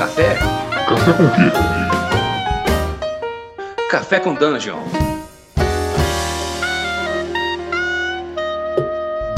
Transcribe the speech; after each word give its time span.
Café? 0.00 0.34
Café 0.88 1.12
com 1.12 1.28
quê? 1.28 1.52
Café 3.90 4.18
com 4.18 4.32
Dungeon. 4.32 4.82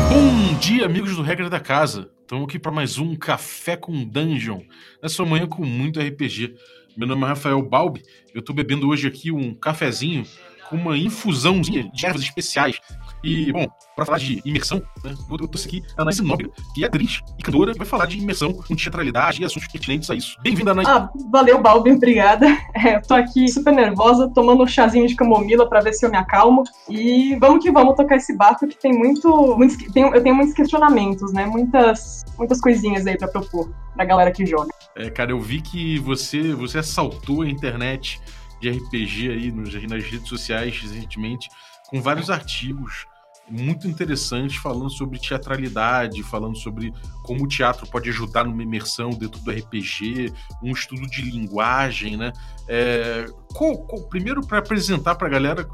Bom 0.08 0.54
dia, 0.60 0.86
amigos 0.86 1.16
do 1.16 1.22
Regra 1.22 1.50
da 1.50 1.58
Casa. 1.58 2.12
Estamos 2.20 2.44
aqui 2.44 2.60
para 2.60 2.70
mais 2.70 2.96
um 2.96 3.16
Café 3.16 3.76
com 3.76 4.04
Dungeon. 4.04 4.60
Nessa 5.02 5.24
manhã 5.24 5.48
com 5.48 5.64
muito 5.64 5.98
RPG. 5.98 6.54
Meu 6.96 7.08
nome 7.08 7.24
é 7.24 7.26
Rafael 7.26 7.60
Balbi. 7.60 8.04
Eu 8.32 8.38
estou 8.38 8.54
bebendo 8.54 8.88
hoje 8.88 9.08
aqui 9.08 9.32
um 9.32 9.52
cafezinho 9.54 10.24
com 10.70 10.76
uma 10.76 10.96
infusãozinha 10.96 11.90
de 11.92 12.06
ervas 12.06 12.22
especiais. 12.22 12.78
E, 13.22 13.52
bom, 13.52 13.66
para 13.94 14.04
falar 14.04 14.18
de 14.18 14.42
imersão, 14.44 14.82
né, 15.04 15.14
eu 15.30 15.48
trouxe 15.48 15.68
aqui 15.68 15.82
a 15.96 16.02
Anaís 16.02 16.18
Nóbrega, 16.18 16.52
que 16.74 16.82
é 16.82 16.86
atriz 16.88 17.20
e 17.38 17.42
cantora, 17.42 17.72
vai 17.76 17.86
falar 17.86 18.06
de 18.06 18.18
imersão 18.18 18.52
com 18.52 18.74
teatralidade 18.74 19.40
e 19.40 19.44
assuntos 19.44 19.68
pertinentes 19.68 20.10
a 20.10 20.14
isso. 20.14 20.36
Bem-vinda, 20.42 20.72
Anaís. 20.72 20.88
Ah, 20.88 21.08
valeu, 21.30 21.60
Balbi, 21.60 21.92
obrigada. 21.92 22.46
É, 22.74 22.96
eu 22.96 23.02
tô 23.02 23.14
aqui 23.14 23.48
super 23.48 23.72
nervosa, 23.72 24.28
tomando 24.34 24.64
um 24.64 24.66
chazinho 24.66 25.06
de 25.06 25.14
camomila 25.14 25.68
para 25.68 25.80
ver 25.80 25.92
se 25.92 26.04
eu 26.04 26.10
me 26.10 26.16
acalmo. 26.16 26.64
E 26.88 27.36
vamos 27.36 27.62
que 27.62 27.70
vamos 27.70 27.94
tocar 27.94 28.16
esse 28.16 28.36
barco 28.36 28.66
que 28.66 28.76
tem 28.76 28.92
muito. 28.92 29.56
Muitos, 29.56 29.76
tem, 29.92 30.02
eu 30.02 30.22
tenho 30.22 30.34
muitos 30.34 30.54
questionamentos, 30.54 31.32
né? 31.32 31.46
Muitas, 31.46 32.24
muitas 32.36 32.60
coisinhas 32.60 33.06
aí 33.06 33.16
para 33.16 33.28
propor 33.28 33.70
pra 33.94 34.04
galera 34.04 34.32
que 34.32 34.44
joga. 34.44 34.70
É, 34.96 35.10
cara, 35.10 35.30
eu 35.30 35.40
vi 35.40 35.60
que 35.60 35.98
você, 35.98 36.54
você 36.54 36.78
assaltou 36.78 37.42
a 37.42 37.48
internet 37.48 38.20
de 38.60 38.70
RPG 38.70 39.30
aí 39.30 39.52
nos, 39.52 39.74
nas 39.74 40.04
redes 40.04 40.28
sociais 40.28 40.80
recentemente 40.80 41.48
com 41.88 42.00
vários 42.00 42.30
artigos 42.30 43.06
muito 43.52 43.86
interessantes 43.86 44.56
falando 44.56 44.90
sobre 44.90 45.18
teatralidade, 45.18 46.22
falando 46.22 46.56
sobre 46.56 46.92
como 47.22 47.44
o 47.44 47.48
teatro 47.48 47.86
pode 47.86 48.08
ajudar 48.08 48.44
numa 48.44 48.62
imersão 48.62 49.10
dentro 49.10 49.40
do 49.40 49.50
RPG, 49.50 50.32
um 50.62 50.72
estudo 50.72 51.02
de 51.02 51.22
linguagem, 51.22 52.16
né? 52.16 52.32
É, 52.66 53.26
qual, 53.54 53.76
qual, 53.84 54.02
primeiro, 54.08 54.40
para 54.46 54.58
apresentar 54.58 55.16
para 55.16 55.28
a 55.28 55.30
galera 55.30 55.68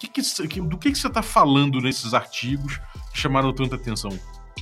que 0.00 0.08
que, 0.08 0.60
do 0.62 0.78
que, 0.78 0.90
que 0.90 0.98
você 0.98 1.08
está 1.08 1.22
falando 1.22 1.78
nesses 1.80 2.14
artigos 2.14 2.80
que 3.12 3.18
chamaram 3.18 3.52
tanta 3.52 3.76
atenção. 3.76 4.10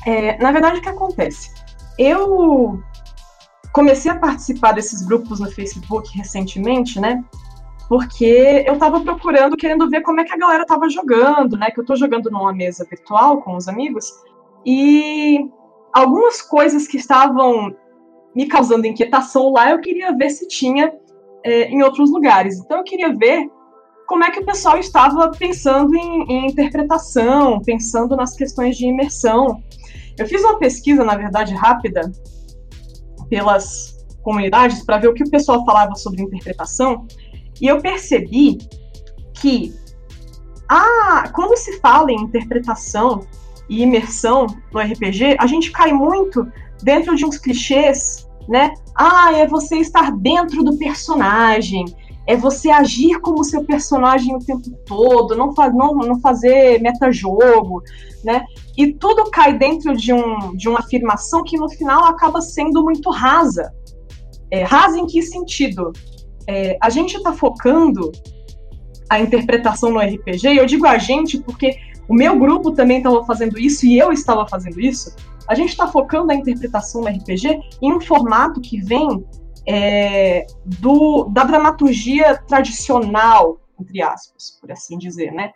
É, 0.05 0.37
na 0.39 0.51
verdade, 0.51 0.79
o 0.79 0.83
que 0.83 0.89
acontece? 0.89 1.53
Eu 1.97 2.83
comecei 3.73 4.11
a 4.11 4.17
participar 4.17 4.73
desses 4.73 5.03
grupos 5.03 5.39
no 5.39 5.51
Facebook 5.51 6.17
recentemente, 6.17 6.99
né? 6.99 7.23
Porque 7.89 8.65
eu 8.67 8.75
estava 8.75 9.01
procurando, 9.01 9.57
querendo 9.57 9.89
ver 9.89 10.03
como 10.03 10.21
é 10.21 10.25
que 10.25 10.33
a 10.33 10.37
galera 10.37 10.63
estava 10.63 10.89
jogando, 10.89 11.57
né? 11.57 11.71
Que 11.71 11.81
eu 11.81 11.83
estou 11.83 11.97
jogando 11.97 12.31
numa 12.31 12.53
mesa 12.53 12.87
virtual 12.89 13.41
com 13.41 13.57
os 13.57 13.67
amigos, 13.67 14.13
e 14.65 15.49
algumas 15.93 16.43
coisas 16.43 16.87
que 16.87 16.99
estavam 16.99 17.75
me 18.35 18.47
causando 18.47 18.87
inquietação 18.87 19.51
lá, 19.51 19.71
eu 19.71 19.81
queria 19.81 20.15
ver 20.15 20.31
se 20.31 20.47
tinha 20.47 20.93
é, 21.43 21.65
em 21.65 21.83
outros 21.83 22.11
lugares. 22.11 22.59
Então 22.59 22.79
eu 22.79 22.85
queria 22.85 23.13
ver 23.15 23.49
como 24.07 24.25
é 24.25 24.31
que 24.31 24.41
o 24.41 24.45
pessoal 24.45 24.79
estava 24.79 25.31
pensando 25.31 25.95
em, 25.95 26.25
em 26.29 26.47
interpretação, 26.47 27.61
pensando 27.63 28.17
nas 28.17 28.35
questões 28.35 28.77
de 28.77 28.87
imersão. 28.87 29.63
Eu 30.19 30.27
fiz 30.27 30.43
uma 30.43 30.59
pesquisa, 30.59 31.05
na 31.05 31.17
verdade, 31.17 31.55
rápida, 31.55 32.13
pelas 33.29 34.07
comunidades, 34.23 34.85
para 34.85 34.99
ver 34.99 35.09
o 35.09 35.15
que 35.15 35.23
o 35.23 35.31
pessoal 35.31 35.65
falava 35.65 35.95
sobre 35.95 36.23
interpretação. 36.23 37.07
E 37.61 37.67
eu 37.67 37.81
percebi 37.81 38.59
que 39.35 39.75
ah, 40.69 41.31
quando 41.35 41.57
se 41.57 41.81
fala 41.81 42.13
em 42.13 42.21
interpretação 42.21 43.27
e 43.69 43.83
imersão 43.83 44.47
no 44.73 44.81
RPG, 44.81 45.37
a 45.39 45.47
gente 45.47 45.71
cai 45.71 45.93
muito 45.93 46.47
dentro 46.83 47.17
de 47.17 47.25
uns 47.25 47.39
clichês, 47.39 48.29
né? 48.49 48.75
Ah, 48.95 49.33
é 49.33 49.47
você 49.47 49.77
estar 49.77 50.13
dentro 50.13 50.63
do 50.63 50.77
personagem, 50.77 51.85
é 52.27 52.37
você 52.37 52.71
agir 52.71 53.19
como 53.21 53.43
seu 53.43 53.65
personagem 53.65 54.37
o 54.37 54.39
tempo 54.39 54.71
todo, 54.85 55.35
não, 55.35 55.55
fa 55.55 55.71
não, 55.71 55.95
não 55.95 56.21
fazer 56.21 56.81
metajogo, 56.81 57.83
né? 58.23 58.45
E 58.77 58.93
tudo 58.93 59.31
cai 59.31 59.57
dentro 59.57 59.97
de, 59.97 60.13
um, 60.13 60.55
de 60.55 60.69
uma 60.69 60.81
afirmação 60.81 61.43
que 61.43 61.57
no 61.57 61.69
final 61.71 62.05
acaba 62.05 62.43
sendo 62.43 62.85
muito 62.85 63.11
rasa. 63.11 63.73
É, 64.51 64.63
rasa 64.63 64.99
em 64.99 65.07
que 65.07 65.23
sentido? 65.23 65.93
É, 66.49 66.79
a 66.81 66.89
gente 66.89 67.15
está 67.15 67.33
focando 67.33 68.11
a 69.11 69.21
interpretação 69.21 69.91
no 69.91 70.01
RPG, 70.01 70.49
e 70.49 70.57
eu 70.57 70.67
digo 70.67 70.87
a 70.87 70.97
gente 70.97 71.39
porque 71.39 71.79
o 72.09 72.15
meu 72.15 72.39
grupo 72.39 72.73
também 72.73 72.99
estava 72.99 73.25
fazendo 73.25 73.59
isso 73.59 73.85
e 73.87 73.99
eu 73.99 74.11
estava 74.11 74.49
fazendo 74.49 74.81
isso. 74.81 75.15
A 75.47 75.55
gente 75.55 75.71
está 75.71 75.87
focando 75.87 76.33
a 76.33 76.35
interpretação 76.35 77.03
no 77.03 77.09
RPG 77.09 77.61
em 77.83 77.93
um 77.93 78.01
formato 78.01 78.61
que 78.61 78.81
vem 78.81 79.25
é, 79.67 80.47
do, 80.65 81.25
da 81.25 81.45
dramaturgia 81.45 82.39
tradicional, 82.47 83.61
entre 83.79 84.03
aspas, 84.03 84.59
por 84.59 84.73
assim 84.73 84.97
dizer, 84.97 85.33
né? 85.33 85.53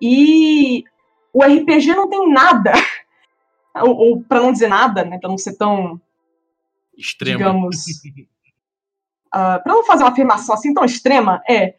E 0.00 0.84
o 1.32 1.42
RPG 1.42 1.88
não 1.88 2.08
tem 2.08 2.32
nada, 2.32 2.72
ou, 3.82 3.96
ou 3.96 4.22
para 4.22 4.40
não 4.40 4.52
dizer 4.52 4.68
nada, 4.68 5.04
né, 5.04 5.18
para 5.18 5.28
não 5.28 5.38
ser 5.38 5.56
tão 5.56 6.00
extremo, 6.96 7.38
digamos, 7.38 7.84
uh, 9.34 9.56
ah, 9.56 9.60
para 9.62 9.72
não 9.72 9.84
fazer 9.84 10.02
uma 10.04 10.10
afirmação 10.10 10.54
assim 10.54 10.72
tão 10.74 10.84
extrema, 10.84 11.42
é 11.48 11.74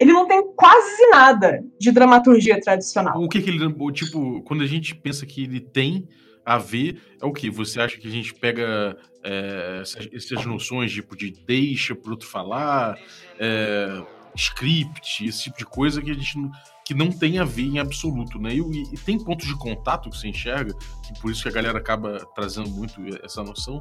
ele 0.00 0.12
não 0.12 0.26
tem 0.26 0.42
quase 0.54 1.10
nada 1.10 1.64
de 1.78 1.90
dramaturgia 1.90 2.60
tradicional. 2.60 3.20
O 3.20 3.28
que, 3.28 3.42
que 3.42 3.50
ele. 3.50 3.92
Tipo, 3.92 4.42
quando 4.42 4.62
a 4.62 4.66
gente 4.66 4.94
pensa 4.94 5.26
que 5.26 5.42
ele 5.42 5.60
tem 5.60 6.08
a 6.46 6.56
ver, 6.56 7.02
é 7.20 7.26
o 7.26 7.32
que? 7.32 7.50
Você 7.50 7.80
acha 7.80 7.98
que 7.98 8.06
a 8.06 8.10
gente 8.10 8.32
pega 8.32 8.96
é, 9.22 9.80
essas, 9.82 10.08
essas, 10.12 10.46
noções 10.46 10.92
tipo, 10.92 11.16
de 11.16 11.30
deixa 11.44 11.94
pro 11.94 12.12
outro 12.12 12.28
falar, 12.28 12.96
é, 13.38 14.02
script, 14.34 15.26
esse 15.26 15.44
tipo 15.44 15.58
de 15.58 15.66
coisa 15.66 16.00
que 16.00 16.10
a 16.10 16.14
gente 16.14 16.38
não, 16.38 16.50
que 16.86 16.94
não 16.94 17.10
tem 17.10 17.38
a 17.38 17.44
ver 17.44 17.66
em 17.66 17.78
absoluto, 17.78 18.38
né? 18.38 18.54
E, 18.54 18.60
e, 18.60 18.96
tem 18.98 19.22
pontos 19.22 19.46
de 19.46 19.58
contato 19.58 20.08
que 20.08 20.16
você 20.16 20.28
enxerga, 20.28 20.72
que 21.06 21.20
por 21.20 21.30
isso 21.30 21.42
que 21.42 21.48
a 21.48 21.52
galera 21.52 21.78
acaba 21.78 22.24
trazendo 22.34 22.70
muito 22.70 22.98
essa 23.22 23.42
noção? 23.42 23.78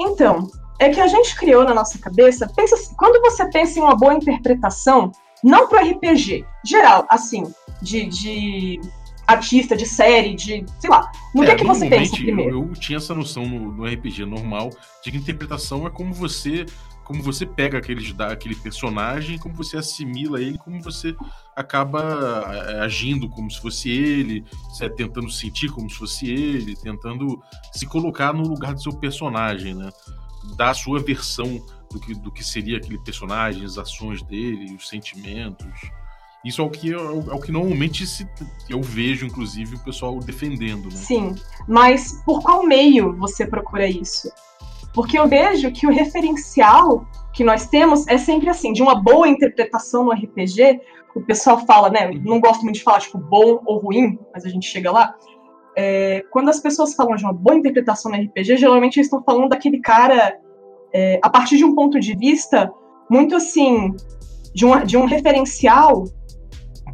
Então, 0.00 0.48
é 0.78 0.88
que 0.88 1.00
a 1.00 1.06
gente 1.06 1.36
criou 1.36 1.64
na 1.64 1.74
nossa 1.74 1.98
cabeça, 1.98 2.50
pensa, 2.54 2.76
quando 2.96 3.20
você 3.20 3.48
pensa 3.50 3.78
em 3.78 3.82
uma 3.82 3.96
boa 3.96 4.14
interpretação, 4.14 5.12
não 5.42 5.68
pro 5.68 5.78
RPG, 5.78 6.44
geral, 6.64 7.06
assim, 7.10 7.44
de, 7.80 8.06
de 8.06 8.80
artista, 9.26 9.76
de 9.76 9.86
série, 9.86 10.34
de. 10.34 10.64
sei 10.78 10.90
lá. 10.90 11.10
No 11.34 11.42
é, 11.42 11.46
que, 11.46 11.52
é 11.52 11.56
que 11.56 11.64
você 11.64 11.88
pensa 11.88 12.16
primeiro? 12.16 12.62
Eu, 12.62 12.68
eu 12.68 12.74
tinha 12.74 12.98
essa 12.98 13.14
noção 13.14 13.46
no, 13.46 13.72
no, 13.72 13.84
RPG 13.84 14.24
normal 14.24 14.70
de 15.02 15.10
que 15.10 15.16
interpretação 15.16 15.86
é 15.86 15.90
como 15.90 16.12
você. 16.12 16.66
Como 17.04 17.22
você 17.22 17.44
pega 17.44 17.78
aquele, 17.78 18.14
aquele 18.20 18.56
personagem, 18.56 19.38
como 19.38 19.54
você 19.54 19.76
assimila 19.76 20.40
ele, 20.40 20.58
como 20.58 20.80
você 20.80 21.14
acaba 21.54 22.00
é, 22.68 22.80
agindo 22.80 23.28
como 23.28 23.50
se 23.50 23.60
fosse 23.60 23.90
ele, 23.90 24.44
tentando 24.96 25.30
sentir 25.30 25.70
como 25.70 25.88
se 25.88 25.96
fosse 25.96 26.30
ele, 26.30 26.74
tentando 26.74 27.40
se 27.72 27.86
colocar 27.86 28.32
no 28.32 28.42
lugar 28.42 28.74
do 28.74 28.82
seu 28.82 28.92
personagem, 28.92 29.74
né? 29.74 29.90
dar 30.56 30.70
a 30.70 30.74
sua 30.74 31.00
versão 31.00 31.64
do 31.90 32.00
que, 32.00 32.14
do 32.14 32.30
que 32.30 32.44
seria 32.44 32.76
aquele 32.76 32.98
personagem, 32.98 33.64
as 33.64 33.78
ações 33.78 34.22
dele, 34.22 34.74
os 34.74 34.88
sentimentos. 34.88 35.72
Isso 36.44 36.60
é 36.60 36.64
o 36.64 36.68
que, 36.68 36.92
é 36.92 36.98
o 36.98 37.40
que 37.40 37.50
normalmente 37.50 38.06
se, 38.06 38.28
eu 38.68 38.82
vejo, 38.82 39.24
inclusive, 39.24 39.76
o 39.76 39.78
pessoal 39.78 40.18
defendendo. 40.18 40.90
Né? 40.90 40.96
Sim, 40.96 41.34
mas 41.66 42.22
por 42.26 42.42
qual 42.42 42.66
meio 42.66 43.16
você 43.16 43.46
procura 43.46 43.88
isso? 43.88 44.30
Porque 44.94 45.18
eu 45.18 45.28
vejo 45.28 45.70
que 45.72 45.86
o 45.86 45.90
referencial 45.90 47.04
que 47.32 47.42
nós 47.42 47.66
temos 47.66 48.06
é 48.06 48.16
sempre 48.16 48.48
assim, 48.48 48.72
de 48.72 48.80
uma 48.80 48.94
boa 48.94 49.28
interpretação 49.28 50.04
no 50.04 50.12
RPG, 50.12 50.80
o 51.16 51.20
pessoal 51.20 51.58
fala, 51.66 51.90
né? 51.90 52.10
Não 52.24 52.40
gosto 52.40 52.62
muito 52.62 52.76
de 52.76 52.82
falar, 52.82 53.00
tipo, 53.00 53.18
bom 53.18 53.60
ou 53.66 53.78
ruim, 53.78 54.18
mas 54.32 54.44
a 54.44 54.48
gente 54.48 54.66
chega 54.66 54.90
lá. 54.90 55.14
É, 55.76 56.24
quando 56.30 56.48
as 56.48 56.60
pessoas 56.60 56.94
falam 56.94 57.16
de 57.16 57.24
uma 57.24 57.32
boa 57.32 57.56
interpretação 57.56 58.10
no 58.10 58.16
RPG, 58.16 58.56
geralmente 58.56 58.96
eles 58.96 59.06
estão 59.06 59.22
falando 59.22 59.48
daquele 59.48 59.80
cara 59.80 60.38
é, 60.94 61.18
a 61.20 61.28
partir 61.28 61.56
de 61.56 61.64
um 61.64 61.74
ponto 61.74 61.98
de 61.98 62.16
vista 62.16 62.72
muito 63.10 63.34
assim, 63.34 63.92
de, 64.54 64.64
uma, 64.64 64.84
de 64.84 64.96
um 64.96 65.04
referencial 65.04 66.04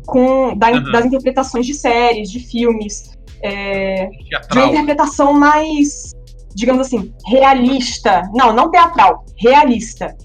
com, 0.06 0.56
da, 0.56 0.70
uhum. 0.70 0.90
das 0.90 1.04
interpretações 1.04 1.66
de 1.66 1.74
séries, 1.74 2.30
de 2.30 2.40
filmes, 2.40 3.12
é, 3.42 4.08
de 4.50 4.58
uma 4.58 4.66
interpretação 4.66 5.34
mais, 5.34 6.12
digamos 6.54 6.86
assim, 6.86 7.14
realista. 7.26 8.22
Não, 8.34 8.52
não 8.52 8.70
teatral, 8.70 9.24
realista. 9.36 10.16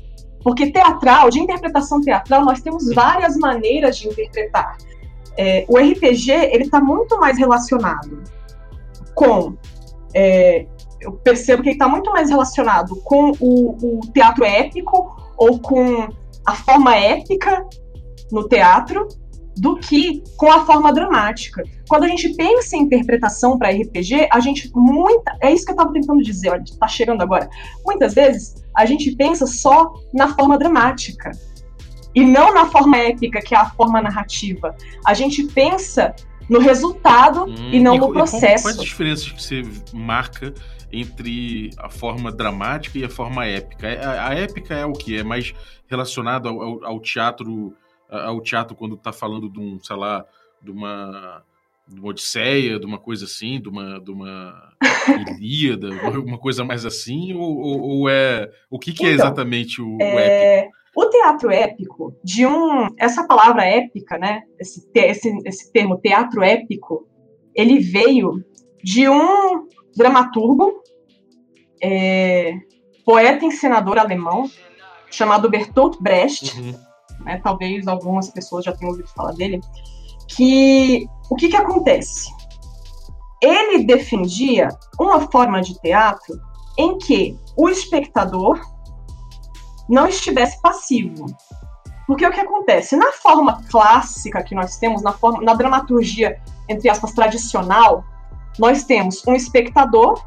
Porque 0.43 0.71
teatral, 0.71 1.29
de 1.29 1.39
interpretação 1.39 2.01
teatral, 2.01 2.45
nós 2.45 2.61
temos 2.61 2.93
várias 2.93 3.35
maneiras 3.35 3.97
de 3.97 4.07
interpretar. 4.07 4.77
É, 5.37 5.65
o 5.67 5.77
RPG 5.77 6.31
ele 6.31 6.63
está 6.63 6.79
muito 6.79 7.19
mais 7.19 7.37
relacionado 7.37 8.23
com. 9.13 9.55
É, 10.13 10.65
eu 11.01 11.13
percebo 11.13 11.61
que 11.61 11.69
ele 11.69 11.75
está 11.75 11.87
muito 11.87 12.11
mais 12.11 12.29
relacionado 12.29 12.95
com 13.03 13.31
o, 13.39 13.97
o 13.97 13.99
teatro 14.13 14.45
épico 14.45 15.15
ou 15.37 15.59
com 15.59 16.07
a 16.45 16.55
forma 16.55 16.95
épica 16.95 17.65
no 18.31 18.47
teatro 18.47 19.07
do 19.57 19.77
que 19.77 20.23
com 20.37 20.51
a 20.51 20.65
forma 20.65 20.91
dramática. 20.91 21.63
Quando 21.87 22.03
a 22.03 22.07
gente 22.07 22.33
pensa 22.35 22.75
em 22.75 22.81
interpretação 22.81 23.57
para 23.57 23.69
RPG, 23.69 24.27
a 24.31 24.39
gente 24.39 24.69
muita, 24.75 25.37
é 25.41 25.51
isso 25.51 25.65
que 25.65 25.71
eu 25.71 25.75
estava 25.75 25.93
tentando 25.93 26.21
dizer, 26.21 26.49
olha, 26.49 26.63
está 26.63 26.87
chegando 26.87 27.21
agora. 27.21 27.49
Muitas 27.85 28.13
vezes 28.13 28.63
a 28.75 28.85
gente 28.85 29.15
pensa 29.15 29.47
só 29.47 29.93
na 30.13 30.33
forma 30.33 30.57
dramática 30.57 31.31
e 32.13 32.23
não 32.23 32.53
na 32.53 32.65
forma 32.65 32.97
épica, 32.97 33.41
que 33.41 33.53
é 33.53 33.57
a 33.57 33.69
forma 33.69 34.01
narrativa. 34.01 34.75
A 35.05 35.13
gente 35.13 35.43
pensa 35.43 36.15
no 36.49 36.59
resultado 36.59 37.45
hum, 37.45 37.69
e 37.71 37.79
não 37.79 37.95
e, 37.95 37.99
no 37.99 38.11
processo. 38.11 38.63
Quais 38.63 38.79
as 38.79 38.83
diferenças 38.83 39.31
que 39.31 39.43
você 39.43 39.63
marca 39.93 40.53
entre 40.91 41.71
a 41.77 41.89
forma 41.89 42.31
dramática 42.31 42.97
e 42.97 43.03
a 43.03 43.09
forma 43.09 43.45
épica? 43.45 43.87
A, 43.87 44.29
a 44.29 44.33
épica 44.33 44.73
é 44.73 44.85
o 44.85 44.93
que? 44.93 45.17
É 45.17 45.23
mais 45.23 45.53
relacionado 45.87 46.47
ao, 46.47 46.61
ao, 46.61 46.85
ao 46.85 46.99
teatro, 46.99 47.73
ao 48.23 48.41
teatro 48.41 48.75
quando 48.75 48.95
está 48.95 49.11
falando 49.11 49.49
de 49.49 49.59
um, 49.59 49.79
sei 49.81 49.95
lá, 49.95 50.25
de 50.61 50.71
uma 50.71 51.43
de 51.87 51.99
uma 51.99 52.09
Odisseia, 52.09 52.79
de 52.79 52.85
uma 52.85 52.97
coisa 52.97 53.25
assim, 53.25 53.61
de 53.61 53.69
uma, 53.69 53.99
de 53.99 54.09
uma 54.09 54.73
Ilíada, 55.37 55.89
uma 56.19 56.37
coisa 56.37 56.63
mais 56.63 56.85
assim, 56.85 57.33
ou, 57.33 57.57
ou, 57.57 57.81
ou 57.81 58.09
é 58.09 58.49
o 58.69 58.79
que, 58.79 58.91
que 58.91 59.05
é 59.05 59.11
então, 59.13 59.25
é 59.25 59.27
exatamente 59.27 59.81
o, 59.81 59.97
é... 60.01 60.15
o, 60.15 60.19
épico? 60.19 60.75
O 60.95 61.09
teatro 61.09 61.51
épico, 61.51 62.15
de 62.23 62.45
um, 62.45 62.87
essa 62.97 63.27
palavra 63.27 63.65
épica, 63.65 64.17
né, 64.17 64.43
esse, 64.59 64.89
esse, 64.95 65.37
esse 65.45 65.71
termo 65.71 65.97
teatro 65.97 66.41
épico, 66.41 67.07
ele 67.53 67.79
veio 67.79 68.43
de 68.83 69.07
um 69.07 69.67
dramaturgo, 69.95 70.81
é, 71.81 72.53
poeta 73.05 73.45
e 73.45 73.49
encenador 73.49 73.97
alemão 73.97 74.49
chamado 75.11 75.49
Bertolt 75.49 75.97
Brecht, 76.01 76.59
uhum. 76.59 76.73
Né, 77.21 77.39
talvez 77.43 77.87
algumas 77.87 78.29
pessoas 78.29 78.65
já 78.65 78.73
tenham 78.73 78.91
ouvido 78.91 79.09
falar 79.09 79.33
dele, 79.33 79.61
que 80.27 81.07
o 81.29 81.35
que, 81.35 81.49
que 81.49 81.55
acontece? 81.55 82.29
Ele 83.41 83.83
defendia 83.83 84.69
uma 84.99 85.21
forma 85.29 85.61
de 85.61 85.79
teatro 85.79 86.39
em 86.77 86.97
que 86.97 87.37
o 87.55 87.69
espectador 87.69 88.59
não 89.87 90.07
estivesse 90.07 90.59
passivo. 90.61 91.25
Porque 92.07 92.25
o 92.25 92.31
que 92.31 92.39
acontece? 92.39 92.95
Na 92.95 93.11
forma 93.11 93.63
clássica 93.69 94.43
que 94.43 94.53
nós 94.53 94.77
temos, 94.77 95.01
na, 95.01 95.11
forma, 95.11 95.41
na 95.41 95.53
dramaturgia, 95.53 96.39
entre 96.69 96.89
aspas, 96.89 97.13
tradicional, 97.13 98.03
nós 98.59 98.83
temos 98.83 99.25
um 99.27 99.33
espectador, 99.33 100.23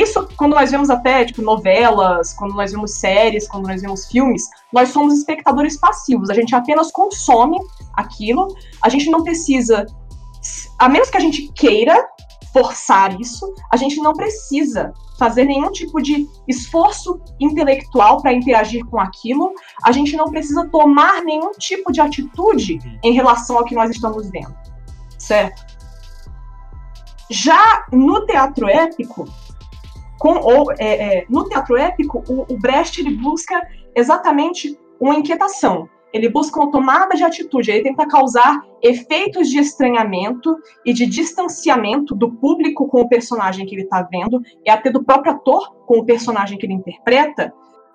isso, 0.00 0.28
quando 0.36 0.54
nós 0.54 0.70
vemos 0.70 0.90
até, 0.90 1.24
tipo, 1.24 1.42
novelas, 1.42 2.32
quando 2.34 2.54
nós 2.54 2.72
vemos 2.72 2.92
séries, 2.92 3.48
quando 3.48 3.66
nós 3.66 3.82
vemos 3.82 4.06
filmes, 4.06 4.48
nós 4.72 4.90
somos 4.90 5.18
espectadores 5.18 5.76
passivos, 5.76 6.30
a 6.30 6.34
gente 6.34 6.54
apenas 6.54 6.90
consome 6.92 7.58
aquilo, 7.94 8.48
a 8.82 8.88
gente 8.88 9.10
não 9.10 9.22
precisa 9.22 9.86
a 10.78 10.88
menos 10.88 11.10
que 11.10 11.16
a 11.16 11.20
gente 11.20 11.52
queira 11.52 12.08
forçar 12.52 13.18
isso, 13.20 13.54
a 13.72 13.76
gente 13.76 13.96
não 13.96 14.12
precisa 14.12 14.92
fazer 15.18 15.44
nenhum 15.44 15.70
tipo 15.70 16.02
de 16.02 16.28
esforço 16.46 17.20
intelectual 17.40 18.20
para 18.20 18.32
interagir 18.32 18.84
com 18.86 19.00
aquilo, 19.00 19.54
a 19.84 19.92
gente 19.92 20.16
não 20.16 20.30
precisa 20.30 20.68
tomar 20.68 21.22
nenhum 21.22 21.52
tipo 21.52 21.92
de 21.92 22.00
atitude 22.00 22.78
uhum. 22.84 22.98
em 23.02 23.12
relação 23.12 23.56
ao 23.56 23.64
que 23.64 23.74
nós 23.74 23.90
estamos 23.90 24.28
vendo, 24.30 24.54
certo? 25.18 25.64
Já 27.30 27.86
no 27.90 28.26
teatro 28.26 28.68
épico, 28.68 29.26
com, 30.22 30.38
ou, 30.38 30.70
é, 30.78 31.18
é, 31.18 31.26
no 31.28 31.48
teatro 31.48 31.76
épico, 31.76 32.22
o, 32.28 32.54
o 32.54 32.56
Brecht 32.56 33.00
ele 33.00 33.16
busca 33.16 33.60
exatamente 33.92 34.78
uma 35.00 35.16
inquietação 35.16 35.88
ele 36.12 36.28
busca 36.28 36.60
uma 36.60 36.70
tomada 36.70 37.16
de 37.16 37.24
atitude, 37.24 37.70
ele 37.70 37.84
tenta 37.84 38.06
causar 38.06 38.60
efeitos 38.82 39.48
de 39.48 39.58
estranhamento 39.58 40.56
e 40.84 40.92
de 40.92 41.06
distanciamento 41.06 42.14
do 42.14 42.30
público 42.30 42.86
com 42.86 43.00
o 43.00 43.08
personagem 43.08 43.64
que 43.64 43.74
ele 43.74 43.84
está 43.84 44.02
vendo 44.02 44.40
e 44.64 44.70
até 44.70 44.90
do 44.90 45.02
próprio 45.02 45.32
ator 45.32 45.74
com 45.86 45.98
o 45.98 46.04
personagem 46.04 46.58
que 46.58 46.66
ele 46.66 46.74
interpreta, 46.74 47.52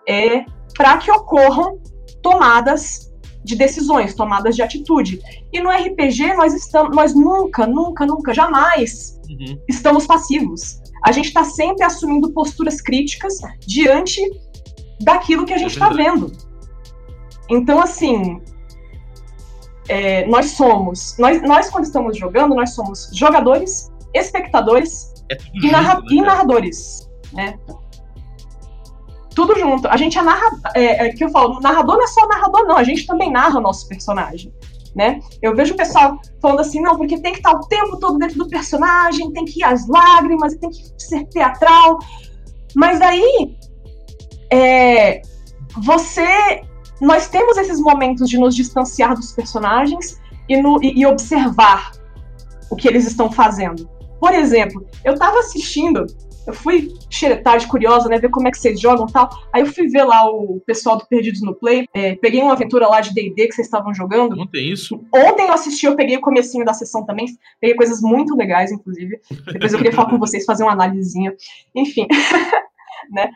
é, 0.10 0.44
para 0.76 0.98
que 0.98 1.12
ocorram 1.12 1.80
tomadas 2.24 3.14
de 3.44 3.56
decisões, 3.56 4.16
tomadas 4.16 4.56
de 4.56 4.64
atitude. 4.64 5.22
E 5.54 5.60
no 5.60 5.70
RPG 5.70 6.34
nós 6.34 6.54
estamos, 6.54 6.96
nós 6.96 7.14
nunca, 7.14 7.68
nunca, 7.68 8.06
nunca, 8.06 8.34
jamais 8.34 9.20
uhum. 9.30 9.60
estamos 9.70 10.08
passivos. 10.08 10.82
A 11.08 11.12
gente 11.14 11.28
está 11.28 11.46
sempre 11.46 11.86
assumindo 11.86 12.34
posturas 12.34 12.82
críticas 12.82 13.38
diante 13.66 14.22
daquilo 15.00 15.46
que 15.46 15.54
a 15.54 15.58
gente 15.58 15.72
está 15.72 15.88
é 15.88 15.94
vendo. 15.94 16.30
Então, 17.50 17.82
assim, 17.82 18.42
é, 19.88 20.28
nós 20.28 20.48
somos, 20.52 21.16
nós, 21.18 21.42
nós 21.44 21.70
quando 21.70 21.86
estamos 21.86 22.18
jogando, 22.18 22.54
nós 22.54 22.72
somos 22.72 23.10
jogadores, 23.14 23.90
espectadores 24.14 25.14
é 25.32 25.38
e, 25.54 25.72
narra 25.72 25.96
junto, 25.96 26.10
né, 26.10 26.16
e, 26.16 26.22
narradores, 26.22 27.10
né? 27.32 27.60
Tudo 29.34 29.58
junto. 29.58 29.88
A 29.88 29.96
gente 29.96 30.18
é 30.18 30.22
narrador, 30.22 30.60
é, 30.76 31.08
é, 31.08 31.14
que 31.14 31.24
eu 31.24 31.30
falo, 31.30 31.62
narrador 31.62 31.96
não 31.96 32.04
é 32.04 32.08
só 32.08 32.28
narrador, 32.28 32.68
não, 32.68 32.76
a 32.76 32.84
gente 32.84 33.08
também 33.08 33.32
narra 33.32 33.60
o 33.60 33.62
nosso 33.62 33.88
personagem. 33.88 34.54
Né? 34.98 35.20
Eu 35.44 35.56
vejo 35.56 35.76
o 35.76 35.78
pessoal 35.78 36.18
falando 36.42 36.62
assim, 36.62 36.82
não, 36.82 36.98
porque 36.98 37.22
tem 37.22 37.32
que 37.32 37.38
estar 37.38 37.52
o 37.52 37.68
tempo 37.68 38.00
todo 38.00 38.18
dentro 38.18 38.40
do 38.40 38.50
personagem, 38.50 39.32
tem 39.32 39.46
que 39.46 39.60
ir 39.60 39.64
às 39.64 39.88
lágrimas, 39.88 40.56
tem 40.56 40.72
que 40.72 40.92
ser 40.98 41.24
teatral. 41.26 42.00
Mas 42.76 43.00
aí 43.00 43.56
é, 44.52 45.22
você 45.84 46.62
nós 47.00 47.30
temos 47.30 47.58
esses 47.58 47.80
momentos 47.80 48.28
de 48.28 48.40
nos 48.40 48.56
distanciar 48.56 49.14
dos 49.14 49.32
personagens 49.32 50.20
e, 50.50 50.60
no, 50.60 50.84
e, 50.84 51.00
e 51.00 51.06
observar 51.06 51.92
o 52.72 52.76
que 52.76 52.88
eles 52.88 53.06
estão 53.06 53.32
fazendo. 53.32 53.88
Por 54.20 54.34
exemplo, 54.34 54.84
eu 55.06 55.16
tava 55.16 55.38
assistindo, 55.40 56.08
eu 56.48 56.54
fui 56.54 56.94
tarde 57.44 57.68
curiosa, 57.68 58.08
né, 58.08 58.18
ver 58.18 58.30
como 58.30 58.48
é 58.48 58.52
que 58.52 58.58
vocês 58.58 58.80
jogam 58.80 59.06
e 59.08 59.12
tal. 59.12 59.30
Aí 59.54 59.62
eu 59.62 59.68
fui 59.68 59.88
ver 59.88 60.04
lá 60.04 60.26
o 60.26 60.62
pessoal 60.66 60.98
do 60.98 61.06
Perdidos 61.06 61.42
no 61.42 61.54
Play, 61.54 61.86
é, 61.94 62.16
peguei 62.16 62.42
uma 62.42 62.54
aventura 62.54 62.88
lá 62.88 63.02
de 63.02 63.14
D&D 63.14 63.48
que 63.48 63.54
vocês 63.54 63.68
estavam 63.68 63.94
jogando. 63.94 64.40
Ontem 64.40 64.72
isso? 64.72 65.04
Ontem 65.14 65.48
eu 65.48 65.54
assisti, 65.54 65.86
eu 65.86 65.96
peguei 65.96 66.16
o 66.16 66.22
comecinho 66.22 66.64
da 66.64 66.74
sessão 66.74 67.06
também, 67.06 67.28
peguei 67.60 67.76
coisas 67.76 68.02
muito 68.02 68.36
legais, 68.36 68.72
inclusive. 68.72 69.20
Depois 69.52 69.74
eu 69.74 69.78
queria 69.78 69.94
falar 69.94 70.10
com 70.10 70.18
vocês, 70.18 70.46
fazer 70.46 70.64
uma 70.64 70.72
análisezinha. 70.72 71.36
Enfim, 71.76 72.08
né. 73.12 73.30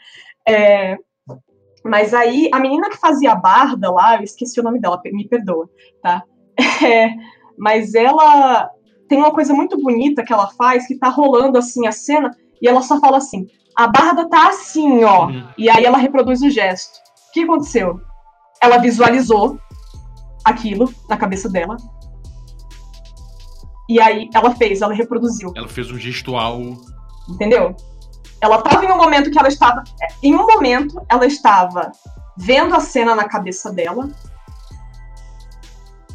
É, 0.47 0.97
mas 1.83 2.13
aí, 2.13 2.49
a 2.53 2.59
menina 2.59 2.89
que 2.89 2.97
fazia 2.97 3.33
a 3.33 3.35
barda 3.35 3.91
lá, 3.91 4.17
eu 4.17 4.23
esqueci 4.23 4.59
o 4.59 4.63
nome 4.63 4.79
dela, 4.79 5.01
me 5.05 5.27
perdoa, 5.27 5.69
tá? 6.01 6.23
É, 6.83 7.09
mas 7.57 7.93
ela 7.95 8.69
tem 9.07 9.17
uma 9.17 9.31
coisa 9.31 9.53
muito 9.53 9.77
bonita 9.81 10.23
que 10.23 10.31
ela 10.31 10.47
faz, 10.47 10.87
que 10.87 10.95
tá 10.97 11.09
rolando 11.09 11.57
assim 11.57 11.85
a 11.85 11.91
cena, 11.91 12.31
e 12.61 12.67
ela 12.67 12.81
só 12.81 12.99
fala 12.99 13.17
assim: 13.17 13.47
a 13.75 13.87
barda 13.87 14.29
tá 14.29 14.49
assim, 14.49 15.03
ó. 15.03 15.27
Uhum. 15.27 15.47
E 15.57 15.69
aí 15.69 15.83
ela 15.83 15.97
reproduz 15.97 16.41
o 16.41 16.49
gesto. 16.49 16.93
O 17.29 17.33
que 17.33 17.43
aconteceu? 17.43 17.99
Ela 18.61 18.77
visualizou 18.77 19.59
aquilo 20.43 20.93
na 21.09 21.17
cabeça 21.17 21.49
dela. 21.49 21.77
E 23.89 23.99
aí 23.99 24.29
ela 24.33 24.55
fez, 24.55 24.81
ela 24.81 24.93
reproduziu. 24.93 25.51
Ela 25.55 25.67
fez 25.67 25.91
um 25.91 25.97
gestual. 25.97 26.59
Entendeu? 27.27 27.75
Ela 28.39 28.57
estava 28.57 28.85
em 28.85 28.91
um 28.91 28.97
momento 28.97 29.29
que 29.29 29.39
ela 29.39 29.47
estava. 29.47 29.83
Em 30.21 30.35
um 30.35 30.45
momento, 30.45 31.01
ela 31.09 31.25
estava 31.25 31.91
vendo 32.37 32.75
a 32.75 32.79
cena 32.79 33.15
na 33.15 33.25
cabeça 33.25 33.71
dela. 33.71 34.09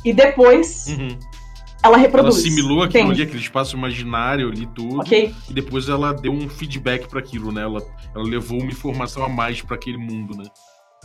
E 0.05 0.12
depois. 0.12 0.87
Uhum. 0.88 1.19
Ela 1.87 1.97
reproduz. 1.97 2.37
Ela 2.37 2.47
assimilou 2.47 2.83
aquilo 2.83 3.05
Entende? 3.05 3.21
ali, 3.21 3.28
aquele 3.28 3.43
espaço 3.43 3.76
imaginário 3.76 4.49
ali, 4.49 4.66
tudo. 4.66 5.00
Okay. 5.00 5.35
E 5.49 5.55
depois 5.55 5.88
ela 5.88 6.12
deu 6.12 6.33
um 6.33 6.49
feedback 6.49 7.09
para 7.09 7.21
aquilo, 7.21 7.52
né? 7.52 7.62
Ela, 7.62 7.81
ela 8.14 8.25
levou 8.25 8.61
uma 8.61 8.71
informação 8.71 9.25
a 9.25 9.28
mais 9.28 9.62
para 9.62 9.76
aquele 9.76 9.97
mundo, 9.97 10.37
né? 10.37 10.45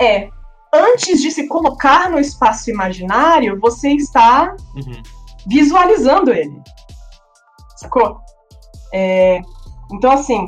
É. 0.02 0.30
Antes 0.74 1.22
de 1.22 1.32
se 1.32 1.48
colocar 1.48 2.10
no 2.10 2.20
espaço 2.20 2.70
imaginário, 2.70 3.60
você 3.60 3.90
está 3.90 4.56
uhum. 4.76 5.04
visualizando 5.48 6.34
ele. 6.34 6.62
Sacou? 7.76 8.20
É, 8.94 9.42
então, 9.92 10.12
assim, 10.12 10.46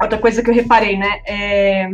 outra 0.00 0.18
coisa 0.18 0.42
que 0.42 0.48
eu 0.48 0.54
reparei, 0.54 0.96
né? 0.96 1.20
É 1.26 1.90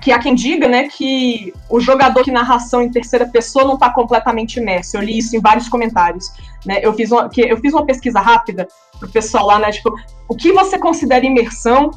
que 0.00 0.12
há 0.12 0.18
quem 0.18 0.34
diga, 0.34 0.68
né, 0.68 0.88
que 0.88 1.52
o 1.68 1.78
jogador 1.78 2.24
que 2.24 2.30
narração 2.30 2.82
em 2.82 2.90
terceira 2.90 3.26
pessoa 3.26 3.64
não 3.64 3.74
está 3.74 3.90
completamente 3.90 4.58
imerso. 4.58 4.96
Eu 4.96 5.02
li 5.02 5.18
isso 5.18 5.36
em 5.36 5.40
vários 5.40 5.68
comentários, 5.68 6.32
né? 6.64 6.80
Eu 6.82 6.92
fiz 6.94 7.10
uma, 7.10 7.28
que, 7.28 7.42
eu 7.42 7.56
fiz 7.58 7.72
uma 7.72 7.84
pesquisa 7.84 8.20
rápida 8.20 8.66
pro 8.98 9.10
pessoal 9.10 9.46
lá, 9.46 9.58
né, 9.58 9.70
tipo, 9.70 9.92
o 10.28 10.34
que 10.34 10.52
você 10.52 10.78
considera 10.78 11.24
imersão 11.24 11.90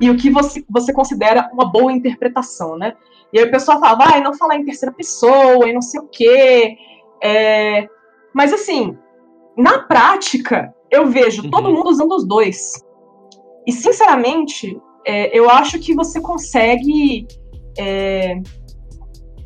e 0.00 0.10
o 0.10 0.16
que 0.16 0.30
você, 0.30 0.64
você 0.68 0.92
considera 0.92 1.50
uma 1.52 1.70
boa 1.70 1.92
interpretação, 1.92 2.76
né? 2.76 2.94
E 3.32 3.38
aí 3.38 3.44
o 3.44 3.50
pessoal 3.50 3.78
falava, 3.78 4.04
ah, 4.16 4.20
não 4.20 4.34
falar 4.34 4.56
em 4.56 4.64
terceira 4.64 4.94
pessoa 4.94 5.68
e 5.68 5.72
não 5.72 5.82
sei 5.82 6.00
o 6.00 6.08
quê. 6.08 6.76
É... 7.22 7.86
Mas 8.34 8.52
assim, 8.52 8.96
na 9.56 9.80
prática, 9.80 10.74
eu 10.90 11.06
vejo 11.06 11.44
uhum. 11.44 11.50
todo 11.50 11.70
mundo 11.70 11.88
usando 11.88 12.12
os 12.12 12.26
dois. 12.26 12.72
E, 13.66 13.72
sinceramente, 13.72 14.80
é, 15.06 15.36
eu 15.36 15.48
acho 15.48 15.78
que 15.78 15.94
você 15.94 16.20
consegue 16.20 17.26
é, 17.78 18.40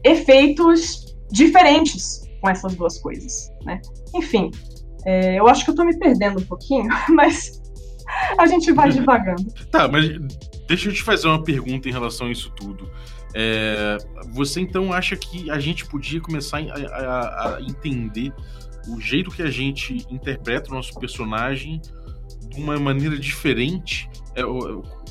efeitos 0.03 1.17
diferentes 1.31 2.23
com 2.41 2.51
essas 2.51 2.75
duas 2.75 2.99
coisas, 3.01 3.51
né? 3.65 3.81
Enfim, 4.15 4.51
é, 5.05 5.39
eu 5.39 5.47
acho 5.49 5.65
que 5.65 5.71
eu 5.71 5.75
tô 5.75 5.85
me 5.85 5.99
perdendo 5.99 6.41
um 6.41 6.45
pouquinho, 6.45 6.89
mas 7.11 7.63
a 8.39 8.47
gente 8.47 8.73
vai 8.73 8.91
devagando. 8.91 9.45
tá, 9.71 9.89
mas 9.89 10.09
deixa 10.69 10.89
eu 10.89 10.93
te 10.93 11.03
fazer 11.03 11.29
uma 11.29 11.43
pergunta 11.43 11.89
em 11.89 11.93
relação 11.93 12.29
a 12.29 12.33
isso 12.33 12.51
tudo. 12.57 12.91
É, 13.35 13.99
você 14.33 14.61
então 14.61 14.93
acha 14.93 15.17
que 15.17 15.51
a 15.51 15.59
gente 15.59 15.85
podia 15.87 16.21
começar 16.21 16.59
a, 16.59 16.63
a, 16.63 17.57
a, 17.57 17.63
entender 17.63 18.33
o 18.89 19.01
jeito 19.01 19.31
que 19.31 19.43
a 19.43 19.51
gente 19.51 20.07
interpreta 20.09 20.71
o 20.71 20.75
nosso 20.75 20.95
personagem 21.01 21.81
de 22.49 22.61
uma 22.61 22.79
maneira 22.79 23.19
diferente? 23.19 24.09
É, 24.37 24.43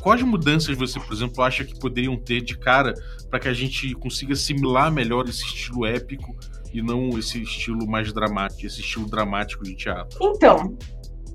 quais 0.04 0.22
mudanças 0.22 0.78
você, 0.78 1.00
por 1.00 1.14
exemplo, 1.14 1.42
acha 1.42 1.64
que 1.64 1.80
poderiam 1.80 2.18
ter 2.18 2.42
de 2.42 2.58
cara 2.58 2.94
para 3.30 3.40
que 3.40 3.48
a 3.48 3.54
gente 3.54 3.94
consiga 3.96 4.34
assimilar 4.34 4.92
melhor 4.92 5.24
esse 5.30 5.46
estilo 5.46 5.86
épico 5.86 6.36
e 6.74 6.82
não 6.82 7.18
esse 7.18 7.42
estilo 7.42 7.88
mais 7.88 8.12
dramático, 8.12 8.66
esse 8.66 8.82
estilo 8.82 9.10
dramático 9.10 9.64
de 9.64 9.74
teatro? 9.74 10.20
Então, 10.22 10.78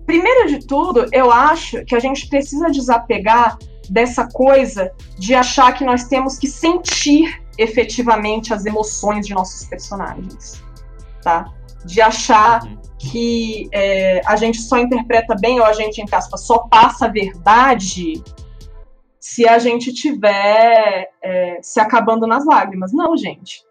primeiro 0.04 0.48
de 0.48 0.66
tudo, 0.66 1.06
eu 1.12 1.32
acho 1.32 1.82
que 1.86 1.96
a 1.96 1.98
gente 1.98 2.28
precisa 2.28 2.70
desapegar 2.70 3.56
dessa 3.88 4.28
coisa 4.28 4.92
de 5.18 5.34
achar 5.34 5.72
que 5.72 5.82
nós 5.82 6.04
temos 6.04 6.36
que 6.36 6.46
sentir 6.46 7.42
efetivamente 7.56 8.52
as 8.52 8.66
emoções 8.66 9.26
de 9.26 9.32
nossos 9.32 9.66
personagens, 9.66 10.62
tá? 11.22 11.50
De 11.86 12.02
achar 12.02 12.62
uhum. 12.64 12.76
que 12.98 13.66
é, 13.72 14.20
a 14.26 14.36
gente 14.36 14.60
só 14.60 14.76
interpreta 14.76 15.34
bem 15.40 15.58
ou 15.58 15.64
a 15.64 15.72
gente, 15.72 16.02
entre 16.02 16.14
aspas, 16.14 16.42
só 16.42 16.58
passa 16.68 17.06
a 17.06 17.08
verdade 17.08 18.22
se 19.28 19.46
a 19.46 19.58
gente 19.58 19.92
tiver 19.92 21.10
é, 21.20 21.60
se 21.60 21.78
acabando 21.78 22.26
nas 22.26 22.46
lágrimas. 22.46 22.94
Não, 22.94 23.14
gente. 23.14 23.62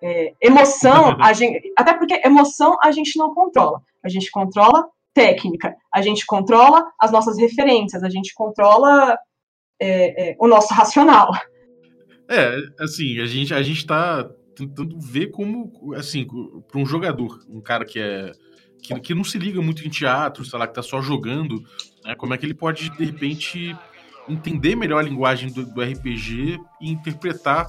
É, 0.00 0.32
emoção, 0.40 1.16
a 1.20 1.32
gente, 1.32 1.72
até 1.76 1.94
porque 1.94 2.20
emoção 2.24 2.76
a 2.80 2.92
gente 2.92 3.18
não 3.18 3.34
controla. 3.34 3.82
A 4.04 4.08
gente 4.08 4.30
controla 4.30 4.88
técnica, 5.12 5.74
a 5.92 6.00
gente 6.00 6.24
controla 6.24 6.92
as 6.96 7.10
nossas 7.10 7.36
referências, 7.38 8.04
a 8.04 8.08
gente 8.08 8.32
controla 8.34 9.18
é, 9.80 10.30
é, 10.30 10.36
o 10.38 10.46
nosso 10.46 10.72
racional. 10.72 11.32
É, 12.30 12.56
assim, 12.78 13.20
a 13.20 13.26
gente 13.26 13.52
a 13.52 13.62
gente 13.62 13.78
está 13.78 14.30
tentando 14.54 14.96
ver 15.00 15.32
como, 15.32 15.92
assim, 15.96 16.24
para 16.70 16.80
um 16.80 16.86
jogador, 16.86 17.40
um 17.48 17.60
cara 17.60 17.84
que 17.84 17.98
é 17.98 18.30
que, 18.80 19.00
que 19.00 19.14
não 19.14 19.24
se 19.24 19.38
liga 19.38 19.60
muito 19.60 19.84
em 19.84 19.90
teatro, 19.90 20.44
sei 20.44 20.56
lá, 20.56 20.68
que 20.68 20.70
está 20.72 20.82
só 20.82 21.00
jogando, 21.00 21.64
né, 22.04 22.14
como 22.14 22.32
é 22.32 22.38
que 22.38 22.46
ele 22.46 22.54
pode 22.54 22.90
de 22.90 23.04
repente 23.04 23.76
entender 24.28 24.74
melhor 24.76 25.00
a 25.00 25.02
linguagem 25.02 25.50
do, 25.50 25.64
do 25.64 25.82
RPG 25.82 26.58
e 26.80 26.90
interpretar 26.90 27.68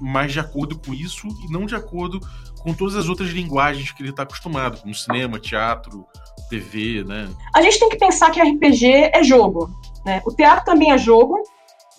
mais 0.00 0.32
de 0.32 0.40
acordo 0.40 0.78
com 0.78 0.92
isso 0.92 1.28
e 1.44 1.52
não 1.52 1.64
de 1.64 1.74
acordo 1.74 2.20
com 2.60 2.74
todas 2.74 2.96
as 2.96 3.08
outras 3.08 3.30
linguagens 3.30 3.92
que 3.92 4.02
ele 4.02 4.10
está 4.10 4.22
acostumado, 4.22 4.80
como 4.80 4.94
cinema, 4.94 5.38
teatro, 5.38 6.04
TV, 6.48 7.04
né? 7.04 7.28
A 7.54 7.62
gente 7.62 7.78
tem 7.78 7.88
que 7.88 7.96
pensar 7.96 8.30
que 8.30 8.40
RPG 8.40 9.10
é 9.14 9.22
jogo, 9.22 9.70
né? 10.04 10.20
O 10.26 10.34
teatro 10.34 10.64
também 10.64 10.92
é 10.92 10.98
jogo, 10.98 11.40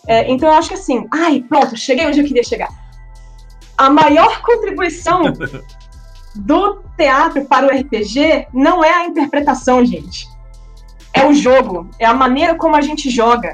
é, 0.08 0.30
então 0.30 0.50
eu 0.50 0.56
acho 0.56 0.70
que 0.70 0.76
assim, 0.76 1.08
ai, 1.14 1.44
pronto, 1.48 1.78
cheguei 1.78 2.06
onde 2.06 2.20
eu 2.20 2.26
queria 2.26 2.44
chegar. 2.44 2.70
A 3.78 3.90
maior 3.90 4.42
contribuição 4.44 5.24
do 6.36 6.84
teatro 6.98 7.46
para 7.46 7.68
o 7.68 7.80
RPG 7.80 8.48
não 8.54 8.84
é 8.84 8.94
a 8.94 9.06
interpretação, 9.06 9.84
gente. 9.84 10.28
É 11.14 11.26
o 11.26 11.34
jogo, 11.34 11.90
é 12.00 12.06
a 12.06 12.14
maneira 12.14 12.56
como 12.56 12.76
a 12.76 12.82
gente 12.82 13.10
joga. 13.10 13.54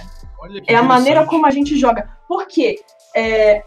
É 0.68 0.76
a 0.76 0.84
maneira 0.84 1.26
como 1.26 1.46
a 1.46 1.52
gente 1.52 1.78
joga. 1.78 2.10
Por 2.28 2.48
quê? 2.48 2.76
É, 3.16 3.64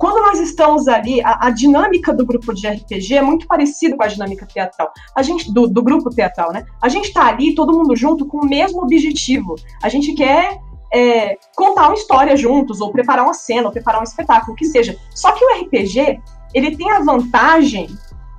quando 0.00 0.22
nós 0.22 0.40
estamos 0.40 0.88
ali, 0.88 1.20
a, 1.20 1.46
a, 1.46 1.50
dinâmica 1.50 2.12
do 2.14 2.24
grupo 2.24 2.54
de 2.54 2.66
RPG 2.66 3.16
é 3.16 3.22
muito 3.22 3.46
parecida 3.46 3.94
com 3.94 4.02
a 4.02 4.06
dinâmica 4.06 4.46
teatral. 4.46 4.90
A 5.14 5.22
gente 5.22 5.52
do, 5.52 5.66
do 5.66 5.82
grupo 5.82 6.08
teatral, 6.08 6.54
né? 6.54 6.64
A 6.80 6.88
gente 6.88 7.08
está 7.08 7.26
ali, 7.26 7.54
todo 7.54 7.76
mundo 7.76 7.94
junto, 7.94 8.24
com 8.24 8.38
o 8.38 8.48
mesmo 8.48 8.82
objetivo. 8.82 9.56
A 9.82 9.90
gente 9.90 10.14
quer 10.14 10.58
é, 10.90 11.36
contar 11.54 11.88
uma 11.88 11.94
história 11.94 12.34
juntos, 12.34 12.80
ou 12.80 12.90
preparar 12.90 13.24
uma 13.24 13.34
cena, 13.34 13.66
ou 13.66 13.72
preparar 13.72 14.00
um 14.00 14.04
espetáculo, 14.04 14.54
o 14.54 14.56
que 14.56 14.64
seja. 14.64 14.96
Só 15.14 15.32
que 15.32 15.44
o 15.44 15.60
RPG, 15.60 16.18
ele 16.54 16.74
tem 16.76 16.90
a 16.90 17.00
vantagem 17.00 17.86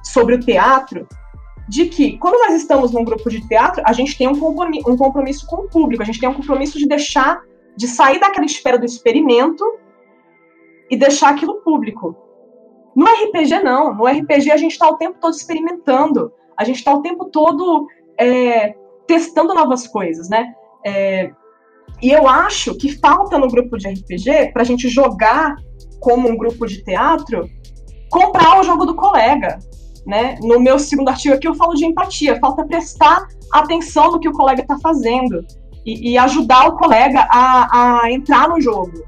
sobre 0.04 0.34
o 0.34 0.40
teatro 0.40 1.08
de 1.70 1.86
que, 1.86 2.18
quando 2.18 2.40
nós 2.40 2.56
estamos 2.60 2.92
num 2.92 3.04
grupo 3.04 3.30
de 3.30 3.48
teatro, 3.48 3.84
a 3.86 3.94
gente 3.94 4.18
tem 4.18 4.28
um 4.28 4.38
compromisso 4.98 5.46
com 5.46 5.58
o 5.58 5.70
público, 5.70 6.02
a 6.02 6.06
gente 6.06 6.20
tem 6.20 6.28
um 6.28 6.34
compromisso 6.34 6.80
de 6.80 6.88
deixar 6.88 7.40
de 7.76 7.88
sair 7.88 8.20
daquela 8.20 8.46
esfera 8.46 8.78
do 8.78 8.86
experimento 8.86 9.64
e 10.90 10.98
deixar 10.98 11.30
aquilo 11.30 11.62
público. 11.62 12.16
No 12.96 13.06
RPG, 13.06 13.64
não. 13.64 13.96
No 13.96 14.06
RPG, 14.06 14.52
a 14.52 14.58
gente 14.58 14.74
está 14.74 14.90
o 14.90 14.98
tempo 14.98 15.18
todo 15.20 15.34
experimentando. 15.34 16.32
A 16.58 16.64
gente 16.64 16.78
está 16.78 16.94
o 16.94 17.02
tempo 17.02 17.26
todo 17.26 17.88
é, 18.20 18.76
testando 19.08 19.54
novas 19.54 19.88
coisas, 19.88 20.30
né? 20.30 20.54
É, 20.86 21.32
e 22.02 22.12
eu 22.12 22.28
acho 22.28 22.76
que 22.76 22.98
falta 22.98 23.38
no 23.38 23.48
grupo 23.48 23.78
de 23.78 23.88
RPG, 23.88 24.52
para 24.52 24.64
a 24.64 24.66
gente 24.66 24.90
jogar 24.90 25.56
como 26.00 26.30
um 26.30 26.36
grupo 26.36 26.66
de 26.66 26.84
teatro, 26.84 27.48
comprar 28.10 28.60
o 28.60 28.64
jogo 28.64 28.86
do 28.86 28.96
colega. 28.96 29.60
Né? 30.06 30.38
No 30.42 30.60
meu 30.60 30.80
segundo 30.80 31.10
artigo 31.10 31.36
aqui 31.36 31.48
eu 31.48 31.54
falo 31.54 31.76
de 31.76 31.86
empatia. 31.86 32.40
Falta 32.40 32.66
prestar 32.66 33.28
atenção 33.54 34.12
no 34.12 34.20
que 34.20 34.28
o 34.28 34.34
colega 34.34 34.62
está 34.62 34.78
fazendo 34.80 35.46
e, 35.86 36.12
e 36.12 36.18
ajudar 36.18 36.68
o 36.68 36.78
colega 36.78 37.28
a, 37.30 38.02
a 38.04 38.12
entrar 38.12 38.50
no 38.50 38.60
jogo. 38.60 39.04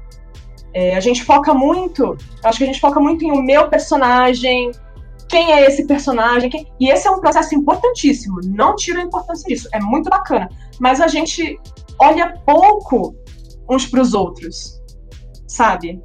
É, 0.72 0.96
a 0.96 1.00
gente 1.00 1.22
foca 1.22 1.54
muito, 1.54 2.16
acho 2.42 2.58
que 2.58 2.64
a 2.64 2.66
gente 2.66 2.80
foca 2.80 2.98
muito 2.98 3.24
em 3.24 3.30
o 3.30 3.42
meu 3.42 3.68
personagem, 3.68 4.72
quem 5.28 5.52
é 5.52 5.64
esse 5.66 5.86
personagem, 5.86 6.50
quem... 6.50 6.66
e 6.80 6.90
esse 6.90 7.06
é 7.06 7.10
um 7.10 7.20
processo 7.20 7.54
importantíssimo, 7.54 8.40
não 8.44 8.74
tira 8.74 9.00
a 9.00 9.04
importância 9.04 9.46
disso, 9.46 9.68
é 9.72 9.80
muito 9.80 10.10
bacana, 10.10 10.48
mas 10.80 11.00
a 11.00 11.06
gente 11.06 11.60
olha 12.00 12.40
pouco 12.44 13.14
uns 13.70 13.86
para 13.86 14.00
os 14.00 14.14
outros, 14.14 14.82
sabe? 15.46 16.00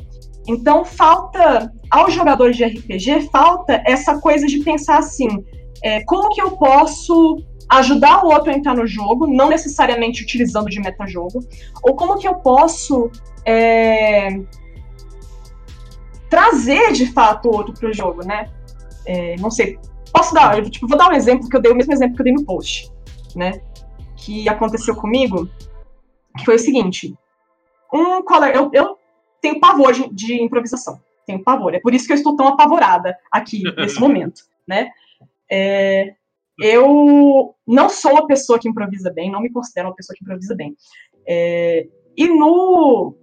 Então 0.48 0.86
falta, 0.86 1.72
aos 1.90 2.14
jogadores 2.14 2.56
de 2.56 2.64
RPG, 2.64 3.30
falta 3.32 3.82
essa 3.86 4.20
coisa 4.20 4.46
de 4.46 4.60
pensar 4.60 5.00
assim, 5.00 5.28
é, 5.84 6.04
como 6.06 6.30
que 6.30 6.42
eu 6.42 6.52
posso 6.52 7.38
ajudar 7.70 8.26
o 8.26 8.30
outro 8.30 8.52
a 8.52 8.56
entrar 8.56 8.76
no 8.76 8.88
jogo, 8.88 9.28
não 9.28 9.50
necessariamente 9.50 10.24
utilizando 10.24 10.70
de 10.70 10.80
metajogo, 10.80 11.40
ou 11.84 11.96
como 11.96 12.18
que 12.18 12.28
eu 12.28 12.36
posso 12.36 13.12
é, 13.46 14.40
trazer 16.30 16.92
de 16.94 17.12
fato 17.12 17.48
o 17.48 17.56
outro 17.56 17.74
para 17.74 17.90
o 17.90 17.94
jogo, 17.94 18.26
né? 18.26 18.50
É, 19.06 19.36
não 19.38 19.52
sei, 19.52 19.78
posso 20.12 20.34
dar, 20.34 20.58
eu, 20.58 20.70
tipo, 20.70 20.88
vou 20.88 20.98
dar 20.98 21.10
um 21.10 21.14
exemplo 21.14 21.48
que 21.48 21.56
eu 21.56 21.62
dei, 21.62 21.72
o 21.72 21.76
mesmo 21.76 21.94
exemplo 21.94 22.16
que 22.16 22.22
eu 22.22 22.26
dei 22.26 22.34
no 22.34 22.46
post, 22.46 22.92
né? 23.36 23.62
Que 24.18 24.50
aconteceu 24.50 24.96
comigo, 24.96 25.48
que 26.38 26.46
foi 26.46 26.56
o 26.56 26.60
seguinte, 26.60 27.16
um 27.94 28.24
colega, 28.24 28.58
eu, 28.58 28.70
eu 28.74 28.98
tenho 29.42 29.60
pavor 29.60 29.94
de, 29.94 30.10
de 30.10 30.42
improvisação, 30.42 31.00
tenho 31.26 31.44
pavor, 31.44 31.76
é 31.76 31.80
por 31.80 31.94
isso 31.94 32.08
que 32.08 32.14
eu 32.14 32.18
estou 32.18 32.36
tão 32.36 32.48
apavorada 32.48 33.16
aqui 33.32 33.62
nesse 33.78 34.00
momento, 34.00 34.44
né? 34.68 34.90
É, 35.52 36.16
eu 36.62 37.56
não 37.68 37.90
sou 37.90 38.12
uma 38.12 38.28
pessoa 38.28 38.60
que 38.60 38.68
improvisa 38.68 39.12
bem, 39.12 39.32
não 39.32 39.42
me 39.42 39.52
considero 39.52 39.90
uma 39.90 39.96
pessoa 39.96 40.16
que 40.16 40.24
improvisa 40.24 40.56
bem. 40.56 40.76
É, 41.28 41.88
e 42.18 42.28
no, 42.28 43.16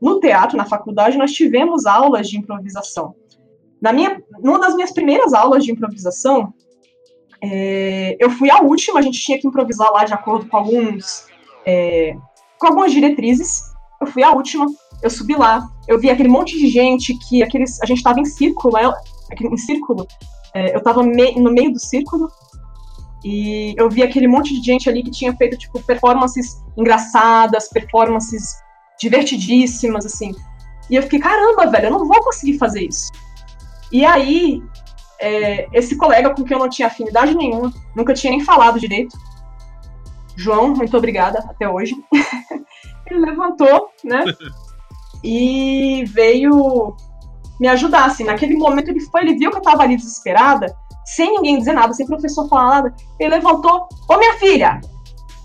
no 0.00 0.20
teatro, 0.20 0.56
na 0.56 0.66
faculdade, 0.66 1.16
nós 1.16 1.32
tivemos 1.32 1.86
aulas 1.86 2.28
de 2.28 2.38
improvisação. 2.38 3.14
Na 3.80 3.92
minha, 3.92 4.22
numa 4.42 4.58
das 4.58 4.74
minhas 4.74 4.92
primeiras 4.92 5.32
aulas 5.32 5.64
de 5.64 5.72
improvisação, 5.72 6.52
é, 7.42 8.16
eu 8.20 8.30
fui 8.30 8.50
a 8.50 8.60
última, 8.60 8.98
a 8.98 9.02
gente 9.02 9.18
tinha 9.18 9.38
que 9.38 9.48
improvisar 9.48 9.90
lá 9.90 10.04
de 10.04 10.12
acordo 10.12 10.46
com 10.46 10.56
alguns 10.58 11.26
é, 11.64 12.14
com 12.58 12.66
algumas 12.66 12.92
diretrizes. 12.92 13.62
Eu 14.00 14.06
fui 14.06 14.22
a 14.22 14.32
última, 14.32 14.66
eu 15.02 15.08
subi 15.08 15.34
lá, 15.34 15.66
eu 15.88 15.98
vi 15.98 16.10
aquele 16.10 16.28
monte 16.28 16.58
de 16.58 16.68
gente 16.68 17.16
que 17.26 17.42
aqueles, 17.42 17.80
a 17.82 17.86
gente 17.86 17.98
estava 17.98 18.20
em 18.20 18.24
círculo, 18.24 18.76
em 19.40 19.56
círculo, 19.56 20.06
é, 20.54 20.74
eu 20.74 20.78
estava 20.78 21.02
me, 21.02 21.32
no 21.36 21.50
meio 21.50 21.72
do 21.72 21.78
círculo 21.78 22.28
e 23.24 23.74
eu 23.76 23.88
vi 23.90 24.02
aquele 24.02 24.26
monte 24.26 24.58
de 24.58 24.64
gente 24.64 24.88
ali 24.88 25.02
que 25.02 25.10
tinha 25.10 25.34
feito, 25.36 25.56
tipo, 25.56 25.80
performances 25.82 26.62
engraçadas, 26.76 27.68
performances 27.68 28.56
divertidíssimas, 28.98 30.06
assim. 30.06 30.32
E 30.88 30.96
eu 30.96 31.02
fiquei, 31.02 31.18
caramba, 31.18 31.66
velho, 31.66 31.86
eu 31.86 31.90
não 31.90 32.06
vou 32.06 32.22
conseguir 32.22 32.58
fazer 32.58 32.82
isso. 32.82 33.10
E 33.92 34.04
aí, 34.04 34.62
é, 35.20 35.68
esse 35.72 35.96
colega 35.96 36.30
com 36.30 36.44
quem 36.44 36.56
eu 36.56 36.62
não 36.62 36.68
tinha 36.68 36.88
afinidade 36.88 37.34
nenhuma, 37.34 37.72
nunca 37.94 38.14
tinha 38.14 38.30
nem 38.30 38.40
falado 38.40 38.80
direito, 38.80 39.16
João, 40.36 40.74
muito 40.74 40.96
obrigada 40.96 41.38
até 41.40 41.68
hoje. 41.68 41.94
ele 43.06 43.20
levantou, 43.20 43.90
né? 44.02 44.24
e 45.22 46.04
veio 46.06 46.96
me 47.60 47.68
ajudar, 47.68 48.06
assim. 48.06 48.24
Naquele 48.24 48.56
momento 48.56 48.88
ele 48.88 49.00
foi, 49.00 49.20
ele 49.20 49.34
viu 49.34 49.50
que 49.50 49.58
eu 49.58 49.62
tava 49.62 49.82
ali 49.82 49.96
desesperada, 49.96 50.74
sem 51.14 51.34
ninguém 51.34 51.58
dizer 51.58 51.72
nada, 51.72 51.92
sem 51.92 52.06
professor 52.06 52.48
falar 52.48 52.82
nada, 52.82 52.94
ele 53.18 53.34
levantou: 53.34 53.88
Ô 54.08 54.16
minha 54.16 54.34
filha, 54.34 54.80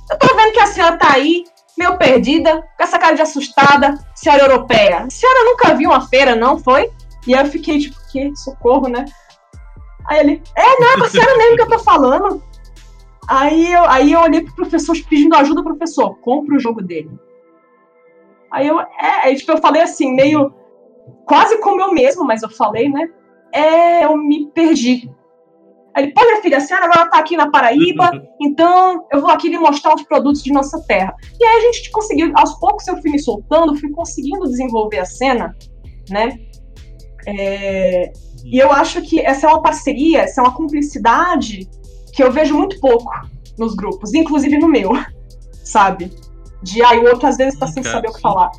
eu 0.09 0.17
tô 0.17 0.35
vendo 0.35 0.53
que 0.53 0.59
a 0.59 0.67
senhora 0.67 0.97
tá 0.97 1.13
aí, 1.13 1.43
meio 1.77 1.97
perdida, 1.97 2.61
com 2.77 2.83
essa 2.83 2.99
cara 2.99 3.15
de 3.15 3.21
assustada, 3.21 3.97
senhora 4.15 4.43
europeia. 4.43 4.99
A 4.99 5.09
senhora 5.09 5.43
nunca 5.43 5.73
viu 5.73 5.89
uma 5.89 6.07
feira, 6.07 6.35
não 6.35 6.57
foi? 6.57 6.91
E 7.27 7.33
aí 7.33 7.45
eu 7.45 7.51
fiquei 7.51 7.79
tipo, 7.79 7.95
que 8.11 8.35
socorro, 8.35 8.87
né? 8.87 9.05
Aí 10.07 10.19
ele, 10.19 10.43
é, 10.55 10.79
não, 10.79 11.03
é 11.03 11.05
a 11.05 11.09
senhora 11.09 11.37
mesmo 11.37 11.55
que 11.55 11.61
eu 11.63 11.69
tô 11.69 11.79
falando. 11.79 12.43
Aí 13.27 13.73
eu, 13.73 13.83
aí 13.85 14.11
eu 14.11 14.19
olhei 14.19 14.41
pro 14.41 14.55
professor 14.55 14.95
pedindo 15.09 15.35
ajuda, 15.35 15.63
professor, 15.63 16.15
compra 16.19 16.55
o 16.55 16.59
jogo 16.59 16.81
dele. 16.81 17.09
Aí 18.51 18.67
eu, 18.67 18.79
é, 18.79 18.87
aí, 19.23 19.35
tipo, 19.35 19.51
eu 19.51 19.57
falei 19.57 19.81
assim, 19.81 20.13
meio 20.13 20.53
quase 21.25 21.57
como 21.57 21.81
eu 21.81 21.91
mesmo, 21.91 22.23
mas 22.23 22.43
eu 22.43 22.49
falei, 22.49 22.87
né? 22.87 23.09
É, 23.51 24.05
eu 24.05 24.15
me 24.15 24.45
perdi. 24.51 25.09
Ele, 25.95 26.11
pô, 26.11 26.21
minha 26.25 26.41
filha, 26.41 26.57
a 26.57 26.61
senhora 26.61 26.85
agora 26.85 27.09
tá 27.09 27.19
aqui 27.19 27.37
na 27.37 27.49
Paraíba, 27.49 28.11
então 28.41 29.05
eu 29.11 29.21
vou 29.21 29.29
aqui 29.29 29.49
lhe 29.49 29.57
mostrar 29.57 29.95
os 29.95 30.03
produtos 30.03 30.43
de 30.43 30.51
nossa 30.51 30.81
terra. 30.81 31.15
E 31.39 31.43
aí 31.43 31.57
a 31.57 31.61
gente 31.71 31.89
conseguiu, 31.91 32.31
aos 32.35 32.53
poucos 32.59 32.87
eu 32.87 33.01
fui 33.01 33.11
me 33.11 33.19
soltando, 33.19 33.77
fui 33.77 33.89
conseguindo 33.91 34.47
desenvolver 34.47 34.99
a 34.99 35.05
cena, 35.05 35.55
né? 36.09 36.37
É, 37.25 38.11
e 38.43 38.57
eu 38.59 38.71
acho 38.71 39.01
que 39.01 39.19
essa 39.19 39.47
é 39.47 39.49
uma 39.49 39.61
parceria, 39.61 40.21
essa 40.21 40.41
é 40.41 40.43
uma 40.43 40.53
cumplicidade 40.53 41.67
que 42.13 42.23
eu 42.23 42.31
vejo 42.31 42.55
muito 42.55 42.79
pouco 42.79 43.11
nos 43.57 43.75
grupos, 43.75 44.13
inclusive 44.13 44.57
no 44.57 44.67
meu, 44.67 44.91
sabe? 45.63 46.11
De 46.61 46.83
aí 46.83 46.99
ah, 46.99 47.01
o 47.01 47.05
outro 47.07 47.27
às 47.27 47.37
vezes 47.37 47.57
tá 47.57 47.67
sem 47.67 47.83
saber 47.83 48.09
o 48.09 48.13
que 48.13 48.21
falar. 48.21 48.51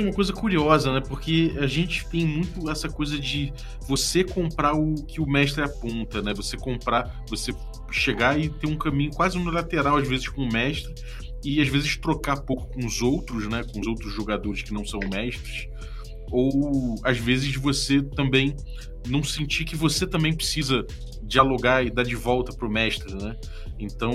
É 0.00 0.02
uma 0.02 0.14
coisa 0.14 0.32
curiosa, 0.32 0.90
né? 0.92 1.00
Porque 1.06 1.54
a 1.58 1.66
gente 1.66 2.08
tem 2.08 2.26
muito 2.26 2.70
essa 2.70 2.88
coisa 2.88 3.18
de 3.18 3.52
você 3.86 4.24
comprar 4.24 4.72
o 4.72 4.94
que 4.94 5.20
o 5.20 5.26
mestre 5.26 5.62
aponta, 5.62 6.22
né? 6.22 6.32
Você 6.32 6.56
comprar, 6.56 7.22
você 7.28 7.52
chegar 7.90 8.40
e 8.40 8.48
ter 8.48 8.66
um 8.66 8.78
caminho 8.78 9.10
quase 9.10 9.36
unilateral, 9.36 9.98
às 9.98 10.08
vezes, 10.08 10.26
com 10.26 10.42
o 10.42 10.50
mestre, 10.50 10.94
e 11.44 11.60
às 11.60 11.68
vezes 11.68 11.98
trocar 11.98 12.40
pouco 12.40 12.68
com 12.72 12.86
os 12.86 13.02
outros, 13.02 13.46
né? 13.46 13.62
Com 13.62 13.80
os 13.80 13.86
outros 13.86 14.10
jogadores 14.14 14.62
que 14.62 14.72
não 14.72 14.86
são 14.86 15.00
mestres. 15.00 15.68
Ou 16.32 16.94
às 17.04 17.18
vezes 17.18 17.54
você 17.56 18.00
também 18.00 18.56
não 19.06 19.22
sentir 19.22 19.64
que 19.64 19.76
você 19.76 20.06
também 20.06 20.34
precisa 20.34 20.86
dialogar 21.22 21.84
e 21.84 21.90
dar 21.90 22.04
de 22.04 22.16
volta 22.16 22.56
pro 22.56 22.70
mestre, 22.70 23.14
né? 23.22 23.36
Então, 23.78 24.12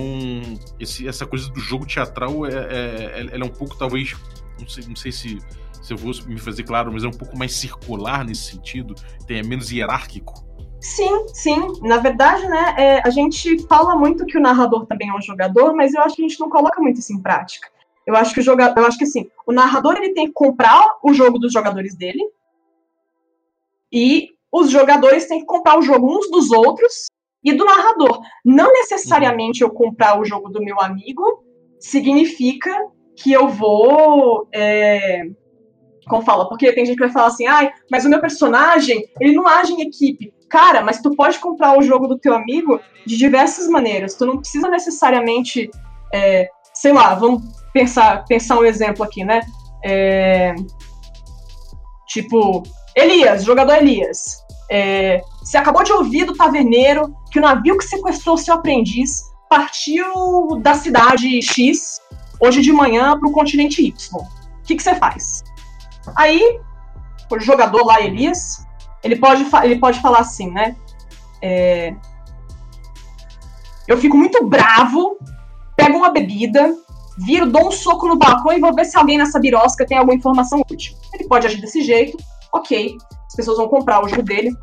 esse, 0.79 1.07
essa 1.07 1.27
coisa 1.27 1.47
do 1.49 1.59
jogo 1.59 1.85
teatral 1.85 2.45
é, 2.47 2.53
é, 2.53 3.27
é, 3.33 3.39
é 3.39 3.43
um 3.43 3.49
pouco, 3.49 3.77
talvez, 3.77 4.15
não 4.59 4.67
sei, 4.67 4.83
não 4.87 4.95
sei 4.95 5.11
se, 5.11 5.37
se 5.85 5.93
eu 5.93 5.97
vou 5.97 6.11
me 6.25 6.39
fazer 6.39 6.63
claro, 6.63 6.91
mas 6.91 7.03
é 7.03 7.07
um 7.07 7.11
pouco 7.11 7.37
mais 7.37 7.53
circular 7.53 8.25
nesse 8.25 8.51
sentido, 8.51 8.95
tem, 9.27 9.37
é 9.37 9.43
menos 9.43 9.71
hierárquico. 9.71 10.33
Sim, 10.81 11.27
sim. 11.27 11.59
Na 11.83 11.97
verdade, 11.97 12.47
né, 12.47 12.75
é, 12.75 13.01
a 13.05 13.09
gente 13.11 13.59
fala 13.67 13.95
muito 13.95 14.25
que 14.25 14.35
o 14.35 14.41
narrador 14.41 14.87
também 14.87 15.09
é 15.09 15.15
um 15.15 15.21
jogador, 15.21 15.75
mas 15.75 15.93
eu 15.93 16.01
acho 16.01 16.15
que 16.15 16.25
a 16.25 16.27
gente 16.27 16.39
não 16.39 16.49
coloca 16.49 16.81
muito 16.81 16.99
isso 16.99 17.13
em 17.13 17.21
prática. 17.21 17.69
Eu 18.05 18.15
acho 18.15 18.33
que 18.33 18.39
o 18.39 18.43
jogador, 18.43 18.79
eu 18.79 18.87
acho 18.87 18.97
que 18.97 19.03
assim, 19.03 19.29
o 19.45 19.51
narrador 19.51 19.95
ele 19.95 20.13
tem 20.13 20.25
que 20.25 20.33
comprar 20.33 20.83
o 21.03 21.13
jogo 21.13 21.37
dos 21.37 21.53
jogadores 21.53 21.95
dele 21.95 22.23
e 23.91 24.29
os 24.51 24.71
jogadores 24.71 25.27
têm 25.27 25.41
que 25.41 25.45
comprar 25.45 25.77
o 25.77 25.83
jogo 25.83 26.17
uns 26.17 26.31
dos 26.31 26.49
outros 26.49 27.05
e 27.43 27.53
do 27.53 27.63
narrador. 27.63 28.21
Não 28.43 28.73
necessariamente 28.73 29.61
eu 29.61 29.69
comprar 29.69 30.19
o 30.19 30.25
jogo 30.25 30.49
do 30.49 30.63
meu 30.63 30.81
amigo 30.81 31.43
significa 31.79 32.71
que 33.15 33.31
eu 33.31 33.47
vou. 33.47 34.47
É, 34.51 35.23
como 36.07 36.23
fala? 36.23 36.47
Porque 36.47 36.71
tem 36.71 36.85
gente 36.85 36.97
que 36.97 37.03
vai 37.03 37.11
falar 37.11 37.27
assim, 37.27 37.47
ai, 37.47 37.71
mas 37.91 38.05
o 38.05 38.09
meu 38.09 38.21
personagem, 38.21 39.03
ele 39.19 39.33
não 39.33 39.47
age 39.47 39.73
em 39.73 39.81
equipe. 39.81 40.33
Cara, 40.49 40.81
mas 40.81 41.01
tu 41.01 41.11
pode 41.15 41.39
comprar 41.39 41.77
o 41.77 41.81
jogo 41.81 42.07
do 42.07 42.19
teu 42.19 42.33
amigo 42.33 42.79
de 43.05 43.17
diversas 43.17 43.67
maneiras. 43.67 44.15
Tu 44.15 44.25
não 44.25 44.37
precisa 44.37 44.69
necessariamente, 44.69 45.69
é, 46.13 46.47
sei 46.73 46.93
lá, 46.93 47.15
vamos 47.15 47.43
pensar, 47.73 48.23
pensar 48.25 48.57
um 48.57 48.63
exemplo 48.65 49.03
aqui, 49.03 49.23
né? 49.23 49.41
É, 49.83 50.53
tipo, 52.07 52.63
Elias, 52.95 53.43
jogador 53.43 53.73
Elias. 53.73 54.43
É, 54.71 55.21
você 55.41 55.57
acabou 55.57 55.83
de 55.83 55.91
ouvir 55.91 56.25
do 56.25 56.33
taverneiro 56.33 57.13
que 57.31 57.39
o 57.39 57.41
navio 57.41 57.77
que 57.77 57.85
sequestrou 57.85 58.37
seu 58.37 58.55
aprendiz 58.55 59.23
partiu 59.49 60.59
da 60.61 60.73
cidade 60.73 61.41
X 61.41 61.99
hoje 62.39 62.61
de 62.61 62.71
manhã 62.71 63.17
para 63.19 63.29
o 63.29 63.31
continente 63.31 63.81
Y. 63.85 63.91
O 64.17 64.63
que, 64.63 64.75
que 64.75 64.83
você 64.83 64.95
faz? 64.95 65.43
Aí, 66.15 66.59
o 67.31 67.39
jogador 67.39 67.85
lá, 67.85 68.01
Elias, 68.01 68.65
ele 69.03 69.15
pode, 69.15 69.45
ele 69.63 69.79
pode 69.79 69.99
falar 70.01 70.19
assim, 70.19 70.51
né? 70.51 70.75
É, 71.41 71.95
eu 73.87 73.97
fico 73.97 74.17
muito 74.17 74.45
bravo, 74.47 75.17
pego 75.75 75.97
uma 75.97 76.09
bebida, 76.09 76.75
viro, 77.17 77.51
dou 77.51 77.67
um 77.67 77.71
soco 77.71 78.07
no 78.07 78.17
balcão 78.17 78.51
e 78.51 78.59
vou 78.59 78.73
ver 78.73 78.85
se 78.85 78.97
alguém 78.97 79.17
nessa 79.17 79.39
birosca 79.39 79.85
tem 79.85 79.97
alguma 79.97 80.15
informação 80.15 80.61
útil. 80.69 80.95
Ele 81.13 81.27
pode 81.27 81.45
agir 81.45 81.61
desse 81.61 81.81
jeito, 81.81 82.17
ok. 82.51 82.97
As 83.27 83.35
pessoas 83.35 83.57
vão 83.57 83.67
comprar 83.67 84.03
o 84.03 84.07
jogo 84.07 84.23
dele 84.23 84.55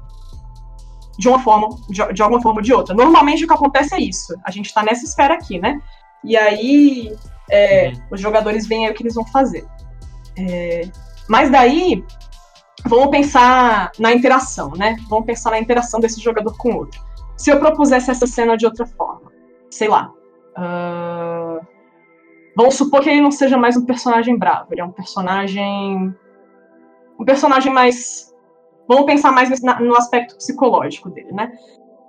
de 1.18 1.28
uma 1.28 1.38
forma, 1.38 1.68
de, 1.88 2.12
de 2.12 2.22
alguma 2.22 2.40
forma 2.40 2.58
ou 2.58 2.64
de 2.64 2.72
outra. 2.72 2.94
Normalmente 2.94 3.44
o 3.44 3.46
que 3.46 3.54
acontece 3.54 3.94
é 3.94 4.00
isso. 4.00 4.34
A 4.44 4.50
gente 4.50 4.66
está 4.66 4.82
nessa 4.82 5.04
esfera 5.04 5.34
aqui, 5.34 5.58
né? 5.58 5.80
E 6.24 6.36
aí 6.36 7.16
é, 7.50 7.88
uhum. 7.88 8.02
os 8.10 8.20
jogadores 8.20 8.66
veem 8.66 8.86
aí 8.86 8.92
o 8.92 8.94
que 8.94 9.02
eles 9.02 9.14
vão 9.14 9.26
fazer. 9.26 9.66
É, 10.36 10.88
mas 11.32 11.48
daí, 11.48 12.04
vamos 12.84 13.08
pensar 13.08 13.90
na 13.98 14.12
interação, 14.12 14.72
né? 14.72 14.96
Vamos 15.08 15.24
pensar 15.24 15.52
na 15.52 15.58
interação 15.58 15.98
desse 15.98 16.20
jogador 16.20 16.54
com 16.58 16.72
o 16.72 16.76
outro. 16.80 17.00
Se 17.38 17.50
eu 17.50 17.58
propusesse 17.58 18.10
essa 18.10 18.26
cena 18.26 18.54
de 18.54 18.66
outra 18.66 18.84
forma, 18.84 19.32
sei 19.70 19.88
lá. 19.88 20.12
Uh, 20.58 21.66
vamos 22.54 22.74
supor 22.74 23.00
que 23.00 23.08
ele 23.08 23.22
não 23.22 23.30
seja 23.30 23.56
mais 23.56 23.78
um 23.78 23.86
personagem 23.86 24.36
bravo, 24.36 24.66
ele 24.72 24.82
é 24.82 24.84
um 24.84 24.92
personagem. 24.92 26.14
Um 27.18 27.24
personagem 27.24 27.72
mais. 27.72 28.30
Vamos 28.86 29.06
pensar 29.06 29.32
mais 29.32 29.48
no 29.80 29.96
aspecto 29.96 30.36
psicológico 30.36 31.08
dele, 31.08 31.32
né? 31.32 31.50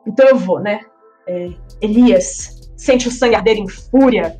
Então 0.05 0.27
eu 0.27 0.35
vou, 0.35 0.59
né? 0.59 0.81
É, 1.29 1.49
Elias 1.79 2.69
sente 2.75 3.07
o 3.07 3.11
sangue 3.11 3.35
arder 3.35 3.55
em 3.55 3.69
fúria, 3.69 4.37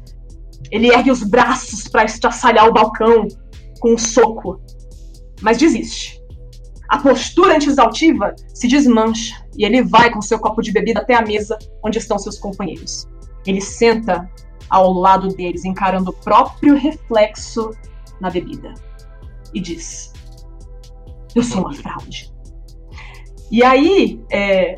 ele 0.70 0.92
ergue 0.92 1.10
os 1.10 1.24
braços 1.24 1.88
para 1.88 2.04
estraçalhar 2.04 2.68
o 2.68 2.74
balcão 2.74 3.30
com 3.84 3.96
um 3.96 3.98
soco, 3.98 4.62
mas 5.42 5.58
desiste. 5.58 6.22
A 6.90 6.98
postura 7.00 7.56
anti-exaltiva 7.56 8.36
se 8.54 8.68
desmancha 8.68 9.44
e 9.58 9.66
ele 9.66 9.84
vai 9.84 10.12
com 10.12 10.22
seu 10.22 10.38
copo 10.40 10.62
de 10.62 10.72
bebida 10.72 11.00
até 11.00 11.16
a 11.16 11.22
mesa 11.22 11.58
onde 11.84 11.98
estão 11.98 12.20
seus 12.20 12.38
companheiros. 12.38 13.08
Ele 13.46 13.62
senta 13.62 14.30
ao 14.70 14.92
lado 14.92 15.28
deles, 15.30 15.66
encarando 15.66 16.12
o 16.12 16.14
próprio 16.14 16.76
reflexo 16.76 17.72
na 18.20 18.30
bebida, 18.30 18.74
e 19.54 19.60
diz: 19.60 20.14
Eu 21.36 21.44
sou 21.44 21.62
uma 21.62 21.74
fraude. 21.74 22.32
E 23.52 23.64
aí, 23.64 24.22
é, 24.32 24.78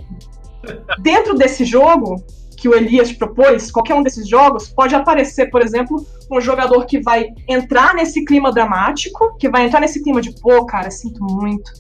dentro 1.02 1.36
desse 1.36 1.64
jogo, 1.64 2.24
que 2.66 2.70
o 2.70 2.74
Elias 2.74 3.12
propôs, 3.14 3.70
qualquer 3.70 3.94
um 3.94 4.02
desses 4.02 4.28
jogos, 4.28 4.70
pode 4.70 4.96
aparecer, 4.96 5.52
por 5.52 5.62
exemplo, 5.62 6.04
um 6.32 6.42
jogador 6.42 6.84
que 6.88 7.00
vai 7.00 7.28
entrar 7.48 7.94
nesse 7.94 8.26
clima 8.26 8.52
dramático, 8.52 9.38
que 9.38 9.48
vai 9.48 9.68
entrar 9.68 9.80
nesse 9.80 10.02
clima 10.02 10.20
de, 10.20 10.34
pô, 10.42 10.66
cara, 10.66 10.90
sinto 10.90 11.24
muito 11.24 11.72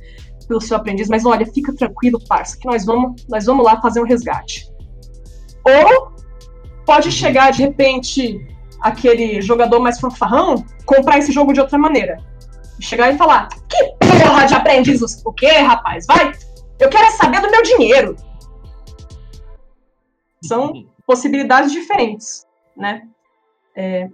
pelo 0.48 0.62
seu 0.62 0.78
aprendiz, 0.78 1.08
mas 1.10 1.26
olha, 1.26 1.43
fica 1.48 1.74
tranquilo, 1.74 2.19
parça, 2.28 2.56
que 2.56 2.67
nós 2.67 2.86
vamos, 2.86 3.26
nós 3.28 3.48
vamos 3.48 3.65
lá 3.65 3.82
fazer 3.82 4.00
um 4.00 4.06
resgate. 4.06 4.69
Ou 5.65 6.12
pode 6.86 7.12
chegar, 7.12 7.52
de 7.52 7.63
repente, 7.63 8.39
aquele 8.80 9.41
jogador 9.41 9.80
mais 9.80 10.00
fanfarrão, 10.00 10.63
comprar 10.86 11.17
esse 11.17 11.32
jogo 11.32 11.52
de 11.52 11.62
outra 11.62 11.80
maneira. 11.80 12.17
Chegar 12.80 13.12
e 13.12 13.17
falar, 13.17 13.48
que 13.67 13.84
porra 13.98 14.45
de 14.45 14.54
aprendiz 14.54 15.02
o 15.26 15.34
quê, 15.34 15.50
rapaz? 15.50 16.06
Vai! 16.06 16.32
Eu 16.78 16.89
quero 16.89 17.06
é 17.06 17.12
saber 17.12 17.41
do 17.41 17.50
meu 17.50 17.63
dinheiro. 17.63 18.15
São 20.47 20.88
possibilidades 21.05 21.71
diferentes, 21.71 22.45
né? 22.75 23.08
É. 23.75 24.10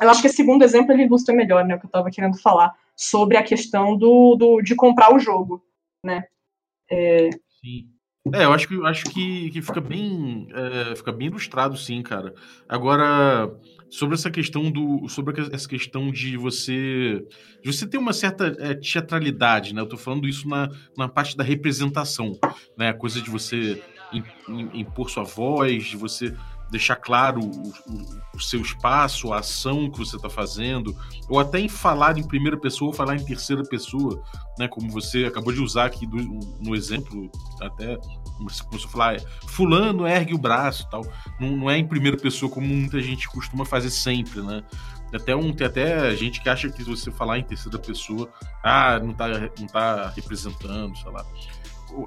Eu 0.00 0.10
acho 0.10 0.20
que 0.20 0.26
esse 0.26 0.36
segundo 0.36 0.62
exemplo 0.62 0.92
ele 0.92 1.04
ilustra 1.04 1.34
melhor, 1.34 1.64
né, 1.64 1.74
o 1.74 1.78
que 1.78 1.86
eu 1.86 1.88
estava 1.88 2.10
querendo 2.10 2.40
falar 2.40 2.74
sobre 2.96 3.36
a 3.36 3.42
questão 3.42 3.96
do, 3.96 4.36
do 4.36 4.62
de 4.62 4.74
comprar 4.74 5.14
o 5.14 5.18
jogo, 5.18 5.62
né? 6.04 6.24
É, 6.90 7.30
sim. 7.60 7.88
É, 8.34 8.44
eu 8.44 8.52
acho 8.52 8.68
que 8.68 8.86
acho 8.86 9.04
que, 9.06 9.50
que 9.50 9.62
fica 9.62 9.80
bem 9.80 10.46
é, 10.52 10.94
fica 10.94 11.10
bem 11.10 11.28
ilustrado, 11.28 11.76
sim, 11.76 12.02
cara. 12.02 12.34
Agora 12.68 13.50
sobre 13.88 14.14
essa 14.14 14.30
questão 14.30 14.70
do 14.70 15.08
sobre 15.08 15.40
essa 15.52 15.66
questão 15.66 16.10
de 16.10 16.36
você 16.36 17.26
de 17.62 17.72
você 17.72 17.86
ter 17.88 17.96
uma 17.96 18.12
certa 18.12 18.54
é, 18.58 18.74
teatralidade, 18.74 19.74
né? 19.74 19.80
Eu 19.80 19.88
tô 19.88 19.96
falando 19.96 20.28
isso 20.28 20.46
na, 20.46 20.68
na 20.96 21.08
parte 21.08 21.34
da 21.34 21.42
representação, 21.42 22.38
né? 22.76 22.90
A 22.90 22.94
coisa 22.94 23.22
de 23.22 23.30
você 23.30 23.82
impor 24.74 25.10
sua 25.10 25.24
voz, 25.24 25.84
de 25.84 25.96
você 25.96 26.34
deixar 26.70 26.96
claro 26.96 27.40
o, 27.40 27.68
o, 27.70 28.20
o, 28.36 28.40
seu 28.40 28.60
espaço, 28.60 29.32
a 29.32 29.40
ação 29.40 29.90
que 29.90 29.98
você 29.98 30.16
está 30.16 30.30
fazendo, 30.30 30.96
ou 31.28 31.38
até 31.38 31.58
em 31.58 31.68
falar 31.68 32.16
em 32.16 32.26
primeira 32.26 32.56
pessoa 32.56 32.92
falar 32.92 33.16
em 33.16 33.24
terceira 33.24 33.62
pessoa, 33.64 34.22
né? 34.58 34.68
Como 34.68 34.88
você 34.90 35.24
acabou 35.24 35.52
de 35.52 35.60
usar 35.60 35.86
aqui 35.86 36.06
do, 36.06 36.16
no 36.60 36.74
exemplo, 36.74 37.30
até 37.60 37.98
você 38.40 38.62
começou 38.62 38.88
a 38.88 38.92
falar, 38.92 39.14
é, 39.16 39.18
fulano 39.46 40.06
ergue 40.06 40.32
o 40.32 40.38
braço 40.38 40.88
tal. 40.90 41.04
Não, 41.40 41.56
não, 41.56 41.70
é 41.70 41.76
em 41.76 41.86
primeira 41.86 42.16
pessoa 42.16 42.50
como 42.50 42.66
muita 42.66 43.00
gente 43.00 43.28
costuma 43.28 43.64
fazer 43.64 43.90
sempre, 43.90 44.40
né? 44.40 44.62
Até 45.12 45.34
um, 45.34 45.52
tem 45.52 45.66
até 45.66 46.14
gente 46.14 46.40
que 46.40 46.48
acha 46.48 46.70
que 46.70 46.84
se 46.84 46.88
você 46.88 47.10
falar 47.10 47.38
em 47.38 47.42
terceira 47.42 47.78
pessoa, 47.80 48.32
ah, 48.62 49.00
não 49.00 49.12
tá, 49.12 49.26
não 49.58 49.66
tá 49.66 50.12
representando, 50.14 50.96
sei 50.96 51.10
lá 51.10 51.26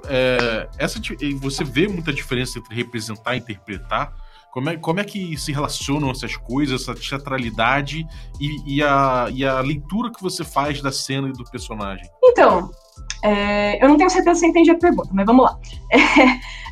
é, 0.06 0.69
essa, 0.78 1.00
você 1.39 1.63
vê 1.63 1.88
muita 1.88 2.13
diferença 2.13 2.60
entre 2.60 2.76
representar 2.76 3.36
e 3.36 3.39
interpretar 3.39 4.13
Como 4.52 4.69
é, 4.69 4.78
como 4.78 5.00
é 5.00 5.04
que 5.04 5.38
se 5.38 5.52
relacionam 5.52 6.12
essas 6.12 6.36
coisas, 6.36 6.82
essa 6.82 6.96
teatralidade 6.96 8.06
e, 8.39 8.76
e, 8.78 8.84
a, 8.84 9.28
e 9.32 9.46
a 9.46 9.60
leitura 9.62 10.12
que 10.12 10.22
você 10.22 10.43
faz 10.43 10.82
da 10.82 10.91
cena 10.91 11.30
e 11.30 11.34
do 11.34 11.43
personagem? 11.46 12.08
Então, 12.24 12.72
é, 13.24 13.84
eu 13.84 13.88
não 13.88 13.96
tenho 13.96 14.10
certeza 14.10 14.41
se 14.41 14.46
entendi 14.46 14.69
a 14.69 14.78
pergunta, 14.78 15.10
mas 15.13 15.26
vamos 15.26 15.46
lá. 15.46 15.58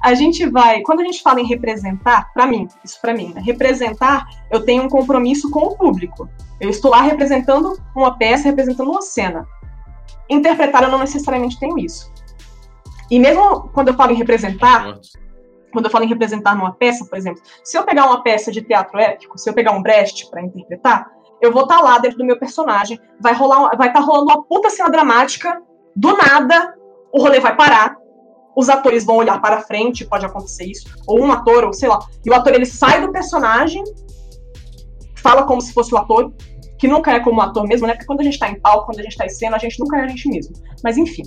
É, 0.03 0.07
a 0.07 0.15
gente 0.15 0.47
vai, 0.49 0.81
quando 0.81 1.01
a 1.01 1.03
gente 1.03 1.21
fala 1.21 1.39
em 1.39 1.45
representar, 1.45 2.31
para 2.33 2.47
mim, 2.47 2.67
isso 2.83 2.99
para 2.99 3.13
mim, 3.13 3.33
né, 3.33 3.41
representar, 3.45 4.27
eu 4.49 4.65
tenho 4.65 4.83
um 4.83 4.89
compromisso 4.89 5.49
com 5.51 5.59
o 5.59 5.77
público. 5.77 6.27
Eu 6.59 6.69
estou 6.69 6.89
lá 6.91 7.01
representando 7.01 7.79
uma 7.95 8.17
peça, 8.17 8.45
representando 8.45 8.89
uma 8.89 9.01
cena. 9.01 9.47
Interpretar, 10.29 10.83
eu 10.83 10.89
não 10.89 10.99
necessariamente 10.99 11.59
tenho 11.59 11.77
isso. 11.77 12.10
E 13.11 13.19
mesmo 13.19 13.69
quando 13.73 13.89
eu 13.89 13.93
falo 13.93 14.13
em 14.13 14.15
representar, 14.15 14.97
quando 15.73 15.85
eu 15.85 15.91
falo 15.91 16.05
em 16.05 16.07
representar 16.07 16.55
numa 16.55 16.73
peça, 16.73 17.05
por 17.05 17.17
exemplo, 17.17 17.41
se 17.61 17.77
eu 17.77 17.83
pegar 17.83 18.05
uma 18.05 18.23
peça 18.23 18.49
de 18.49 18.61
teatro 18.61 18.97
épico, 18.97 19.37
se 19.37 19.49
eu 19.49 19.53
pegar 19.53 19.73
um 19.73 19.81
Brecht 19.81 20.29
para 20.31 20.41
interpretar, 20.41 21.11
eu 21.41 21.51
vou 21.51 21.63
estar 21.63 21.79
tá 21.79 21.83
lá 21.83 21.97
dentro 21.99 22.17
do 22.17 22.25
meu 22.25 22.39
personagem, 22.39 22.97
vai 23.19 23.33
rolar, 23.33 23.75
vai 23.75 23.89
estar 23.89 23.99
tá 23.99 24.05
rolando 24.05 24.31
uma 24.31 24.43
puta 24.43 24.69
cena 24.69 24.89
dramática, 24.89 25.61
do 25.93 26.15
nada 26.15 26.73
o 27.11 27.21
rolê 27.21 27.41
vai 27.41 27.53
parar, 27.53 27.97
os 28.55 28.69
atores 28.69 29.03
vão 29.03 29.17
olhar 29.17 29.41
para 29.41 29.59
frente, 29.59 30.05
pode 30.05 30.25
acontecer 30.25 30.65
isso, 30.65 30.87
ou 31.05 31.19
um 31.19 31.31
ator, 31.33 31.65
ou 31.65 31.73
sei 31.73 31.89
lá, 31.89 31.99
e 32.25 32.29
o 32.29 32.33
ator 32.33 32.53
ele 32.53 32.65
sai 32.65 33.01
do 33.01 33.11
personagem, 33.11 33.83
fala 35.17 35.43
como 35.43 35.59
se 35.59 35.73
fosse 35.73 35.93
o 35.93 35.97
ator, 35.97 36.31
que 36.81 36.87
nunca 36.87 37.13
é 37.13 37.19
como 37.21 37.39
ator 37.39 37.65
mesmo, 37.65 37.87
né? 37.87 37.93
Porque 37.93 38.07
quando 38.07 38.19
a 38.19 38.23
gente 38.23 38.37
tá 38.37 38.49
em 38.49 38.59
palco, 38.59 38.87
quando 38.87 38.99
a 38.99 39.03
gente 39.03 39.15
tá 39.15 39.25
em 39.25 39.29
cena, 39.29 39.55
a 39.55 39.59
gente 39.59 39.79
nunca 39.79 39.99
é 39.99 40.03
a 40.03 40.07
gente 40.07 40.27
mesmo. 40.27 40.53
Mas 40.83 40.97
enfim, 40.97 41.23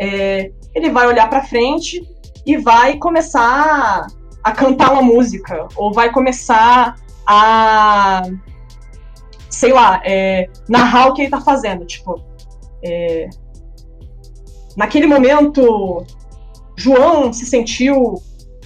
é, 0.00 0.50
ele 0.74 0.90
vai 0.90 1.06
olhar 1.06 1.30
para 1.30 1.44
frente, 1.44 2.02
e 2.46 2.56
vai 2.56 2.96
começar 2.98 4.06
a 4.42 4.52
cantar 4.52 4.92
uma 4.92 5.02
música, 5.02 5.66
ou 5.76 5.92
vai 5.92 6.12
começar 6.12 6.96
a, 7.26 8.22
sei 9.48 9.72
lá, 9.72 10.02
é, 10.04 10.48
narrar 10.68 11.08
o 11.08 11.14
que 11.14 11.22
ele 11.22 11.30
tá 11.30 11.40
fazendo. 11.40 11.86
Tipo, 11.86 12.20
é, 12.84 13.30
naquele 14.76 15.06
momento, 15.06 16.04
João 16.76 17.32
se 17.32 17.46
sentiu 17.46 18.14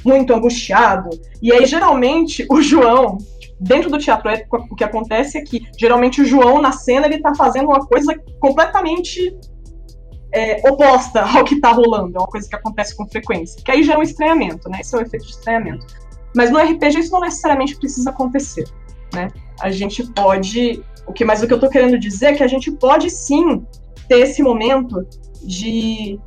muito 0.05 0.33
angustiado, 0.33 1.11
e 1.40 1.53
aí 1.53 1.64
geralmente 1.66 2.44
o 2.51 2.61
João, 2.61 3.18
dentro 3.60 3.90
do 3.90 3.98
teatro 3.98 4.28
épico, 4.28 4.66
o 4.70 4.76
que 4.76 4.84
acontece 4.84 5.38
é 5.38 5.42
que 5.42 5.66
geralmente 5.78 6.20
o 6.20 6.24
João 6.24 6.60
na 6.60 6.72
cena 6.72 7.06
ele 7.06 7.20
tá 7.20 7.34
fazendo 7.34 7.66
uma 7.66 7.84
coisa 7.86 8.14
completamente 8.40 9.36
é, 10.32 10.60
oposta 10.68 11.22
ao 11.22 11.44
que 11.44 11.54
está 11.54 11.72
rolando, 11.72 12.16
é 12.16 12.20
uma 12.20 12.28
coisa 12.28 12.48
que 12.48 12.56
acontece 12.56 12.96
com 12.96 13.06
frequência. 13.08 13.62
Que 13.62 13.70
aí 13.70 13.82
gera 13.82 13.98
um 13.98 14.02
estranhamento, 14.02 14.68
né? 14.68 14.78
Esse 14.80 14.94
é 14.94 14.98
o 14.98 15.02
efeito 15.02 15.26
de 15.26 15.32
estranhamento. 15.32 15.86
Mas 16.36 16.50
no 16.50 16.58
RPG 16.58 16.98
isso 16.98 17.12
não 17.12 17.20
necessariamente 17.20 17.76
precisa 17.76 18.10
acontecer, 18.10 18.64
né? 19.12 19.28
A 19.60 19.70
gente 19.70 20.04
pode. 20.12 20.82
O 21.06 21.12
que 21.12 21.24
mais 21.24 21.42
o 21.42 21.46
que 21.46 21.52
eu 21.52 21.56
estou 21.56 21.70
querendo 21.70 21.98
dizer 21.98 22.26
é 22.26 22.34
que 22.34 22.44
a 22.44 22.48
gente 22.48 22.70
pode 22.70 23.08
sim 23.10 23.64
ter 24.08 24.20
esse 24.20 24.42
momento 24.42 25.06
de 25.42 26.20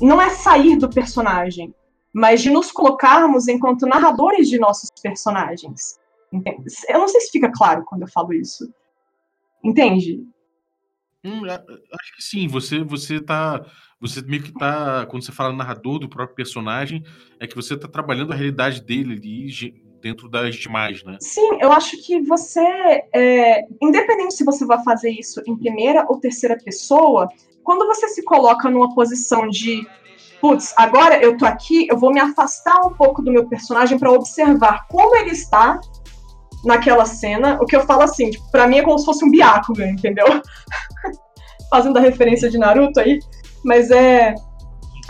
não 0.00 0.20
é 0.20 0.30
sair 0.30 0.76
do 0.76 0.88
personagem, 0.88 1.74
mas 2.12 2.42
de 2.42 2.50
nos 2.50 2.70
colocarmos 2.70 3.48
enquanto 3.48 3.86
narradores 3.86 4.48
de 4.48 4.58
nossos 4.58 4.90
personagens. 5.02 5.97
Entende? 6.32 6.64
Eu 6.88 6.98
não 6.98 7.08
sei 7.08 7.20
se 7.22 7.30
fica 7.30 7.50
claro 7.50 7.84
quando 7.84 8.02
eu 8.02 8.08
falo 8.08 8.32
isso. 8.32 8.72
Entende? 9.64 10.22
Hum, 11.24 11.42
acho 11.44 12.16
que 12.16 12.22
sim, 12.22 12.46
você 12.46 12.82
você 12.84 13.20
tá 13.20 13.64
você 14.00 14.22
meio 14.22 14.42
que 14.42 14.52
tá 14.52 15.04
quando 15.06 15.24
você 15.24 15.32
fala 15.32 15.52
narrador 15.52 15.98
do 15.98 16.08
próprio 16.08 16.36
personagem, 16.36 17.02
é 17.40 17.46
que 17.46 17.56
você 17.56 17.76
tá 17.76 17.88
trabalhando 17.88 18.32
a 18.32 18.36
realidade 18.36 18.80
dele 18.80 19.14
ali 19.14 19.88
dentro 20.00 20.28
das 20.28 20.54
demais, 20.54 21.02
né? 21.02 21.16
Sim, 21.20 21.58
eu 21.60 21.72
acho 21.72 22.00
que 22.04 22.20
você, 22.22 22.60
é, 23.12 23.66
independente 23.82 24.34
se 24.34 24.44
você 24.44 24.64
vai 24.64 24.82
fazer 24.84 25.10
isso 25.10 25.42
em 25.44 25.56
primeira 25.56 26.06
ou 26.08 26.20
terceira 26.20 26.56
pessoa, 26.56 27.28
quando 27.64 27.84
você 27.86 28.08
se 28.08 28.22
coloca 28.22 28.70
numa 28.70 28.94
posição 28.94 29.48
de 29.48 29.86
putz, 30.40 30.72
agora 30.76 31.20
eu 31.20 31.36
tô 31.36 31.44
aqui, 31.44 31.86
eu 31.90 31.98
vou 31.98 32.12
me 32.12 32.20
afastar 32.20 32.80
um 32.86 32.94
pouco 32.94 33.22
do 33.22 33.32
meu 33.32 33.48
personagem 33.48 33.98
para 33.98 34.12
observar 34.12 34.86
como 34.88 35.16
ele 35.16 35.30
está 35.30 35.80
naquela 36.64 37.04
cena, 37.04 37.58
o 37.60 37.66
que 37.66 37.76
eu 37.76 37.86
falo 37.86 38.02
assim, 38.02 38.30
tipo, 38.30 38.50
pra 38.50 38.66
mim 38.66 38.78
é 38.78 38.82
como 38.82 38.98
se 38.98 39.04
fosse 39.04 39.24
um 39.24 39.30
Byakugan, 39.30 39.90
entendeu? 39.90 40.26
Fazendo 41.70 41.98
a 41.98 42.00
referência 42.00 42.50
de 42.50 42.58
Naruto 42.58 43.00
aí, 43.00 43.18
mas 43.64 43.90
é. 43.90 44.34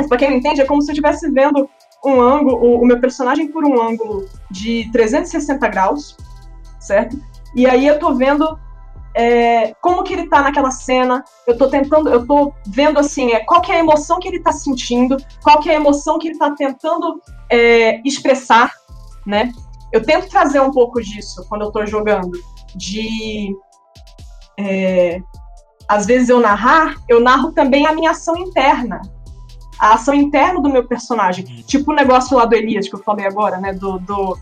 Pra 0.08 0.16
quem 0.16 0.30
não 0.30 0.36
entende, 0.36 0.60
é 0.60 0.64
como 0.64 0.80
se 0.80 0.90
eu 0.90 0.92
estivesse 0.92 1.30
vendo 1.30 1.68
um 2.04 2.20
ângulo, 2.20 2.56
o, 2.56 2.82
o, 2.82 2.86
meu 2.86 3.00
personagem 3.00 3.48
por 3.48 3.64
um 3.64 3.80
ângulo 3.80 4.28
de 4.50 4.88
360 4.92 5.66
graus, 5.68 6.16
certo? 6.78 7.18
E 7.54 7.66
aí 7.66 7.86
eu 7.86 7.98
tô 7.98 8.14
vendo 8.14 8.58
é, 9.14 9.74
como 9.80 10.04
que 10.04 10.12
ele 10.12 10.28
tá 10.28 10.42
naquela 10.42 10.70
cena, 10.70 11.24
eu 11.46 11.58
tô 11.58 11.68
tentando, 11.68 12.08
eu 12.08 12.24
tô 12.24 12.52
vendo 12.66 13.00
assim, 13.00 13.32
é, 13.32 13.40
qual 13.40 13.60
que 13.60 13.72
é 13.72 13.76
a 13.76 13.80
emoção 13.80 14.20
que 14.20 14.28
ele 14.28 14.40
tá 14.40 14.52
sentindo, 14.52 15.16
qual 15.42 15.58
que 15.58 15.68
é 15.68 15.72
a 15.72 15.80
emoção 15.80 16.18
que 16.18 16.28
ele 16.28 16.38
tá 16.38 16.52
tentando 16.52 17.20
é, 17.50 18.00
expressar, 18.06 18.72
né? 19.26 19.52
Eu 19.92 20.02
tento 20.02 20.28
trazer 20.28 20.60
um 20.60 20.70
pouco 20.70 21.00
disso 21.00 21.44
quando 21.48 21.62
eu 21.62 21.72
tô 21.72 21.84
jogando, 21.86 22.32
de 22.74 23.54
é, 24.58 25.20
às 25.88 26.06
vezes 26.06 26.28
eu 26.28 26.40
narrar, 26.40 26.96
eu 27.08 27.20
narro 27.20 27.52
também 27.52 27.86
a 27.86 27.92
minha 27.92 28.10
ação 28.10 28.36
interna, 28.36 29.00
a 29.78 29.94
ação 29.94 30.14
interna 30.14 30.60
do 30.60 30.68
meu 30.68 30.86
personagem, 30.86 31.44
uhum. 31.44 31.62
tipo 31.62 31.92
o 31.92 31.94
negócio 31.94 32.36
lá 32.36 32.44
do 32.44 32.54
Elias 32.54 32.88
que 32.88 32.94
eu 32.94 33.02
falei 33.02 33.26
agora, 33.26 33.58
né, 33.58 33.72
do, 33.72 33.98
do 33.98 34.36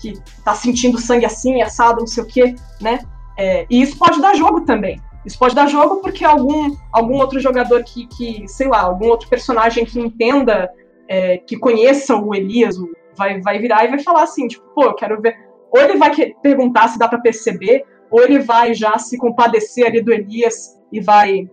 que 0.00 0.14
tá 0.44 0.54
sentindo 0.54 0.98
sangue 0.98 1.26
assim, 1.26 1.60
assado, 1.60 2.00
não 2.00 2.06
sei 2.06 2.22
o 2.22 2.26
quê, 2.26 2.54
né, 2.80 3.00
é, 3.36 3.66
e 3.70 3.82
isso 3.82 3.96
pode 3.96 4.20
dar 4.20 4.34
jogo 4.34 4.62
também. 4.62 5.00
Isso 5.24 5.38
pode 5.38 5.54
dar 5.54 5.66
jogo 5.66 6.00
porque 6.00 6.24
algum, 6.24 6.74
algum 6.92 7.16
outro 7.16 7.38
jogador 7.38 7.84
que, 7.84 8.06
que, 8.06 8.48
sei 8.48 8.68
lá, 8.68 8.80
algum 8.80 9.08
outro 9.08 9.28
personagem 9.28 9.84
que 9.84 10.00
entenda, 10.00 10.70
é, 11.06 11.38
que 11.38 11.56
conheça 11.56 12.16
o 12.16 12.34
Elias, 12.34 12.78
o 12.78 12.88
vai, 13.18 13.40
vai 13.40 13.58
virar 13.58 13.84
e 13.84 13.88
vai 13.88 13.98
falar 13.98 14.22
assim, 14.22 14.48
tipo, 14.48 14.64
pô, 14.74 14.84
eu 14.84 14.94
quero 14.94 15.20
ver. 15.20 15.36
Ou 15.70 15.80
ele 15.80 15.98
vai 15.98 16.10
perguntar 16.42 16.88
se 16.88 16.98
dá 16.98 17.08
para 17.08 17.20
perceber, 17.20 17.84
ou 18.10 18.22
ele 18.22 18.38
vai 18.38 18.72
já 18.72 18.96
se 18.98 19.18
compadecer 19.18 19.86
ali 19.86 20.00
do 20.00 20.12
Elias 20.12 20.80
e 20.90 21.00
vai 21.00 21.46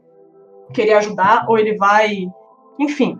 querer 0.73 0.93
ajudar, 0.93 1.45
ou 1.49 1.57
ele 1.57 1.75
vai. 1.75 2.27
Enfim. 2.79 3.19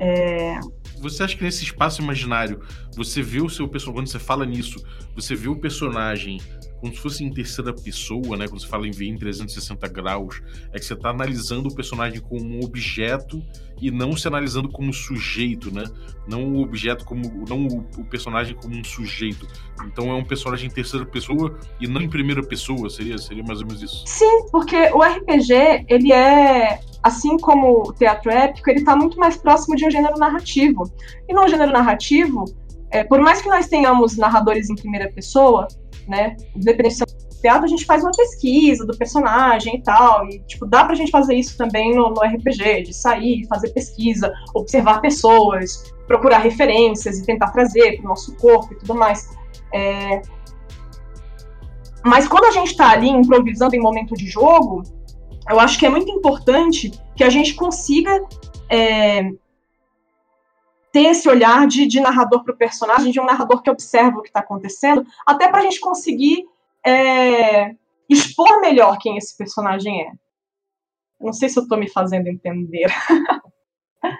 É... 0.00 0.58
Você 1.00 1.22
acha 1.22 1.36
que 1.36 1.44
nesse 1.44 1.64
espaço 1.64 2.02
imaginário, 2.02 2.60
você 2.96 3.22
vê 3.22 3.40
o 3.40 3.48
seu 3.48 3.68
personagem, 3.68 4.02
quando 4.02 4.08
você 4.08 4.18
fala 4.18 4.46
nisso, 4.46 4.84
você 5.14 5.34
vê 5.34 5.48
o 5.48 5.56
personagem 5.56 6.38
como 6.82 6.92
se 6.92 7.00
fosse 7.00 7.22
em 7.22 7.32
terceira 7.32 7.72
pessoa, 7.72 8.36
né? 8.36 8.48
Quando 8.48 8.60
você 8.60 8.66
fala 8.66 8.88
em 8.88 8.90
ver 8.90 9.06
em 9.06 9.16
360 9.16 9.86
graus, 9.86 10.42
é 10.72 10.80
que 10.80 10.84
você 10.84 10.94
está 10.94 11.10
analisando 11.10 11.68
o 11.68 11.74
personagem 11.74 12.20
como 12.20 12.44
um 12.44 12.64
objeto 12.64 13.40
e 13.80 13.88
não 13.88 14.16
se 14.16 14.26
analisando 14.26 14.68
como 14.68 14.92
sujeito, 14.92 15.72
né? 15.72 15.84
Não 16.26 16.42
o 16.54 16.60
objeto 16.60 17.04
como. 17.04 17.22
não 17.48 17.68
o, 17.68 18.04
personagem 18.04 18.56
como 18.56 18.76
um 18.76 18.82
sujeito. 18.82 19.46
Então 19.86 20.10
é 20.10 20.14
um 20.14 20.24
personagem 20.24 20.66
em 20.66 20.72
terceira 20.72 21.06
pessoa 21.06 21.56
e 21.80 21.86
não 21.86 22.00
em 22.00 22.08
primeira 22.08 22.42
pessoa, 22.42 22.90
seria, 22.90 23.16
seria 23.16 23.44
mais 23.44 23.60
ou 23.60 23.66
menos 23.68 23.80
isso. 23.80 24.02
Sim, 24.04 24.46
porque 24.50 24.90
o 24.92 25.02
RPG, 25.02 25.86
ele 25.88 26.12
é. 26.12 26.80
Assim 27.00 27.36
como 27.36 27.88
o 27.88 27.92
teatro 27.92 28.30
épico, 28.30 28.70
ele 28.70 28.78
está 28.80 28.94
muito 28.94 29.18
mais 29.18 29.36
próximo 29.36 29.76
de 29.76 29.86
um 29.86 29.90
gênero 29.90 30.16
narrativo. 30.18 30.84
E 31.28 31.34
no 31.34 31.48
gênero 31.48 31.72
narrativo, 31.72 32.44
é, 32.92 33.02
por 33.02 33.20
mais 33.20 33.40
que 33.40 33.48
nós 33.48 33.66
tenhamos 33.68 34.18
narradores 34.18 34.68
em 34.68 34.74
primeira 34.74 35.10
pessoa, 35.10 35.66
né? 36.06 36.36
Independente 36.54 36.96
se 36.96 37.02
é 37.02 37.40
teatro, 37.40 37.64
a 37.64 37.68
gente 37.68 37.86
faz 37.86 38.02
uma 38.02 38.12
pesquisa 38.12 38.86
do 38.86 38.96
personagem 38.96 39.76
e 39.76 39.82
tal. 39.82 40.26
E, 40.28 40.40
tipo, 40.40 40.66
dá 40.66 40.84
pra 40.84 40.94
gente 40.94 41.10
fazer 41.10 41.34
isso 41.34 41.56
também 41.56 41.94
no, 41.94 42.10
no 42.10 42.20
RPG, 42.20 42.82
de 42.82 42.94
sair, 42.94 43.46
fazer 43.48 43.70
pesquisa, 43.70 44.32
observar 44.54 45.00
pessoas, 45.00 45.92
procurar 46.06 46.38
referências 46.38 47.18
e 47.18 47.24
tentar 47.24 47.50
trazer 47.50 47.96
pro 47.96 48.08
nosso 48.08 48.36
corpo 48.36 48.74
e 48.74 48.78
tudo 48.78 48.94
mais. 48.94 49.28
É... 49.72 50.22
Mas 52.04 52.28
quando 52.28 52.44
a 52.44 52.50
gente 52.50 52.76
tá 52.76 52.90
ali 52.90 53.08
improvisando 53.08 53.74
em 53.74 53.80
momento 53.80 54.14
de 54.14 54.26
jogo, 54.26 54.82
eu 55.48 55.58
acho 55.58 55.78
que 55.78 55.86
é 55.86 55.88
muito 55.88 56.10
importante 56.10 56.92
que 57.16 57.24
a 57.24 57.30
gente 57.30 57.54
consiga 57.54 58.22
é, 58.68 59.30
ter 60.92 61.06
esse 61.06 61.28
olhar 61.28 61.66
de, 61.66 61.86
de 61.86 62.00
narrador 62.00 62.44
para 62.44 62.54
o 62.54 62.58
personagem, 62.58 63.10
de 63.10 63.18
um 63.18 63.24
narrador 63.24 63.62
que 63.62 63.70
observa 63.70 64.18
o 64.18 64.22
que 64.22 64.28
está 64.28 64.40
acontecendo, 64.40 65.04
até 65.26 65.48
para 65.48 65.60
a 65.60 65.62
gente 65.62 65.80
conseguir 65.80 66.44
é, 66.84 67.74
expor 68.08 68.60
melhor 68.60 68.98
quem 68.98 69.16
esse 69.16 69.36
personagem 69.36 70.02
é. 70.02 70.12
Não 71.20 71.32
sei 71.32 71.48
se 71.48 71.58
eu 71.58 71.62
estou 71.62 71.78
me 71.78 71.88
fazendo 71.88 72.28
entender. 72.28 72.86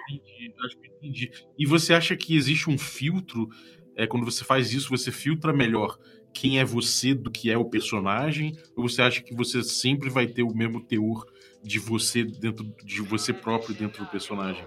Entendi, 0.09 0.53
acho 0.65 0.77
que 0.79 0.87
entendi. 0.87 1.31
E 1.59 1.65
você 1.65 1.93
acha 1.93 2.15
que 2.15 2.37
existe 2.37 2.69
um 2.69 2.77
filtro? 2.77 3.49
É, 3.97 4.07
quando 4.07 4.23
você 4.23 4.43
faz 4.45 4.71
isso, 4.71 4.89
você 4.89 5.11
filtra 5.11 5.51
melhor 5.51 5.99
quem 6.33 6.57
é 6.57 6.65
você 6.65 7.13
do 7.13 7.29
que 7.29 7.51
é 7.51 7.57
o 7.57 7.65
personagem? 7.65 8.57
Ou 8.75 8.87
você 8.87 9.01
acha 9.01 9.21
que 9.21 9.35
você 9.35 9.61
sempre 9.61 10.09
vai 10.09 10.25
ter 10.25 10.43
o 10.43 10.55
mesmo 10.55 10.81
teor 10.81 11.25
de 11.61 11.79
você 11.79 12.23
dentro 12.23 12.65
de 12.83 13.01
você 13.01 13.33
próprio 13.33 13.75
dentro 13.75 14.03
do 14.03 14.09
personagem? 14.09 14.63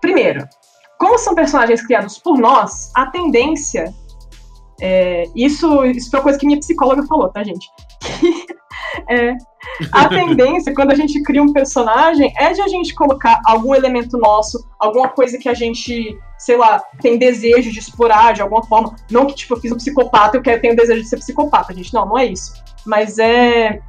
Primeiro, 0.00 0.44
como 0.98 1.18
são 1.18 1.34
personagens 1.34 1.84
criados 1.84 2.18
por 2.18 2.38
nós, 2.38 2.90
a 2.94 3.06
tendência 3.06 3.92
É, 4.80 5.24
isso, 5.34 5.84
isso 5.86 6.10
foi 6.10 6.18
uma 6.18 6.24
coisa 6.24 6.38
que 6.38 6.46
minha 6.46 6.58
psicóloga 6.58 7.06
falou, 7.06 7.30
tá, 7.30 7.42
gente? 7.42 7.66
é, 9.08 9.34
a 9.92 10.08
tendência, 10.08 10.74
quando 10.74 10.92
a 10.92 10.94
gente 10.94 11.22
cria 11.22 11.42
um 11.42 11.52
personagem, 11.52 12.32
é 12.38 12.52
de 12.52 12.60
a 12.60 12.68
gente 12.68 12.94
colocar 12.94 13.40
algum 13.44 13.74
elemento 13.74 14.18
nosso, 14.18 14.66
alguma 14.78 15.08
coisa 15.08 15.38
que 15.38 15.48
a 15.48 15.54
gente, 15.54 16.18
sei 16.38 16.56
lá, 16.56 16.82
tem 17.00 17.18
desejo 17.18 17.70
de 17.70 17.78
explorar 17.78 18.34
de 18.34 18.42
alguma 18.42 18.62
forma. 18.64 18.94
Não 19.10 19.26
que, 19.26 19.34
tipo, 19.34 19.54
eu 19.54 19.60
fiz 19.60 19.72
um 19.72 19.76
psicopata 19.76 20.36
eu 20.36 20.42
quero, 20.42 20.60
tenho 20.60 20.76
desejo 20.76 21.02
de 21.02 21.08
ser 21.08 21.18
psicopata, 21.18 21.74
gente. 21.74 21.92
Não, 21.92 22.06
não 22.06 22.18
é 22.18 22.26
isso. 22.26 22.52
Mas 22.84 23.18
é. 23.18 23.80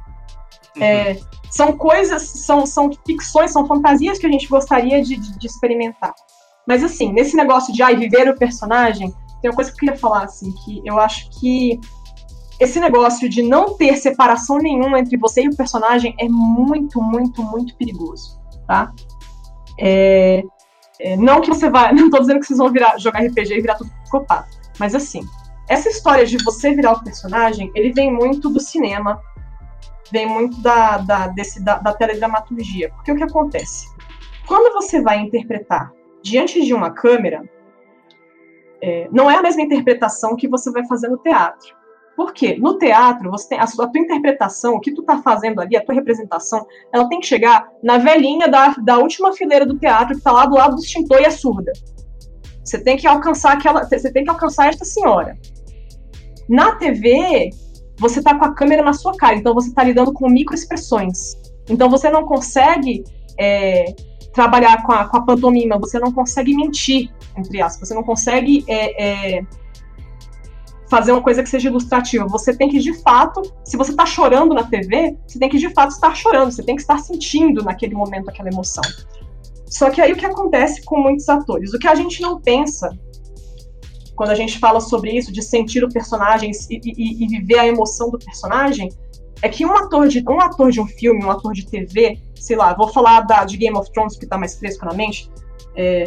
é 0.80 1.12
uhum. 1.12 1.16
são 1.50 1.76
coisas, 1.76 2.22
são, 2.22 2.66
são 2.66 2.90
ficções, 3.06 3.52
são 3.52 3.66
fantasias 3.66 4.18
que 4.18 4.26
a 4.26 4.30
gente 4.30 4.48
gostaria 4.48 5.02
de, 5.02 5.16
de, 5.16 5.38
de 5.38 5.46
experimentar. 5.46 6.14
Mas, 6.68 6.84
assim, 6.84 7.10
nesse 7.14 7.34
negócio 7.34 7.72
de 7.72 7.82
ai, 7.82 7.96
viver 7.96 8.28
o 8.28 8.36
personagem, 8.36 9.10
tem 9.40 9.50
uma 9.50 9.56
coisa 9.56 9.70
que 9.70 9.76
eu 9.76 9.80
queria 9.80 9.96
falar, 9.96 10.24
assim, 10.24 10.52
que 10.52 10.82
eu 10.84 11.00
acho 11.00 11.30
que 11.40 11.80
esse 12.60 12.78
negócio 12.78 13.26
de 13.26 13.40
não 13.40 13.74
ter 13.74 13.96
separação 13.96 14.58
nenhuma 14.58 14.98
entre 14.98 15.16
você 15.16 15.44
e 15.44 15.48
o 15.48 15.56
personagem 15.56 16.14
é 16.18 16.28
muito, 16.28 17.00
muito, 17.00 17.42
muito 17.42 17.74
perigoso, 17.76 18.38
tá? 18.66 18.92
É, 19.78 20.42
é, 21.00 21.16
não 21.16 21.40
que 21.40 21.48
você 21.48 21.70
vai. 21.70 21.92
Não 21.94 22.10
tô 22.10 22.18
dizendo 22.18 22.40
que 22.40 22.46
vocês 22.46 22.58
vão 22.58 22.70
virar, 22.70 22.98
jogar 22.98 23.20
RPG 23.20 23.54
e 23.54 23.60
virar 23.60 23.76
tudo 23.76 23.90
psicopata. 24.02 24.48
Mas 24.78 24.94
assim, 24.94 25.22
essa 25.68 25.88
história 25.88 26.26
de 26.26 26.36
você 26.44 26.74
virar 26.74 26.92
o 26.92 27.04
personagem, 27.04 27.70
ele 27.74 27.92
vem 27.92 28.12
muito 28.12 28.50
do 28.50 28.60
cinema, 28.60 29.22
vem 30.10 30.26
muito 30.26 30.60
da, 30.60 30.98
da, 30.98 31.28
desse, 31.28 31.62
da, 31.62 31.76
da 31.76 31.94
teledramaturgia. 31.94 32.90
Porque 32.90 33.12
o 33.12 33.16
que 33.16 33.22
acontece? 33.22 33.86
Quando 34.46 34.74
você 34.74 35.00
vai 35.00 35.20
interpretar 35.20 35.92
diante 36.22 36.64
de 36.64 36.74
uma 36.74 36.90
câmera, 36.90 37.42
é, 38.80 39.08
não 39.10 39.30
é 39.30 39.36
a 39.36 39.42
mesma 39.42 39.62
interpretação 39.62 40.36
que 40.36 40.48
você 40.48 40.70
vai 40.70 40.86
fazer 40.86 41.08
no 41.08 41.18
teatro. 41.18 41.76
Por 42.16 42.32
quê? 42.32 42.56
No 42.58 42.78
teatro, 42.78 43.30
você 43.30 43.50
tem 43.50 43.60
a, 43.60 43.66
sua, 43.66 43.84
a 43.84 43.88
tua 43.88 44.00
interpretação, 44.00 44.74
o 44.74 44.80
que 44.80 44.92
tu 44.92 45.02
tá 45.02 45.22
fazendo 45.22 45.60
ali, 45.60 45.76
a 45.76 45.84
tua 45.84 45.94
representação, 45.94 46.66
ela 46.92 47.08
tem 47.08 47.20
que 47.20 47.26
chegar 47.26 47.68
na 47.82 47.98
velhinha 47.98 48.48
da, 48.48 48.74
da 48.74 48.98
última 48.98 49.32
fileira 49.32 49.64
do 49.64 49.78
teatro 49.78 50.16
que 50.16 50.22
tá 50.22 50.32
lá 50.32 50.44
do 50.46 50.56
lado 50.56 50.74
do 50.74 50.82
extintor 50.82 51.20
e 51.20 51.24
é 51.24 51.30
surda. 51.30 51.72
Você 52.64 52.82
tem 52.82 52.96
que 52.96 53.06
alcançar 53.06 53.52
aquela, 53.52 53.84
você 53.84 54.12
tem 54.12 54.24
que 54.24 54.30
alcançar 54.30 54.68
esta 54.68 54.84
senhora. 54.84 55.38
Na 56.48 56.74
TV, 56.74 57.50
você 57.98 58.22
tá 58.22 58.36
com 58.36 58.44
a 58.44 58.54
câmera 58.54 58.82
na 58.82 58.92
sua 58.92 59.16
cara, 59.16 59.36
então 59.36 59.54
você 59.54 59.72
tá 59.72 59.84
lidando 59.84 60.12
com 60.12 60.28
microexpressões. 60.28 61.34
Então 61.68 61.88
você 61.88 62.10
não 62.10 62.24
consegue 62.24 63.04
é, 63.38 63.94
trabalhar 64.32 64.84
com 64.84 64.92
a, 64.92 65.04
com 65.06 65.16
a 65.16 65.22
pantomima, 65.22 65.78
você 65.78 65.98
não 65.98 66.12
consegue 66.12 66.54
mentir, 66.54 67.10
entre 67.36 67.60
aspas, 67.60 67.88
você 67.88 67.94
não 67.94 68.02
consegue 68.02 68.64
é, 68.68 69.36
é, 69.38 69.46
fazer 70.88 71.12
uma 71.12 71.22
coisa 71.22 71.42
que 71.42 71.48
seja 71.48 71.68
ilustrativa. 71.68 72.26
Você 72.26 72.56
tem 72.56 72.68
que, 72.68 72.78
de 72.78 72.94
fato, 73.02 73.42
se 73.64 73.76
você 73.76 73.90
está 73.90 74.06
chorando 74.06 74.54
na 74.54 74.64
TV, 74.64 75.16
você 75.26 75.38
tem 75.38 75.48
que, 75.48 75.58
de 75.58 75.72
fato, 75.72 75.90
estar 75.90 76.14
chorando, 76.14 76.50
você 76.52 76.62
tem 76.62 76.76
que 76.76 76.82
estar 76.82 76.98
sentindo 76.98 77.62
naquele 77.62 77.94
momento 77.94 78.28
aquela 78.28 78.48
emoção. 78.48 78.84
Só 79.66 79.90
que 79.90 80.00
aí 80.00 80.12
o 80.12 80.16
que 80.16 80.24
acontece 80.24 80.82
com 80.84 80.98
muitos 80.98 81.28
atores? 81.28 81.74
O 81.74 81.78
que 81.78 81.86
a 81.86 81.94
gente 81.94 82.22
não 82.22 82.40
pensa 82.40 82.90
quando 84.16 84.30
a 84.30 84.34
gente 84.34 84.58
fala 84.58 84.80
sobre 84.80 85.12
isso, 85.12 85.30
de 85.30 85.40
sentir 85.40 85.84
o 85.84 85.88
personagem 85.88 86.50
e, 86.68 86.80
e, 86.84 87.24
e 87.24 87.28
viver 87.28 87.58
a 87.60 87.66
emoção 87.66 88.10
do 88.10 88.18
personagem, 88.18 88.88
é 89.42 89.48
que 89.48 89.64
um 89.64 89.76
ator 89.76 90.08
de 90.08 90.22
um 90.28 90.40
ator 90.40 90.70
de 90.70 90.80
um 90.80 90.86
filme, 90.86 91.24
um 91.24 91.30
ator 91.30 91.52
de 91.52 91.66
TV, 91.66 92.20
sei 92.34 92.56
lá, 92.56 92.74
vou 92.74 92.88
falar 92.88 93.20
da, 93.20 93.44
de 93.44 93.56
Game 93.56 93.76
of 93.76 93.90
Thrones 93.92 94.16
que 94.16 94.24
está 94.24 94.36
mais 94.36 94.58
fresco 94.58 94.84
na 94.84 94.92
mente, 94.92 95.30
é, 95.76 96.04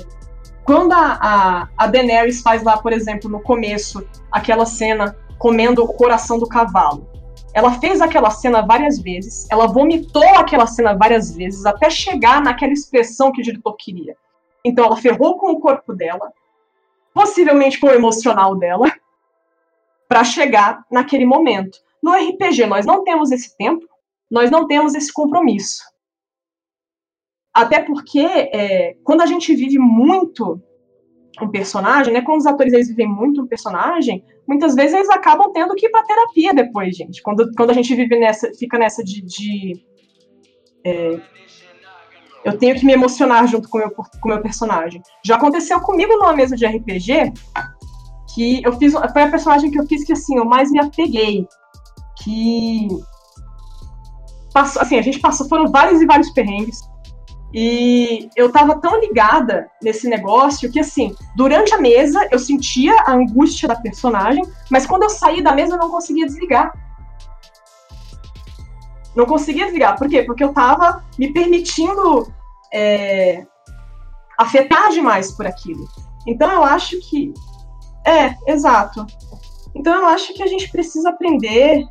quando 0.63 0.93
a, 0.93 1.17
a, 1.21 1.67
a 1.77 1.87
Daenerys 1.87 2.41
faz 2.41 2.63
lá, 2.63 2.77
por 2.77 2.93
exemplo, 2.93 3.29
no 3.29 3.41
começo, 3.41 4.05
aquela 4.31 4.65
cena 4.65 5.17
comendo 5.37 5.83
o 5.83 5.93
coração 5.93 6.37
do 6.37 6.47
cavalo, 6.47 7.09
ela 7.53 7.79
fez 7.79 7.99
aquela 7.99 8.29
cena 8.29 8.61
várias 8.61 8.99
vezes, 8.99 9.47
ela 9.49 9.67
vomitou 9.67 10.35
aquela 10.35 10.67
cena 10.67 10.93
várias 10.93 11.35
vezes, 11.35 11.65
até 11.65 11.89
chegar 11.89 12.41
naquela 12.41 12.71
expressão 12.71 13.31
que 13.31 13.41
o 13.41 13.43
diretor 13.43 13.75
queria. 13.77 14.15
Então 14.63 14.85
ela 14.85 14.95
ferrou 14.95 15.37
com 15.37 15.51
o 15.51 15.59
corpo 15.59 15.93
dela, 15.93 16.31
possivelmente 17.13 17.79
com 17.79 17.87
o 17.87 17.91
emocional 17.91 18.55
dela, 18.55 18.91
para 20.07 20.23
chegar 20.23 20.85
naquele 20.91 21.25
momento. 21.25 21.79
No 22.01 22.13
RPG, 22.13 22.65
nós 22.65 22.85
não 22.85 23.03
temos 23.03 23.31
esse 23.31 23.55
tempo, 23.57 23.85
nós 24.29 24.49
não 24.49 24.67
temos 24.67 24.95
esse 24.95 25.11
compromisso. 25.11 25.81
Até 27.53 27.81
porque, 27.81 28.21
é, 28.21 28.95
quando 29.03 29.21
a 29.21 29.25
gente 29.25 29.53
vive 29.53 29.77
muito 29.77 30.61
um 31.41 31.49
personagem, 31.49 32.13
né? 32.13 32.21
Quando 32.21 32.39
os 32.39 32.45
atores 32.45 32.73
eles 32.73 32.87
vivem 32.87 33.07
muito 33.07 33.41
um 33.41 33.47
personagem, 33.47 34.23
muitas 34.47 34.75
vezes 34.75 34.93
eles 34.93 35.09
acabam 35.09 35.51
tendo 35.53 35.75
que 35.75 35.85
ir 35.85 35.89
pra 35.89 36.03
terapia 36.03 36.53
depois, 36.53 36.95
gente. 36.95 37.21
Quando, 37.21 37.49
quando 37.55 37.69
a 37.69 37.73
gente 37.73 37.93
vive 37.95 38.17
nessa, 38.19 38.51
fica 38.53 38.77
nessa 38.77 39.03
de. 39.03 39.21
de 39.21 39.85
é, 40.85 41.19
eu 42.43 42.57
tenho 42.57 42.75
que 42.75 42.85
me 42.85 42.93
emocionar 42.93 43.47
junto 43.47 43.69
com 43.69 43.77
meu, 43.77 43.89
o 43.89 44.27
meu 44.27 44.41
personagem. 44.41 45.01
Já 45.23 45.35
aconteceu 45.35 45.79
comigo 45.81 46.17
numa 46.17 46.33
mesa 46.33 46.55
de 46.55 46.65
RPG 46.65 47.33
que 48.33 48.63
eu 48.63 48.73
fiz. 48.73 48.93
Foi 48.93 49.21
a 49.21 49.29
personagem 49.29 49.69
que 49.69 49.79
eu 49.79 49.85
fiz 49.85 50.03
que 50.03 50.13
assim, 50.13 50.37
eu 50.37 50.45
mais 50.45 50.71
me 50.71 50.79
apeguei. 50.79 51.47
Que. 52.23 52.87
Passou, 54.53 54.81
assim, 54.81 54.97
a 54.97 55.01
gente 55.01 55.19
passou, 55.19 55.47
foram 55.47 55.71
vários 55.71 56.01
e 56.01 56.05
vários 56.05 56.29
perrengues. 56.31 56.81
E 57.53 58.29
eu 58.35 58.51
tava 58.51 58.79
tão 58.79 58.99
ligada 58.99 59.69
nesse 59.81 60.07
negócio 60.07 60.71
que, 60.71 60.79
assim, 60.79 61.13
durante 61.35 61.73
a 61.73 61.77
mesa 61.77 62.27
eu 62.31 62.39
sentia 62.39 62.93
a 63.01 63.13
angústia 63.13 63.67
da 63.67 63.75
personagem, 63.75 64.43
mas 64.69 64.85
quando 64.85 65.03
eu 65.03 65.09
saí 65.09 65.41
da 65.41 65.53
mesa 65.53 65.75
eu 65.75 65.79
não 65.79 65.89
conseguia 65.89 66.25
desligar. 66.25 66.71
Não 69.15 69.25
conseguia 69.25 69.65
desligar. 69.65 69.97
Por 69.97 70.07
quê? 70.07 70.23
Porque 70.23 70.43
eu 70.43 70.53
tava 70.53 71.03
me 71.19 71.33
permitindo 71.33 72.31
é, 72.73 73.45
afetar 74.37 74.89
demais 74.89 75.31
por 75.31 75.45
aquilo. 75.45 75.85
Então 76.25 76.49
eu 76.49 76.63
acho 76.63 76.99
que. 77.01 77.33
É, 78.05 78.35
exato. 78.47 79.05
Então 79.75 79.93
eu 79.93 80.05
acho 80.05 80.33
que 80.33 80.41
a 80.41 80.47
gente 80.47 80.71
precisa 80.71 81.09
aprender 81.09 81.83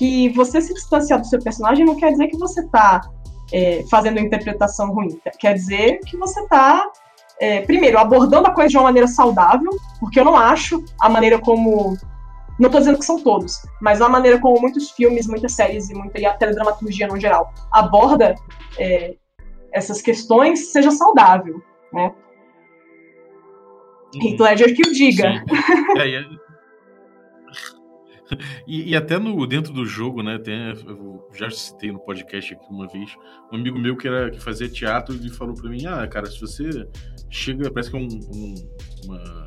que 0.00 0.30
você 0.30 0.62
se 0.62 0.72
distanciar 0.72 1.20
do 1.20 1.26
seu 1.26 1.38
personagem 1.38 1.84
não 1.84 1.94
quer 1.94 2.10
dizer 2.12 2.28
que 2.28 2.38
você 2.38 2.66
tá 2.68 3.02
é, 3.52 3.84
fazendo 3.90 4.18
interpretação 4.18 4.94
ruim. 4.94 5.20
Quer 5.38 5.52
dizer 5.52 6.00
que 6.06 6.16
você 6.16 6.40
está, 6.40 6.90
é, 7.38 7.60
primeiro, 7.60 7.98
abordando 7.98 8.48
a 8.48 8.54
coisa 8.54 8.70
de 8.70 8.78
uma 8.78 8.84
maneira 8.84 9.06
saudável, 9.06 9.70
porque 10.00 10.18
eu 10.18 10.24
não 10.24 10.34
acho 10.34 10.82
a 10.98 11.10
maneira 11.10 11.38
como. 11.38 11.98
Não 12.58 12.68
estou 12.68 12.80
dizendo 12.80 12.98
que 12.98 13.04
são 13.04 13.22
todos, 13.22 13.58
mas 13.78 14.00
a 14.00 14.08
maneira 14.08 14.38
como 14.38 14.58
muitos 14.58 14.90
filmes, 14.90 15.26
muitas 15.26 15.52
séries 15.52 15.90
e, 15.90 15.94
muita, 15.94 16.18
e 16.18 16.24
a 16.24 16.32
teledramaturgia 16.32 17.06
no 17.06 17.20
geral 17.20 17.52
aborda 17.70 18.34
é, 18.78 19.16
essas 19.72 20.00
questões 20.00 20.72
seja 20.72 20.90
saudável, 20.90 21.62
né? 21.92 22.10
Uhum. 24.14 24.30
Heath 24.30 24.40
Ledger 24.40 24.74
que 24.74 24.88
o 24.88 24.92
diga. 24.94 25.44
É, 25.98 26.49
e, 28.66 28.90
e, 28.90 28.96
até 28.96 29.18
no, 29.18 29.46
dentro 29.46 29.72
do 29.72 29.84
jogo, 29.84 30.22
né? 30.22 30.38
Tem, 30.38 30.54
eu 30.86 31.28
já 31.34 31.50
citei 31.50 31.92
no 31.92 31.98
podcast 32.00 32.54
aqui 32.54 32.66
uma 32.70 32.86
vez, 32.86 33.14
um 33.52 33.56
amigo 33.56 33.78
meu 33.78 33.96
que, 33.96 34.08
era, 34.08 34.30
que 34.30 34.40
fazia 34.40 34.68
teatro 34.68 35.14
e 35.14 35.28
falou 35.30 35.54
para 35.54 35.70
mim: 35.70 35.86
Ah, 35.86 36.06
cara, 36.06 36.26
se 36.26 36.40
você 36.40 36.68
chega, 37.30 37.70
parece 37.70 37.90
que 37.90 37.96
é 37.96 38.00
um, 38.00 38.08
um, 38.08 38.54
uma, 39.04 39.46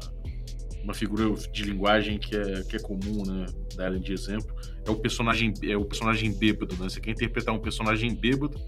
uma 0.83 0.93
figura 0.93 1.29
de 1.51 1.63
linguagem 1.63 2.17
que 2.17 2.35
é, 2.35 2.63
que 2.63 2.75
é 2.75 2.79
comum, 2.79 3.23
né? 3.25 3.45
Dar 3.75 3.97
de 3.97 4.13
exemplo, 4.13 4.53
é 4.85 4.91
o 4.91 4.95
personagem, 4.95 5.53
é 5.63 5.75
o 5.75 5.85
personagem 5.85 6.31
bêbado, 6.31 6.75
né? 6.75 6.89
Você 6.89 6.99
quer 6.99 7.11
interpretar 7.11 7.53
um 7.53 7.59
personagem 7.59 8.13
bêbado. 8.13 8.59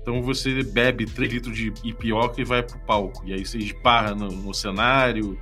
Então 0.00 0.22
você 0.22 0.62
bebe 0.62 1.04
3 1.04 1.32
litros 1.32 1.56
de 1.56 1.72
ipioca 1.84 2.40
e 2.40 2.44
vai 2.44 2.62
pro 2.62 2.78
palco. 2.80 3.22
E 3.26 3.34
aí 3.34 3.44
você 3.44 3.58
esbarra 3.58 4.14
no, 4.14 4.28
no 4.28 4.54
cenário, 4.54 5.38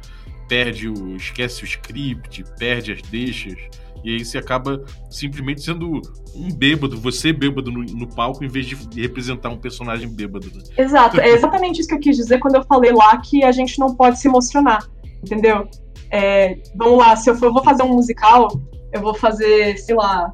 perde 0.49 0.89
o. 0.89 1.15
esquece 1.15 1.63
o 1.63 1.67
script, 1.67 2.43
perde 2.59 2.93
as 2.93 3.03
deixas. 3.03 3.59
E 4.05 4.15
aí 4.15 4.25
você 4.25 4.39
acaba 4.39 4.85
simplesmente 5.11 5.63
sendo 5.63 6.01
um 6.35 6.51
bêbado, 6.53 6.99
você 6.99 7.33
bêbado 7.33 7.71
no, 7.71 7.83
no 7.83 8.07
palco, 8.07 8.45
em 8.45 8.49
vez 8.49 8.67
de 8.67 8.77
representar 9.01 9.49
um 9.51 9.59
personagem 9.59 10.09
bêbado. 10.09 10.47
Né? 10.47 10.63
Exato, 10.77 11.21
é 11.21 11.31
exatamente 11.31 11.81
isso 11.81 11.89
que 11.89 11.95
eu 11.95 12.01
quis 12.01 12.17
dizer 12.17 12.39
quando 12.39 12.57
eu 12.57 12.65
falei 12.65 12.93
lá 12.93 13.17
que 13.19 13.45
a 13.45 13.53
gente 13.53 13.79
não 13.79 13.95
pode 13.95 14.19
se 14.19 14.29
emocionar, 14.29 14.87
entendeu? 15.23 15.69
É, 16.11 16.57
vamos 16.75 16.99
lá, 16.99 17.17
se 17.17 17.29
eu, 17.29 17.37
for, 17.37 17.47
eu 17.47 17.53
vou 17.53 17.63
fazer 17.63 17.83
um 17.83 17.95
musical, 17.95 18.49
eu 18.93 19.01
vou 19.01 19.15
fazer, 19.15 19.77
sei 19.79 19.95
lá, 19.95 20.31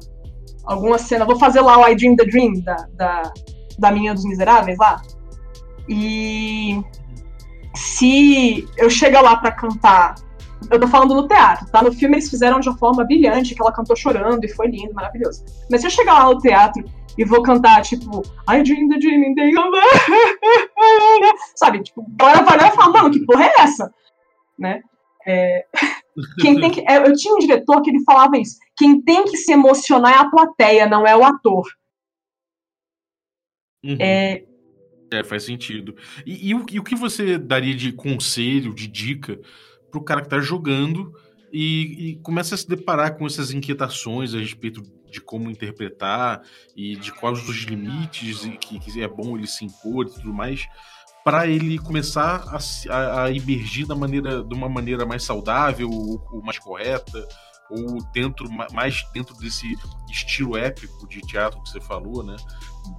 alguma 0.63 0.97
cena, 0.97 1.25
vou 1.25 1.37
fazer 1.37 1.61
lá 1.61 1.77
o 1.79 1.87
I 1.87 1.95
Dream 1.95 2.15
the 2.15 2.25
Dream 2.25 2.53
da, 2.63 2.87
da, 2.93 3.33
da 3.77 3.91
Menina 3.91 4.13
dos 4.13 4.25
Miseráveis 4.25 4.77
lá. 4.77 5.01
E 5.89 6.81
se 7.75 8.67
eu 8.77 8.89
chegar 8.89 9.21
lá 9.21 9.35
para 9.35 9.51
cantar 9.51 10.15
eu 10.69 10.79
tô 10.79 10.87
falando 10.87 11.13
no 11.13 11.27
teatro, 11.27 11.69
tá? 11.71 11.81
No 11.81 11.91
filme 11.91 12.15
eles 12.15 12.29
fizeram 12.29 12.59
de 12.59 12.69
uma 12.69 12.77
forma 12.77 13.03
brilhante, 13.03 13.53
que 13.53 13.61
ela 13.61 13.73
cantou 13.73 13.95
chorando 13.95 14.43
e 14.43 14.49
foi 14.49 14.67
lindo, 14.67 14.93
maravilhoso. 14.93 15.43
Mas 15.69 15.81
se 15.81 15.87
eu 15.87 15.91
chegar 15.91 16.13
lá 16.13 16.33
no 16.33 16.39
teatro 16.39 16.83
e 17.17 17.23
vou 17.23 17.41
cantar, 17.43 17.81
tipo, 17.83 18.23
I 18.49 18.63
dream 18.63 18.89
the 18.89 18.97
dream 18.97 19.23
in 19.23 19.35
the 19.35 19.51
Sabe? 21.55 21.83
Tipo, 21.83 22.01
a 22.01 22.23
galera 22.23 22.43
vai 22.43 22.57
olhar 22.57 22.73
e 22.73 22.75
falar, 22.75 22.89
mano, 22.89 23.11
que 23.11 23.25
porra 23.25 23.45
é 23.45 23.53
essa? 23.59 23.93
Né? 24.57 24.81
É... 25.25 25.65
Quem 26.39 26.59
tem 26.59 26.71
que, 26.71 26.81
é, 26.89 26.97
eu 26.97 27.13
tinha 27.13 27.33
um 27.33 27.39
diretor 27.39 27.81
que 27.81 27.89
ele 27.89 28.03
falava 28.03 28.37
isso. 28.37 28.57
Quem 28.77 29.01
tem 29.01 29.25
que 29.25 29.37
se 29.37 29.51
emocionar 29.51 30.13
é 30.13 30.17
a 30.17 30.29
plateia, 30.29 30.87
não 30.87 31.05
é 31.05 31.15
o 31.15 31.23
ator. 31.23 31.65
Uhum. 33.83 33.97
É, 33.99 34.43
é, 35.11 35.23
faz 35.23 35.43
sentido. 35.43 35.95
E, 36.25 36.49
e, 36.49 36.55
o, 36.55 36.65
e, 36.71 36.79
o, 36.79 36.83
que 36.83 36.95
você 36.95 37.37
daria 37.37 37.75
de 37.75 37.91
conselho, 37.91 38.73
de 38.73 38.87
dica 38.87 39.39
para 39.95 40.01
o 40.01 40.03
cara 40.03 40.21
que 40.21 40.27
está 40.27 40.39
jogando 40.39 41.13
e, 41.51 42.09
e, 42.09 42.15
começa 42.17 42.55
a 42.55 42.57
se 42.57 42.67
deparar 42.67 43.17
com 43.17 43.25
essas 43.25 43.51
inquietações 43.51 44.33
a 44.33 44.39
respeito 44.39 44.81
de 45.09 45.21
como 45.21 45.49
interpretar 45.49 46.41
e 46.75 46.97
de 46.97 47.13
quais 47.13 47.47
os 47.47 47.55
limites 47.63 48.43
e 48.43 48.51
que, 48.51 48.77
que 48.77 49.01
é 49.01 49.07
bom 49.07 49.37
ele 49.37 49.47
se 49.47 49.63
impor 49.63 50.05
e 50.05 50.09
tudo 50.09 50.33
mais, 50.33 50.67
para 51.23 51.47
ele 51.47 51.79
começar 51.79 52.43
a, 52.49 52.59
a, 52.93 53.23
a, 53.23 53.31
emergir 53.31 53.85
da 53.85 53.95
maneira, 53.95 54.43
de 54.43 54.53
uma 54.53 54.67
maneira 54.67 55.05
mais 55.05 55.23
saudável 55.23 55.89
ou, 55.89 56.21
ou 56.29 56.41
mais 56.43 56.59
correta 56.59 57.25
ou 57.69 57.97
dentro 58.13 58.49
mais 58.73 59.03
dentro 59.13 59.35
desse 59.35 59.75
estilo 60.09 60.57
épico 60.57 61.07
de 61.07 61.21
teatro 61.21 61.61
que 61.61 61.69
você 61.69 61.81
falou, 61.81 62.23
né? 62.23 62.35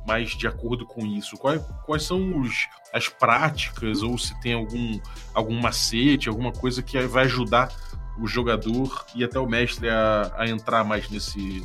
Mais 0.06 0.30
de 0.30 0.46
acordo 0.46 0.84
com 0.84 1.06
isso. 1.06 1.36
Quais, 1.36 1.62
quais 1.84 2.02
são 2.02 2.40
os, 2.40 2.66
as 2.92 3.08
práticas 3.08 4.02
ou 4.02 4.18
se 4.18 4.38
tem 4.40 4.54
algum 4.54 4.98
algum 5.34 5.60
macete, 5.60 6.28
alguma 6.28 6.52
coisa 6.52 6.82
que 6.82 6.98
vai 7.06 7.24
ajudar 7.24 7.72
o 8.18 8.26
jogador 8.26 9.04
e 9.14 9.22
até 9.22 9.38
o 9.38 9.46
mestre 9.46 9.88
a, 9.88 10.32
a 10.36 10.48
entrar 10.48 10.84
mais 10.84 11.08
nesse 11.08 11.62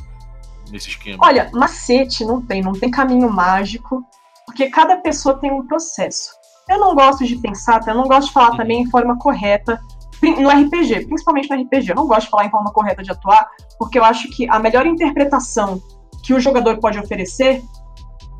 nesse 0.70 0.90
esquema? 0.90 1.18
Olha, 1.22 1.50
macete 1.54 2.24
não 2.24 2.42
tem, 2.42 2.62
não 2.62 2.74
tem 2.74 2.92
caminho 2.92 3.30
mágico, 3.30 4.04
porque 4.46 4.70
cada 4.70 4.98
pessoa 4.98 5.40
tem 5.40 5.52
um 5.52 5.66
processo. 5.66 6.32
Eu 6.70 6.80
não 6.80 6.96
gosto 6.96 7.26
de 7.26 7.36
pensar, 7.38 7.82
eu 7.88 7.96
não 7.96 8.04
gosto 8.04 8.28
de 8.28 8.34
falar 8.34 8.52
uhum. 8.52 8.58
também 8.58 8.82
em 8.82 8.90
forma 8.90 9.18
correta 9.18 9.82
no 10.22 10.50
RPG, 10.50 11.08
principalmente 11.08 11.50
no 11.50 11.62
RPG. 11.62 11.90
Eu 11.90 11.96
não 11.96 12.08
gosto 12.08 12.26
de 12.26 12.30
falar 12.30 12.46
em 12.46 12.52
forma 12.52 12.72
correta 12.72 13.02
de 13.02 13.12
atuar, 13.12 13.50
porque 13.80 13.98
eu 13.98 14.04
acho 14.04 14.30
que 14.30 14.48
a 14.50 14.60
melhor 14.60 14.86
interpretação 14.86 15.82
que 16.24 16.34
o 16.34 16.40
jogador 16.40 16.78
pode 16.80 17.00
oferecer 17.00 17.64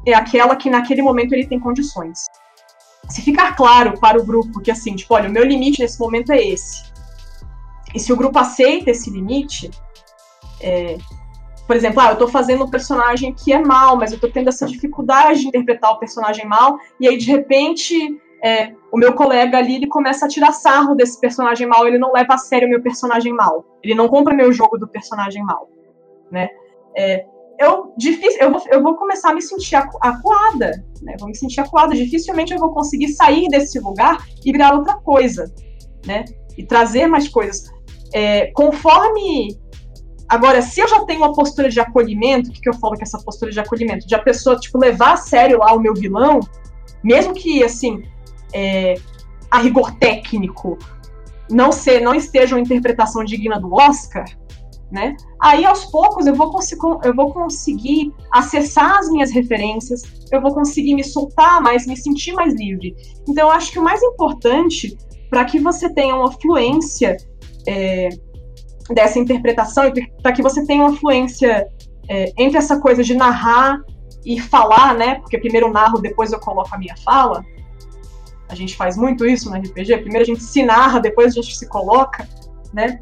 é 0.06 0.14
aquela 0.14 0.56
que 0.56 0.70
naquele 0.70 1.02
momento 1.02 1.34
ele 1.34 1.48
tem 1.48 1.60
condições. 1.60 2.20
Se 3.10 3.22
ficar 3.22 3.56
claro 3.56 4.00
para 4.00 4.20
o 4.20 4.26
grupo 4.26 4.62
que 4.62 4.72
assim, 4.72 4.96
tipo, 4.96 5.14
olha, 5.14 5.30
o 5.30 5.32
meu 5.32 5.44
limite 5.44 5.82
nesse 5.82 6.00
momento 6.00 6.32
é 6.32 6.42
esse. 6.42 6.84
E 7.94 8.00
se 8.00 8.14
o 8.14 8.16
grupo 8.16 8.40
aceita 8.40 8.92
esse 8.92 9.10
limite, 9.10 9.70
é, 10.62 10.98
por 11.68 11.76
exemplo, 11.76 12.00
ah, 12.02 12.12
eu 12.12 12.18
tô 12.18 12.28
fazendo 12.28 12.64
um 12.64 12.70
personagem 12.70 13.34
que 13.34 13.52
é 13.52 13.60
mal, 13.60 13.98
mas 13.98 14.12
eu 14.12 14.20
tô 14.20 14.30
tendo 14.30 14.50
essa 14.50 14.66
dificuldade 14.66 15.42
de 15.42 15.48
interpretar 15.48 15.92
o 15.92 16.00
personagem 16.00 16.46
mal, 16.46 16.78
e 17.00 17.08
aí 17.08 17.18
de 17.18 17.26
repente 17.26 18.18
é, 18.44 18.74
o 18.92 18.98
meu 18.98 19.14
colega 19.14 19.58
ali 19.58 19.76
ele 19.76 19.88
começa 19.88 20.26
a 20.26 20.30
tirar 20.30 20.52
sarro 20.52 20.96
desse 20.96 21.20
personagem 21.20 21.68
mal, 21.68 21.88
ele 21.88 21.98
não 21.98 22.12
leva 22.12 22.34
a 22.34 22.38
sério 22.38 22.68
o 22.68 22.72
meu 22.72 22.82
personagem 22.82 23.34
mal, 23.34 23.66
ele 23.84 23.94
não 23.94 24.08
compra 24.08 24.34
meu 24.34 24.52
jogo 24.52 24.78
do 24.78 24.88
personagem 24.88 25.44
mal, 25.44 25.70
né? 26.32 26.50
É, 26.98 27.26
eu, 27.60 27.94
difícil, 27.96 28.40
eu, 28.42 28.52
vou, 28.52 28.62
eu 28.72 28.82
vou 28.82 28.96
começar 28.96 29.30
a 29.30 29.34
me 29.36 29.42
sentir 29.42 29.76
acuada, 29.76 30.84
né? 31.02 31.16
Vou 31.20 31.30
me 31.30 31.36
sentir 31.36 31.62
acuada, 31.62 31.94
dificilmente 31.94 32.54
eu 32.54 32.60
vou 32.60 32.72
conseguir 32.72 33.10
sair 33.10 33.48
desse 33.50 33.80
lugar 33.80 34.18
e 34.44 34.52
virar 34.52 34.74
outra 34.74 34.96
coisa, 34.96 35.46
né? 36.06 36.26
E 36.58 36.66
trazer 36.66 37.06
mais 37.08 37.28
coisas. 37.28 37.72
É, 38.14 38.52
conforme 38.52 39.60
Agora, 40.32 40.62
se 40.62 40.80
eu 40.80 40.88
já 40.88 41.04
tenho 41.04 41.20
uma 41.20 41.34
postura 41.34 41.68
de 41.68 41.78
acolhimento, 41.78 42.50
o 42.50 42.54
que, 42.54 42.62
que 42.62 42.70
eu 42.70 42.74
falo 42.76 42.96
que 42.96 43.02
é 43.02 43.04
essa 43.04 43.20
postura 43.20 43.52
de 43.52 43.60
acolhimento? 43.60 44.08
De 44.08 44.16
a 44.16 44.20
pessoa, 44.20 44.58
tipo, 44.58 44.80
levar 44.80 45.12
a 45.12 45.18
sério 45.18 45.60
lá 45.60 45.74
o 45.74 45.80
meu 45.82 45.94
vilão, 45.94 46.40
mesmo 47.04 47.34
que, 47.34 47.62
assim, 47.62 48.02
é, 48.54 48.96
a 49.50 49.60
rigor 49.60 49.92
técnico 49.96 50.78
não 51.50 51.72
ser, 51.72 52.02
não 52.02 52.16
esteja 52.16 52.56
uma 52.56 52.62
interpretação 52.62 53.24
digna 53.24 53.60
do 53.60 53.74
Oscar, 53.74 54.26
né? 54.92 55.16
Aí 55.42 55.66
aos 55.66 55.86
poucos 55.86 56.26
eu 56.26 56.36
vou, 56.36 56.52
eu 57.04 57.16
vou 57.16 57.34
conseguir 57.34 58.14
acessar 58.32 59.00
as 59.00 59.10
minhas 59.10 59.32
referências, 59.32 60.02
eu 60.32 60.42
vou 60.42 60.54
conseguir 60.54 60.96
me 60.96 61.04
soltar 61.04 61.62
mais, 61.62 61.86
me 61.86 61.98
sentir 61.98 62.34
mais 62.34 62.54
livre. 62.54 62.96
Então 63.28 63.50
eu 63.50 63.52
acho 63.52 63.72
que 63.72 63.80
o 63.80 63.84
mais 63.84 64.02
importante 64.04 64.98
para 65.30 65.46
que 65.46 65.60
você 65.60 65.94
tenha 65.94 66.16
uma 66.16 66.32
fluência 66.32 67.16
é, 67.68 68.10
dessa 68.90 69.18
interpretação 69.18 69.92
para 70.22 70.34
que 70.34 70.42
você 70.42 70.66
tenha 70.66 70.84
uma 70.84 70.96
fluência 70.96 71.66
é, 72.10 72.34
entre 72.38 72.58
essa 72.58 72.80
coisa 72.80 73.04
de 73.04 73.16
narrar 73.16 73.80
e 74.26 74.40
falar, 74.40 74.94
né? 74.96 75.16
Porque 75.16 75.38
primeiro 75.38 75.68
eu 75.68 75.72
narro, 75.72 76.02
depois 76.02 76.32
eu 76.32 76.40
coloco 76.40 76.70
a 76.74 76.78
minha 76.78 76.96
fala. 76.98 77.44
A 78.52 78.56
gente 78.56 78.76
faz 78.76 78.98
muito 78.98 79.26
isso 79.26 79.50
no 79.50 79.56
RPG. 79.56 80.00
Primeiro 80.00 80.24
a 80.24 80.26
gente 80.26 80.44
se 80.44 80.62
narra, 80.62 81.00
depois 81.00 81.32
a 81.32 81.42
gente 81.42 81.58
se 81.58 81.68
coloca, 81.70 82.28
né? 82.74 83.02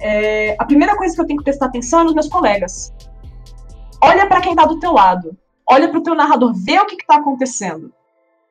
É, 0.00 0.54
a 0.56 0.64
primeira 0.64 0.96
coisa 0.96 1.14
que 1.14 1.20
eu 1.20 1.26
tenho 1.26 1.38
que 1.38 1.44
prestar 1.44 1.66
atenção 1.66 2.00
é 2.00 2.04
nos 2.04 2.14
meus 2.14 2.28
colegas. 2.28 2.94
Olha 4.00 4.26
para 4.28 4.40
quem 4.40 4.52
está 4.52 4.64
do 4.64 4.78
teu 4.78 4.92
lado. 4.92 5.36
Olha 5.68 5.88
para 5.88 5.98
o 5.98 6.02
teu 6.02 6.14
narrador, 6.14 6.52
vê 6.54 6.78
o 6.78 6.86
que 6.86 6.94
está 6.94 7.16
acontecendo. 7.16 7.92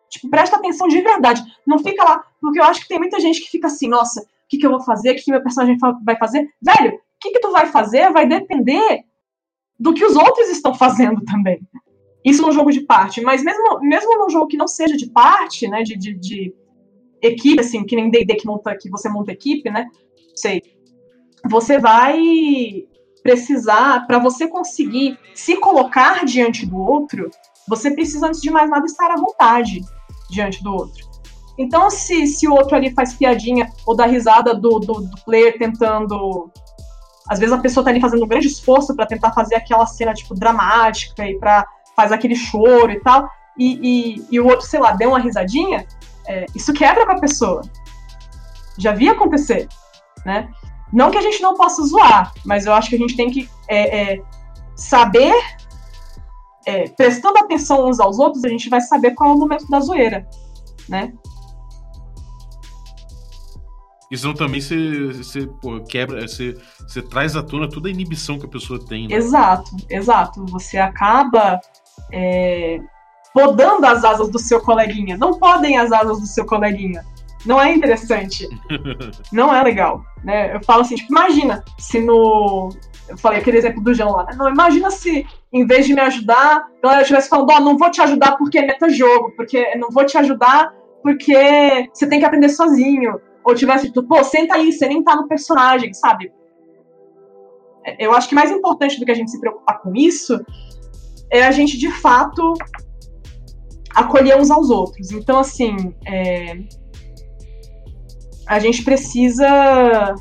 Tipo, 0.10 0.30
presta 0.30 0.58
atenção 0.58 0.90
de 0.90 1.00
verdade. 1.00 1.42
Não 1.66 1.80
fica 1.80 2.04
lá, 2.04 2.24
porque 2.42 2.60
eu 2.60 2.64
acho 2.66 2.82
que 2.82 2.90
tem 2.90 3.00
muita 3.00 3.20
gente 3.22 3.40
que 3.40 3.50
fica 3.50 3.68
assim, 3.68 3.88
nossa, 3.88 4.22
o 4.22 4.26
que, 4.50 4.58
que 4.58 4.66
eu 4.66 4.72
vou 4.72 4.82
fazer? 4.82 5.12
O 5.12 5.16
que, 5.16 5.22
que 5.22 5.32
meu 5.32 5.42
personagem 5.42 5.78
vai 6.04 6.18
fazer? 6.18 6.50
Velho, 6.62 6.96
o 6.96 7.00
que, 7.22 7.32
que 7.32 7.40
tu 7.40 7.52
vai 7.52 7.68
fazer 7.68 8.12
vai 8.12 8.28
depender 8.28 9.06
do 9.80 9.94
que 9.94 10.04
os 10.04 10.16
outros 10.16 10.50
estão 10.50 10.74
fazendo 10.74 11.22
também. 11.22 11.62
Isso 12.24 12.42
num 12.42 12.52
jogo 12.52 12.72
de 12.72 12.82
parte, 12.82 13.22
mas 13.22 13.44
mesmo, 13.44 13.80
mesmo 13.82 14.18
num 14.18 14.30
jogo 14.30 14.48
que 14.48 14.58
não 14.58 14.68
seja 14.68 14.96
de 14.96 15.10
parte, 15.10 15.68
né, 15.68 15.84
de, 15.84 15.98
de, 15.98 16.14
de 16.14 16.54
equipe, 17.22 17.60
assim, 17.60 17.86
que 17.86 17.96
nem 17.96 18.10
D&D 18.10 18.36
que, 18.36 18.46
monta, 18.46 18.76
que 18.78 18.90
você 18.90 19.10
monta 19.10 19.32
equipe, 19.32 19.70
né, 19.70 19.88
sei, 20.36 20.62
você 21.50 21.78
vai 21.80 22.18
precisar, 23.22 24.06
para 24.06 24.20
você 24.20 24.48
conseguir 24.48 25.18
se 25.34 25.56
colocar 25.58 26.26
diante 26.26 26.66
do 26.66 26.78
outro, 26.78 27.30
você 27.68 27.92
precisa, 27.92 28.28
antes 28.28 28.42
de 28.42 28.52
mais 28.52 28.70
nada, 28.70 28.86
estar 28.86 29.12
à 29.12 29.16
vontade 29.16 29.82
diante 30.30 30.62
do 30.64 30.74
outro. 30.74 31.14
Então, 31.58 31.90
se, 31.90 32.28
se 32.28 32.48
o 32.48 32.54
outro 32.54 32.76
ali 32.76 32.92
faz 32.94 33.14
piadinha 33.14 33.72
ou 33.86 33.96
dá 33.96 34.06
risada 34.06 34.54
do, 34.54 34.80
do, 34.80 34.94
do 35.02 35.24
player 35.24 35.58
tentando. 35.58 36.52
Às 37.30 37.40
vezes 37.40 37.54
a 37.54 37.60
pessoa 37.60 37.84
tá 37.84 37.90
ali 37.90 38.02
fazendo 38.02 38.26
um 38.26 38.28
grande 38.28 38.48
esforço 38.48 38.96
para 38.96 39.06
tentar 39.06 39.32
fazer 39.32 39.56
aquela 39.56 39.86
cena, 39.86 40.14
tipo, 40.14 40.34
dramática 40.34 41.26
e 41.26 41.38
para 41.38 41.66
faz 41.96 42.12
aquele 42.12 42.36
choro 42.36 42.92
e 42.92 43.00
tal, 43.00 43.30
e, 43.58 43.80
e, 43.82 44.28
e 44.32 44.40
o 44.40 44.48
outro, 44.48 44.66
sei 44.66 44.80
lá, 44.80 44.94
deu 44.94 45.10
uma 45.10 45.20
risadinha, 45.20 45.86
é, 46.28 46.46
isso 46.56 46.74
quebra 46.74 47.06
com 47.06 47.12
a 47.12 47.20
pessoa. 47.20 47.62
Já 48.78 48.94
vi 48.94 49.10
acontecer, 49.10 49.68
né? 50.26 50.50
Não 50.92 51.12
que 51.12 51.18
a 51.18 51.22
gente 51.22 51.42
não 51.42 51.56
possa 51.56 51.82
zoar, 51.84 52.32
mas 52.46 52.66
eu 52.66 52.74
acho 52.74 52.90
que 52.90 52.96
a 52.96 53.00
gente 53.00 53.16
tem 53.16 53.30
que 53.30 53.50
é, 53.68 54.14
é, 54.14 54.24
saber, 54.76 55.34
é, 56.66 56.88
prestando 56.90 57.40
atenção 57.40 57.88
uns 57.88 58.00
aos 58.00 58.20
outros, 58.20 58.44
a 58.44 58.50
gente 58.50 58.70
vai 58.70 58.82
saber 58.82 59.12
qual 59.12 59.32
é 59.32 59.34
o 59.34 59.38
momento 59.38 59.68
da 59.70 59.80
zoeira, 59.80 60.28
né? 60.88 61.14
Isso 64.14 64.32
também 64.36 64.62
você, 64.62 65.08
você 65.14 65.48
pô, 65.48 65.82
quebra, 65.82 66.28
você, 66.28 66.56
você 66.88 67.02
traz 67.02 67.36
à 67.36 67.42
tona 67.42 67.68
toda 67.68 67.88
a 67.88 67.92
inibição 67.92 68.38
que 68.38 68.46
a 68.46 68.50
pessoa 68.50 68.80
tem. 68.80 69.08
Né? 69.08 69.16
Exato, 69.16 69.76
exato. 69.90 70.46
Você 70.46 70.78
acaba 70.78 71.60
é, 72.12 72.80
podando 73.34 73.86
as 73.86 74.04
asas 74.04 74.30
do 74.30 74.40
seu 74.40 74.62
coleguinha. 74.62 75.18
Não 75.18 75.38
podem 75.40 75.78
as 75.78 75.92
asas 75.92 76.20
do 76.20 76.28
seu 76.28 76.46
coleguinha. 76.46 77.04
Não 77.46 77.62
é 77.62 77.74
interessante. 77.74 78.48
não 79.32 79.54
é 79.54 79.62
legal. 79.64 80.04
Né? 80.24 80.56
Eu 80.56 80.64
falo 80.64 80.82
assim, 80.82 80.96
tipo, 80.96 81.12
imagina 81.12 81.64
se 81.78 82.00
no. 82.00 82.70
Eu 83.10 83.18
falei 83.18 83.40
aquele 83.40 83.58
exemplo 83.58 83.82
do 83.82 83.94
João 83.94 84.12
lá. 84.12 84.26
Né? 84.26 84.36
Não, 84.38 84.50
imagina 84.50 84.90
se, 84.90 85.26
em 85.52 85.66
vez 85.66 85.86
de 85.86 85.94
me 85.94 86.00
ajudar, 86.02 86.68
a 86.80 86.82
galera 86.82 87.02
estivesse 87.02 87.28
falando, 87.28 87.50
ó, 87.50 87.58
oh, 87.58 87.60
não 87.60 87.78
vou 87.78 87.92
te 87.92 88.02
ajudar 88.02 88.38
porque 88.38 88.60
é 88.60 88.66
meta-jogo, 88.66 89.34
porque 89.36 89.76
não 89.76 89.90
vou 89.90 90.06
te 90.06 90.18
ajudar 90.18 90.74
porque 91.02 91.90
você 91.94 92.08
tem 92.08 92.20
que 92.20 92.26
aprender 92.26 92.50
sozinho. 92.50 93.20
Ou 93.44 93.54
tivesse 93.54 93.88
tipo, 93.88 94.04
pô, 94.04 94.24
senta 94.24 94.56
aí, 94.56 94.72
você 94.72 94.88
nem 94.88 95.04
tá 95.04 95.18
no 95.18 95.28
personagem, 95.28 95.94
sabe? 95.94 96.32
Eu 98.00 98.14
acho 98.14 98.30
que 98.30 98.36
mais 98.36 98.50
importante 98.50 98.98
do 98.98 99.06
que 99.06 99.12
a 99.12 99.16
gente 99.16 99.30
se 99.30 99.39
preocupar 99.39 99.82
com 99.82 99.94
isso 99.94 100.39
é 101.32 101.43
a 101.43 101.51
gente, 101.51 101.78
de 101.78 101.91
fato, 101.91 102.53
acolher 103.95 104.39
uns 104.39 104.51
aos 104.51 104.69
outros. 104.69 105.11
Então, 105.11 105.39
assim, 105.39 105.95
é, 106.05 106.57
a 108.47 108.59
gente 108.59 108.84
precisa. 108.84 110.15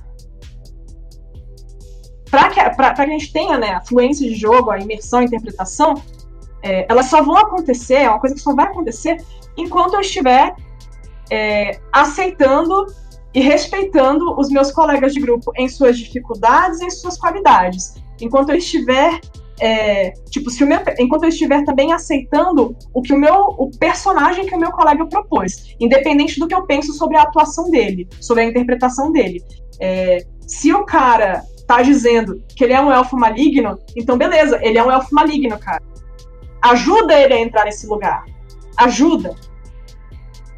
Para 2.31 2.49
que, 2.49 2.95
que 2.95 3.03
a 3.03 3.07
gente 3.07 3.33
tenha 3.33 3.59
né, 3.59 3.73
a 3.73 3.81
fluência 3.83 4.27
de 4.27 4.35
jogo, 4.35 4.71
a 4.71 4.79
imersão, 4.79 5.21
a 5.21 5.25
interpretação, 5.25 5.95
é, 6.63 6.87
elas 6.89 7.07
só 7.07 7.23
vão 7.23 7.37
acontecer, 7.37 7.97
é 7.97 8.09
uma 8.09 8.21
coisa 8.21 8.35
que 8.35 8.41
só 8.41 8.55
vai 8.55 8.67
acontecer 8.67 9.23
enquanto 9.57 9.95
eu 9.95 10.01
estiver 10.01 10.55
é, 11.31 11.79
aceitando 11.93 12.87
e 13.35 13.41
respeitando 13.41 14.39
os 14.39 14.49
meus 14.49 14.71
colegas 14.71 15.13
de 15.13 15.21
grupo 15.21 15.53
em 15.57 15.69
suas 15.69 15.99
dificuldades 15.99 16.81
e 16.81 16.87
em 16.87 16.91
suas 16.91 17.19
qualidades. 17.19 17.95
Enquanto 18.21 18.51
eu 18.51 18.57
estiver 18.57 19.21
é, 19.63 20.11
tipo, 20.29 20.51
se 20.51 20.65
o 20.65 20.67
meu, 20.67 20.81
enquanto 20.99 21.23
eu 21.23 21.29
estiver 21.29 21.65
também 21.65 21.93
aceitando 21.93 22.77
o 22.93 23.01
que 23.01 23.15
o 23.15 23.17
meu, 23.17 23.35
o 23.57 23.71
personagem 23.79 24.45
que 24.45 24.57
o 24.57 24.59
meu 24.59 24.73
colega 24.73 25.07
propôs, 25.07 25.77
independente 25.79 26.41
do 26.41 26.49
que 26.49 26.55
eu 26.55 26.67
penso 26.67 26.93
sobre 26.93 27.17
a 27.17 27.23
atuação 27.23 27.71
dele, 27.71 28.09
sobre 28.21 28.43
a 28.43 28.47
interpretação 28.47 29.13
dele. 29.13 29.41
É, 29.81 30.19
Se 30.49 30.73
o 30.73 30.85
cara 30.85 31.45
tá 31.65 31.81
dizendo 31.81 32.43
que 32.57 32.65
ele 32.65 32.73
é 32.73 32.81
um 32.81 32.91
elfo 32.91 33.17
maligno, 33.17 33.79
então 33.95 34.19
beleza, 34.19 34.59
ele 34.63 34.79
é 34.79 34.83
um 34.83 34.91
elfo 34.91 35.15
maligno, 35.15 35.57
cara. 35.57 35.83
Ajuda 36.61 37.17
ele 37.17 37.35
a 37.35 37.41
entrar 37.41 37.65
nesse 37.65 37.87
lugar. 37.87 38.25
Ajuda. 38.77 39.33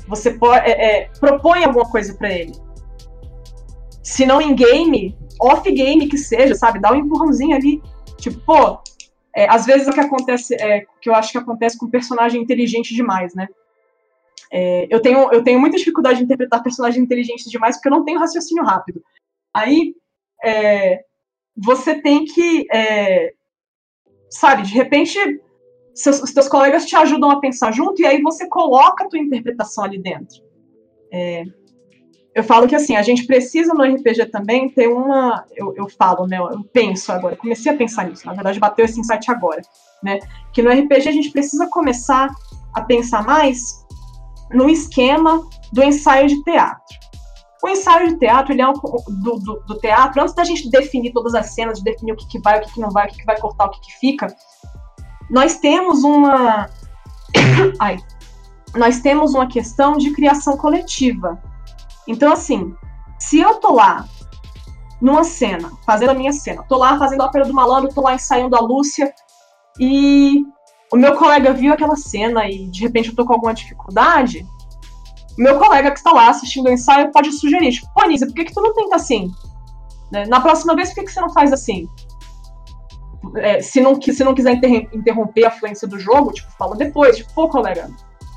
Você 0.08 0.30
pode, 0.30 0.64
é, 0.66 1.02
é, 1.02 1.10
propõe 1.20 1.62
alguma 1.62 1.84
coisa 1.90 2.14
para 2.14 2.32
ele. 2.32 2.52
Se 4.02 4.24
não 4.24 4.40
em 4.40 4.54
game, 4.54 5.14
off 5.38 5.70
game 5.70 6.08
que 6.08 6.16
seja, 6.16 6.54
sabe? 6.54 6.80
Dá 6.80 6.90
um 6.90 6.96
empurrãozinho 6.96 7.54
ali. 7.54 7.82
Tipo, 8.18 8.40
pô, 8.40 8.78
é, 9.34 9.48
às 9.48 9.66
vezes 9.66 9.88
o 9.88 9.92
que 9.92 10.00
acontece, 10.00 10.54
é, 10.54 10.86
que 11.00 11.10
eu 11.10 11.14
acho 11.14 11.32
que 11.32 11.38
acontece 11.38 11.76
com 11.76 11.90
personagem 11.90 12.40
inteligente 12.40 12.94
demais, 12.94 13.34
né? 13.34 13.48
É, 14.52 14.86
eu, 14.88 15.00
tenho, 15.00 15.32
eu 15.32 15.42
tenho 15.42 15.58
muita 15.58 15.76
dificuldade 15.76 16.18
de 16.18 16.24
interpretar 16.24 16.62
personagens 16.62 17.02
inteligentes 17.02 17.50
demais 17.50 17.76
porque 17.76 17.88
eu 17.88 17.92
não 17.92 18.04
tenho 18.04 18.20
raciocínio 18.20 18.62
rápido. 18.62 19.02
Aí, 19.52 19.94
é, 20.44 21.04
você 21.56 22.00
tem 22.00 22.24
que, 22.24 22.66
é, 22.72 23.32
sabe, 24.30 24.62
de 24.62 24.72
repente, 24.72 25.18
seus, 25.94 26.22
os 26.22 26.32
teus 26.32 26.48
colegas 26.48 26.86
te 26.86 26.94
ajudam 26.94 27.30
a 27.30 27.40
pensar 27.40 27.72
junto 27.72 28.00
e 28.00 28.06
aí 28.06 28.22
você 28.22 28.48
coloca 28.48 29.04
a 29.04 29.08
tua 29.08 29.18
interpretação 29.18 29.84
ali 29.84 29.98
dentro. 29.98 30.42
Eu 32.34 32.42
falo 32.42 32.66
que 32.66 32.74
assim, 32.74 32.96
a 32.96 33.02
gente 33.02 33.26
precisa 33.26 33.72
no 33.72 33.84
RPG 33.84 34.26
também 34.26 34.68
ter 34.68 34.88
uma. 34.88 35.44
Eu, 35.54 35.72
eu 35.76 35.88
falo, 35.88 36.26
né? 36.26 36.38
Eu 36.38 36.64
penso 36.72 37.12
agora, 37.12 37.36
comecei 37.36 37.70
a 37.70 37.76
pensar 37.76 38.08
nisso, 38.08 38.26
na 38.26 38.34
verdade, 38.34 38.58
bateu 38.58 38.84
esse 38.84 38.98
insight 38.98 39.30
agora, 39.30 39.62
né? 40.02 40.18
Que 40.52 40.60
no 40.60 40.70
RPG 40.70 41.08
a 41.08 41.12
gente 41.12 41.30
precisa 41.30 41.68
começar 41.68 42.28
a 42.72 42.82
pensar 42.82 43.24
mais 43.24 43.84
no 44.50 44.68
esquema 44.68 45.46
do 45.72 45.82
ensaio 45.82 46.26
de 46.26 46.42
teatro. 46.42 47.04
O 47.62 47.68
ensaio 47.68 48.08
de 48.08 48.18
teatro, 48.18 48.52
ele 48.52 48.62
é 48.62 48.68
um, 48.68 48.72
do, 48.72 49.38
do, 49.38 49.60
do, 49.66 49.78
teatro, 49.78 50.20
antes 50.20 50.34
da 50.34 50.44
gente 50.44 50.68
definir 50.68 51.12
todas 51.12 51.34
as 51.34 51.54
cenas, 51.54 51.78
de 51.78 51.84
definir 51.84 52.12
o 52.12 52.16
que, 52.16 52.26
que 52.26 52.38
vai, 52.40 52.58
o 52.58 52.62
que, 52.62 52.74
que 52.74 52.80
não 52.80 52.90
vai, 52.90 53.06
o 53.06 53.10
que, 53.10 53.18
que 53.18 53.24
vai 53.24 53.38
cortar, 53.38 53.66
o 53.66 53.70
que, 53.70 53.80
que 53.80 53.92
fica, 53.98 54.26
nós 55.30 55.58
temos 55.58 56.02
uma. 56.02 56.68
Ai. 57.78 57.96
Nós 58.74 59.00
temos 59.00 59.34
uma 59.34 59.46
questão 59.46 59.96
de 59.96 60.10
criação 60.12 60.56
coletiva 60.56 61.40
então, 62.06 62.32
assim, 62.32 62.74
se 63.18 63.40
eu 63.40 63.54
tô 63.56 63.72
lá 63.72 64.06
numa 65.00 65.24
cena, 65.24 65.70
fazendo 65.84 66.10
a 66.10 66.14
minha 66.14 66.32
cena, 66.32 66.62
tô 66.68 66.76
lá 66.76 66.98
fazendo 66.98 67.22
a 67.22 67.26
ópera 67.26 67.44
do 67.44 67.54
malandro, 67.54 67.92
tô 67.92 68.02
lá 68.02 68.14
ensaiando 68.14 68.56
a 68.56 68.60
Lúcia 68.60 69.12
e 69.78 70.42
o 70.92 70.96
meu 70.96 71.16
colega 71.16 71.52
viu 71.52 71.72
aquela 71.72 71.96
cena 71.96 72.48
e 72.48 72.68
de 72.68 72.80
repente 72.80 73.08
eu 73.08 73.16
tô 73.16 73.24
com 73.24 73.32
alguma 73.32 73.54
dificuldade, 73.54 74.46
meu 75.36 75.58
colega 75.58 75.90
que 75.90 75.98
está 75.98 76.12
lá 76.12 76.28
assistindo 76.30 76.66
o 76.66 76.72
ensaio 76.72 77.10
pode 77.10 77.32
sugerir, 77.32 77.72
tipo, 77.72 77.92
pô, 77.92 78.06
Nisa, 78.06 78.26
por 78.26 78.34
que, 78.34 78.44
que 78.44 78.54
tu 78.54 78.60
não 78.60 78.72
tenta 78.72 78.96
assim? 78.96 79.30
Né? 80.12 80.24
Na 80.26 80.40
próxima 80.40 80.76
vez, 80.76 80.90
por 80.90 80.96
que, 80.96 81.04
que 81.06 81.12
você 81.12 81.20
não 81.20 81.30
faz 81.30 81.52
assim? 81.52 81.88
É, 83.36 83.60
se, 83.60 83.80
não, 83.80 84.00
se 84.00 84.22
não 84.22 84.34
quiser 84.34 84.60
interromper 84.92 85.46
a 85.46 85.50
fluência 85.50 85.88
do 85.88 85.98
jogo, 85.98 86.32
tipo, 86.32 86.50
fala 86.52 86.76
depois, 86.76 87.16
tipo, 87.16 87.32
pô, 87.34 87.48
colega, 87.48 87.90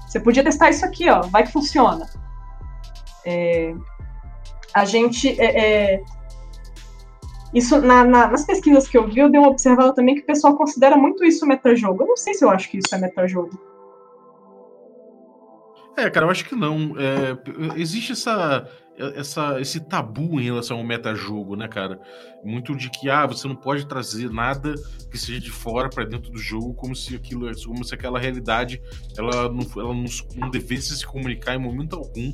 você 0.07 0.19
podia 0.19 0.43
testar 0.43 0.69
isso 0.69 0.85
aqui, 0.85 1.09
ó, 1.09 1.21
vai 1.21 1.43
que 1.43 1.51
funciona. 1.51 2.09
É, 3.27 3.75
a 4.73 4.85
gente. 4.85 5.39
É, 5.39 5.95
é, 5.95 6.03
isso 7.53 7.79
na, 7.81 8.05
na, 8.05 8.27
nas 8.27 8.45
pesquisas 8.45 8.87
que 8.87 8.97
eu 8.97 9.07
vi, 9.07 9.19
eu 9.19 9.29
dei 9.29 9.39
uma 9.39 9.49
observada 9.49 9.93
também 9.93 10.15
que 10.15 10.21
o 10.21 10.25
pessoal 10.25 10.55
considera 10.55 10.95
muito 10.95 11.25
isso 11.25 11.45
metajogo. 11.45 12.03
Eu 12.03 12.07
não 12.07 12.17
sei 12.17 12.33
se 12.33 12.45
eu 12.45 12.49
acho 12.49 12.69
que 12.69 12.77
isso 12.77 12.93
é 12.95 12.97
metajogo. 12.97 13.59
É, 15.97 16.09
cara, 16.09 16.25
eu 16.25 16.29
acho 16.29 16.45
que 16.45 16.55
não. 16.55 16.93
É, 16.97 17.37
existe 17.75 18.11
essa, 18.11 18.69
essa, 19.15 19.59
esse 19.59 19.79
tabu 19.79 20.39
em 20.39 20.43
relação 20.43 20.77
ao 20.77 20.83
metajogo, 20.83 21.55
né, 21.55 21.67
cara? 21.67 21.99
Muito 22.45 22.75
de 22.75 22.89
que 22.89 23.09
ah, 23.09 23.25
você 23.25 23.47
não 23.47 23.55
pode 23.55 23.87
trazer 23.87 24.29
nada 24.29 24.75
que 25.09 25.17
seja 25.17 25.39
de 25.39 25.51
fora 25.51 25.89
para 25.89 26.05
dentro 26.05 26.31
do 26.31 26.37
jogo, 26.37 26.75
como 26.75 26.95
se 26.95 27.15
aquilo, 27.15 27.49
como 27.65 27.83
se 27.83 27.95
aquela 27.95 28.19
realidade 28.19 28.79
ela 29.17 29.49
não, 29.49 29.65
ela 29.75 29.93
não, 29.93 30.05
não 30.35 30.49
devesse 30.49 30.95
se 30.95 31.05
comunicar 31.05 31.55
em 31.55 31.59
momento 31.59 31.95
algum 31.95 32.31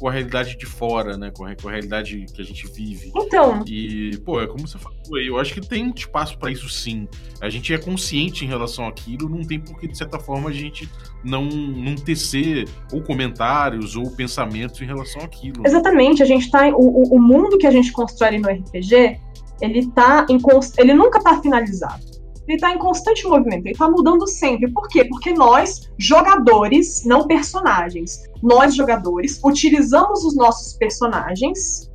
com 0.00 0.08
a 0.08 0.12
realidade 0.12 0.56
de 0.56 0.64
fora, 0.64 1.18
né? 1.18 1.30
Com 1.30 1.44
a, 1.44 1.54
com 1.54 1.68
a, 1.68 1.72
realidade 1.72 2.24
que 2.34 2.40
a 2.40 2.44
gente 2.44 2.66
vive. 2.66 3.12
Então. 3.14 3.62
E, 3.66 4.16
pô, 4.24 4.40
é 4.40 4.46
como 4.46 4.66
você 4.66 4.78
falou 4.78 4.96
aí, 5.16 5.26
eu 5.26 5.38
acho 5.38 5.52
que 5.52 5.60
tem 5.60 5.92
espaço 5.94 6.38
para 6.38 6.50
isso 6.50 6.68
sim. 6.70 7.06
A 7.40 7.50
gente 7.50 7.72
é 7.74 7.78
consciente 7.78 8.44
em 8.44 8.48
relação 8.48 8.88
àquilo, 8.88 9.28
não 9.28 9.44
tem 9.44 9.60
por 9.60 9.78
que, 9.78 9.86
de 9.86 9.96
certa 9.96 10.18
forma, 10.18 10.48
a 10.48 10.52
gente 10.52 10.88
não, 11.22 11.44
não 11.44 11.94
tecer 11.94 12.66
ou 12.90 13.02
comentários 13.02 13.94
ou 13.94 14.10
pensamentos 14.10 14.80
em 14.80 14.86
relação 14.86 15.22
àquilo. 15.22 15.62
Exatamente, 15.66 16.22
a 16.22 16.26
gente 16.26 16.50
tá. 16.50 16.68
O, 16.70 17.14
o 17.14 17.20
mundo 17.20 17.58
que 17.58 17.66
a 17.66 17.70
gente 17.70 17.92
constrói 17.92 18.38
no 18.38 18.48
RPG, 18.48 19.20
ele 19.60 19.86
tá 19.90 20.26
em. 20.30 20.38
Ele 20.78 20.94
nunca 20.94 21.20
tá 21.20 21.40
finalizado 21.42 22.09
ele 22.50 22.56
está 22.56 22.72
em 22.72 22.78
constante 22.78 23.26
movimento, 23.26 23.64
ele 23.64 23.70
está 23.70 23.88
mudando 23.88 24.26
sempre. 24.26 24.70
Por 24.72 24.88
quê? 24.88 25.04
Porque 25.04 25.32
nós, 25.32 25.90
jogadores, 25.96 27.04
não 27.04 27.26
personagens, 27.26 28.24
nós, 28.42 28.74
jogadores, 28.74 29.40
utilizamos 29.44 30.24
os 30.24 30.34
nossos 30.34 30.74
personagens 30.74 31.90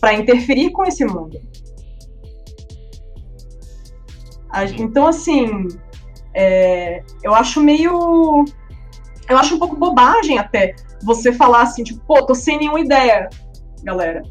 para 0.00 0.14
interferir 0.14 0.70
com 0.70 0.84
esse 0.84 1.04
mundo. 1.04 1.38
Então, 4.78 5.06
assim, 5.06 5.68
é, 6.34 7.02
eu 7.22 7.34
acho 7.34 7.60
meio. 7.60 8.44
Eu 9.28 9.38
acho 9.38 9.54
um 9.54 9.58
pouco 9.58 9.76
bobagem 9.76 10.38
até 10.38 10.74
você 11.04 11.32
falar 11.32 11.62
assim, 11.62 11.84
tipo, 11.84 12.00
pô, 12.06 12.24
tô 12.26 12.34
sem 12.34 12.58
nenhuma 12.58 12.80
ideia, 12.80 13.28
galera. 13.82 14.22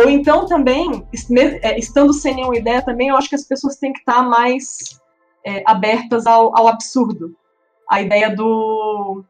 Ou 0.00 0.08
então 0.08 0.46
também, 0.46 1.06
é, 1.62 1.78
estando 1.78 2.12
sem 2.12 2.34
nenhuma 2.34 2.56
ideia 2.56 2.82
também, 2.82 3.08
eu 3.08 3.16
acho 3.16 3.28
que 3.28 3.34
as 3.34 3.44
pessoas 3.44 3.76
têm 3.76 3.92
que 3.92 3.98
estar 3.98 4.22
mais 4.22 4.98
é, 5.44 5.62
abertas 5.66 6.26
ao, 6.26 6.56
ao, 6.56 6.68
absurdo. 6.68 7.36
A 7.90 8.00
ideia 8.00 8.34
do 8.34 9.22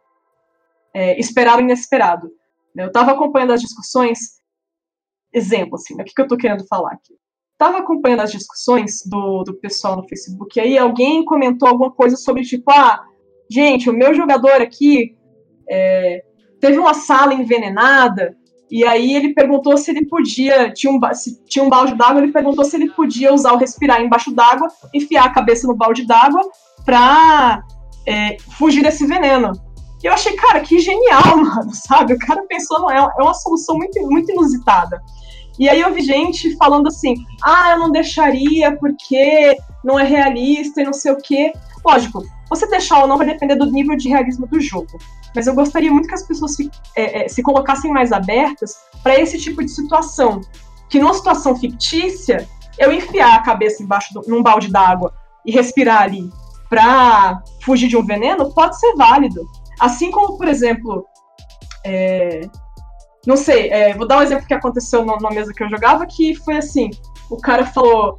é, 0.95 1.19
esperar 1.19 1.59
o 1.59 1.61
inesperado. 1.61 2.31
Eu 2.77 2.87
estava 2.87 3.13
acompanhando 3.13 3.53
as 3.53 3.61
discussões, 3.61 4.41
exemplo, 5.33 5.75
assim, 5.75 5.95
né, 5.97 6.03
o 6.03 6.07
que, 6.07 6.15
que 6.15 6.21
eu 6.21 6.25
estou 6.25 6.39
querendo 6.39 6.67
falar 6.67 6.93
aqui? 6.93 7.15
Estava 7.53 7.79
acompanhando 7.79 8.21
as 8.21 8.33
discussões 8.33 9.03
do, 9.05 9.43
do 9.43 9.55
pessoal 9.55 9.97
no 9.97 10.09
Facebook, 10.09 10.57
e 10.57 10.63
aí 10.63 10.79
alguém 10.79 11.25
comentou 11.25 11.69
alguma 11.69 11.91
coisa 11.91 12.17
sobre, 12.17 12.43
tipo, 12.43 12.71
ah, 12.71 13.05
gente, 13.51 13.91
o 13.91 13.93
meu 13.93 14.15
jogador 14.15 14.63
aqui 14.63 15.17
é, 15.69 16.25
teve 16.61 16.79
uma 16.79 16.95
sala 16.95 17.35
envenenada 17.35 18.37
e 18.71 18.85
aí 18.85 19.17
ele 19.17 19.35
perguntou 19.35 19.77
se 19.77 19.91
ele 19.91 20.07
podia, 20.07 20.73
tinha 20.73 20.93
um, 20.93 21.01
se 21.13 21.45
tinha 21.45 21.65
um 21.65 21.69
balde 21.69 21.95
d'água, 21.95 22.23
ele 22.23 22.33
perguntou 22.33 22.65
se 22.65 22.77
ele 22.77 22.91
podia 22.91 23.35
usar 23.35 23.53
o 23.53 23.57
respirar 23.57 24.01
embaixo 24.01 24.33
d'água, 24.33 24.69
enfiar 24.95 25.25
a 25.25 25.31
cabeça 25.31 25.67
no 25.67 25.75
balde 25.75 26.07
d'água 26.07 26.41
pra 26.85 27.63
é, 28.07 28.37
fugir 28.57 28.83
desse 28.83 29.05
veneno. 29.07 29.53
E 30.03 30.07
eu 30.07 30.13
achei, 30.13 30.35
cara, 30.35 30.61
que 30.61 30.79
genial, 30.79 31.37
mano, 31.37 31.71
sabe? 31.75 32.15
O 32.15 32.19
cara 32.19 32.45
pensou, 32.49 32.91
é, 32.91 32.97
é 32.97 33.23
uma 33.23 33.35
solução 33.35 33.77
muito, 33.77 34.01
muito 34.09 34.31
inusitada. 34.31 35.03
E 35.59 35.69
aí 35.69 35.81
eu 35.81 35.93
vi 35.93 36.01
gente 36.01 36.57
falando 36.57 36.87
assim, 36.87 37.15
ah, 37.43 37.73
eu 37.73 37.79
não 37.81 37.91
deixaria 37.91 38.75
porque 38.77 39.57
não 39.85 39.99
é 39.99 40.05
realista 40.05 40.81
e 40.81 40.85
não 40.85 40.93
sei 40.93 41.13
o 41.13 41.19
quê. 41.19 41.53
Lógico, 41.85 42.25
você 42.49 42.67
deixar 42.67 43.01
ou 43.01 43.09
não 43.09 43.19
vai 43.19 43.27
depender 43.27 43.57
do 43.57 43.71
nível 43.71 43.97
de 43.97 44.09
realismo 44.09 44.47
do 44.47 44.61
jogo. 44.61 44.99
Mas 45.35 45.47
eu 45.47 45.55
gostaria 45.55 45.93
muito 45.93 46.09
que 46.09 46.15
as 46.15 46.23
pessoas 46.23 46.57
se, 46.57 46.71
é, 46.97 47.25
é, 47.25 47.29
se 47.29 47.43
colocassem 47.43 47.93
mais 47.93 48.13
abertas 48.13 48.77
para 49.03 49.19
esse 49.19 49.39
tipo 49.39 49.63
de 49.63 49.71
situação. 49.71 50.41
Que 50.89 50.99
numa 50.99 51.15
situação 51.15 51.57
fictícia, 51.57 52.49
eu 52.79 52.93
enfiar 52.93 53.37
a 53.37 53.43
cabeça 53.43 53.83
embaixo 53.83 54.09
num 54.27 54.43
balde 54.43 54.69
d'água 54.69 55.13
e 55.45 55.53
respirar 55.53 56.03
ali 56.03 56.31
para 56.69 57.43
fugir 57.63 57.89
de 57.89 57.97
um 57.97 58.05
veneno 58.05 58.53
pode 58.55 58.79
ser 58.79 58.95
válido. 58.95 59.43
Assim 59.79 60.11
como, 60.11 60.37
por 60.37 60.47
exemplo, 60.47 61.05
é, 61.85 62.43
não 63.27 63.37
sei, 63.37 63.69
é, 63.71 63.95
vou 63.95 64.07
dar 64.07 64.19
um 64.19 64.23
exemplo 64.23 64.47
que 64.47 64.55
aconteceu 64.55 65.05
na 65.05 65.31
mesa 65.31 65.53
que 65.53 65.63
eu 65.63 65.69
jogava, 65.69 66.07
que 66.07 66.35
foi 66.35 66.57
assim, 66.57 66.91
o 67.31 67.37
cara 67.37 67.67
falou, 67.67 68.19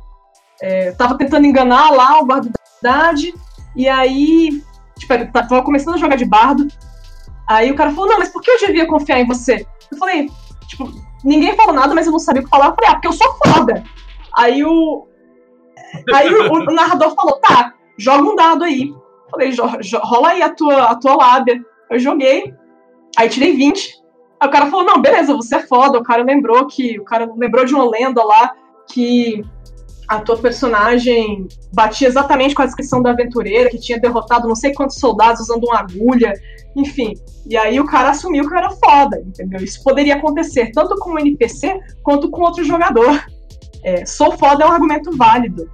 é, 0.61 0.91
tava 0.91 1.17
tentando 1.17 1.47
enganar 1.47 1.89
lá 1.91 2.19
o 2.19 2.25
guarda 2.25 2.49
da 2.49 2.65
cidade, 2.75 3.33
e 3.75 3.87
aí, 3.87 4.61
tipo, 4.97 5.31
tava 5.31 5.63
começando 5.63 5.95
a 5.95 5.99
jogar 5.99 6.17
de 6.17 6.25
bardo, 6.25 6.67
Aí 7.47 7.71
o 7.71 7.75
cara 7.75 7.91
falou, 7.91 8.09
não, 8.09 8.19
mas 8.19 8.29
por 8.29 8.41
que 8.41 8.51
eu 8.51 8.59
devia 8.59 8.87
confiar 8.87 9.19
em 9.19 9.27
você? 9.27 9.65
Eu 9.91 9.97
falei, 9.97 10.29
tipo, 10.67 10.89
ninguém 11.23 11.55
falou 11.55 11.73
nada, 11.73 11.93
mas 11.93 12.05
eu 12.05 12.11
não 12.11 12.19
sabia 12.19 12.41
o 12.41 12.45
que 12.45 12.49
falar. 12.49 12.67
Eu 12.67 12.75
falei, 12.75 12.89
ah, 12.89 12.93
porque 12.93 13.07
eu 13.07 13.13
sou 13.13 13.33
foda. 13.45 13.83
Aí 14.35 14.63
o. 14.63 15.07
Aí 16.13 16.33
o, 16.33 16.53
o 16.53 16.63
narrador 16.73 17.13
falou, 17.13 17.39
tá, 17.39 17.73
joga 17.97 18.23
um 18.23 18.35
dado 18.35 18.63
aí. 18.63 18.89
Eu 18.89 19.29
falei, 19.29 19.53
rola 20.01 20.29
aí 20.29 20.41
a 20.41 20.49
tua, 20.49 20.83
a 20.85 20.95
tua 20.95 21.15
lábia. 21.15 21.61
Eu 21.89 21.99
joguei, 21.99 22.53
aí 23.17 23.29
tirei 23.29 23.55
20. 23.55 24.01
Aí 24.39 24.47
o 24.47 24.51
cara 24.51 24.67
falou, 24.67 24.85
não, 24.85 25.01
beleza, 25.01 25.35
você 25.35 25.57
é 25.57 25.67
foda. 25.67 25.99
O 25.99 26.03
cara 26.03 26.23
lembrou 26.23 26.65
que. 26.67 26.99
O 26.99 27.03
cara 27.03 27.29
lembrou 27.35 27.65
de 27.65 27.75
uma 27.75 27.89
lenda 27.89 28.23
lá 28.23 28.53
que 28.87 29.43
a 30.07 30.19
tua 30.19 30.37
personagem 30.37 31.47
batia 31.73 32.07
exatamente 32.07 32.53
com 32.53 32.61
a 32.61 32.65
descrição 32.65 33.01
da 33.01 33.11
aventureira, 33.11 33.69
que 33.69 33.79
tinha 33.79 33.99
derrotado 33.99 34.47
não 34.47 34.55
sei 34.55 34.73
quantos 34.73 34.97
soldados 34.97 35.41
usando 35.41 35.63
uma 35.63 35.79
agulha, 35.79 36.33
enfim. 36.75 37.13
E 37.49 37.57
aí 37.57 37.79
o 37.79 37.85
cara 37.85 38.09
assumiu 38.09 38.47
que 38.47 38.55
era 38.55 38.69
foda, 38.71 39.21
entendeu? 39.25 39.63
Isso 39.63 39.83
poderia 39.83 40.15
acontecer 40.15 40.71
tanto 40.71 40.95
com 40.97 41.13
o 41.13 41.19
NPC 41.19 41.79
quanto 42.03 42.29
com 42.29 42.41
outro 42.41 42.63
jogador. 42.63 43.25
É, 43.83 44.05
sou 44.05 44.37
foda 44.37 44.63
é 44.63 44.67
um 44.67 44.71
argumento 44.71 45.15
válido. 45.15 45.69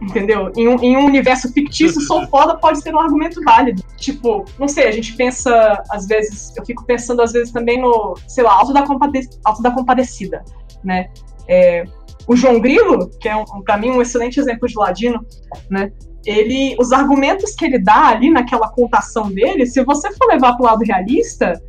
Entendeu? 0.00 0.50
Em 0.56 0.66
um, 0.66 0.82
em 0.82 0.96
um 0.96 1.06
universo 1.06 1.52
fictício, 1.52 2.00
sou 2.00 2.26
foda 2.28 2.56
pode 2.56 2.82
ser 2.82 2.92
um 2.92 2.98
argumento 2.98 3.40
válido. 3.44 3.82
Tipo, 3.96 4.44
não 4.58 4.66
sei, 4.66 4.88
a 4.88 4.90
gente 4.90 5.14
pensa, 5.14 5.80
às 5.90 6.06
vezes, 6.06 6.52
eu 6.56 6.66
fico 6.66 6.84
pensando, 6.84 7.22
às 7.22 7.32
vezes, 7.32 7.52
também 7.52 7.80
no, 7.80 8.14
sei 8.26 8.42
lá, 8.42 8.52
Alto 8.52 8.72
da, 8.72 8.82
Compade 8.82 9.28
Alto 9.44 9.62
da 9.62 9.70
Compadecida, 9.70 10.42
né? 10.82 11.08
É, 11.46 11.84
o 12.26 12.36
João 12.36 12.60
Grilo, 12.60 13.10
que 13.20 13.28
é, 13.28 13.36
um, 13.36 13.44
para 13.64 13.76
mim, 13.76 13.90
um 13.90 14.02
excelente 14.02 14.38
exemplo 14.38 14.68
de 14.68 14.76
ladino, 14.76 15.24
né? 15.70 15.90
Ele, 16.24 16.76
os 16.78 16.92
argumentos 16.92 17.54
que 17.54 17.64
ele 17.64 17.78
dá 17.78 18.08
ali 18.08 18.30
naquela 18.30 18.68
contação 18.68 19.30
dele, 19.30 19.66
se 19.66 19.82
você 19.84 20.12
for 20.12 20.28
levar 20.28 20.56
pro 20.56 20.66
lado 20.66 20.84
realista, 20.84 21.60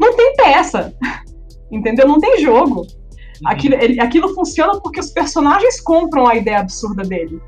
não 0.00 0.16
tem 0.16 0.34
peça, 0.34 0.92
entendeu? 1.70 2.08
Não 2.08 2.18
tem 2.18 2.40
jogo. 2.40 2.80
Uhum. 2.80 2.86
Aquilo, 3.46 3.74
ele, 3.76 4.00
aquilo 4.00 4.34
funciona 4.34 4.80
porque 4.80 4.98
os 4.98 5.10
personagens 5.10 5.80
compram 5.80 6.26
a 6.26 6.34
ideia 6.34 6.58
absurda 6.58 7.02
dele. 7.02 7.40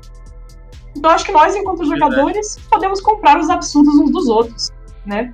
Então 0.95 1.11
acho 1.11 1.25
que 1.25 1.31
nós, 1.31 1.55
enquanto 1.55 1.85
jogadores, 1.85 2.57
podemos 2.69 3.01
comprar 3.01 3.39
os 3.39 3.49
absurdos 3.49 3.95
uns 3.95 4.11
dos 4.11 4.27
outros, 4.27 4.69
né? 5.05 5.33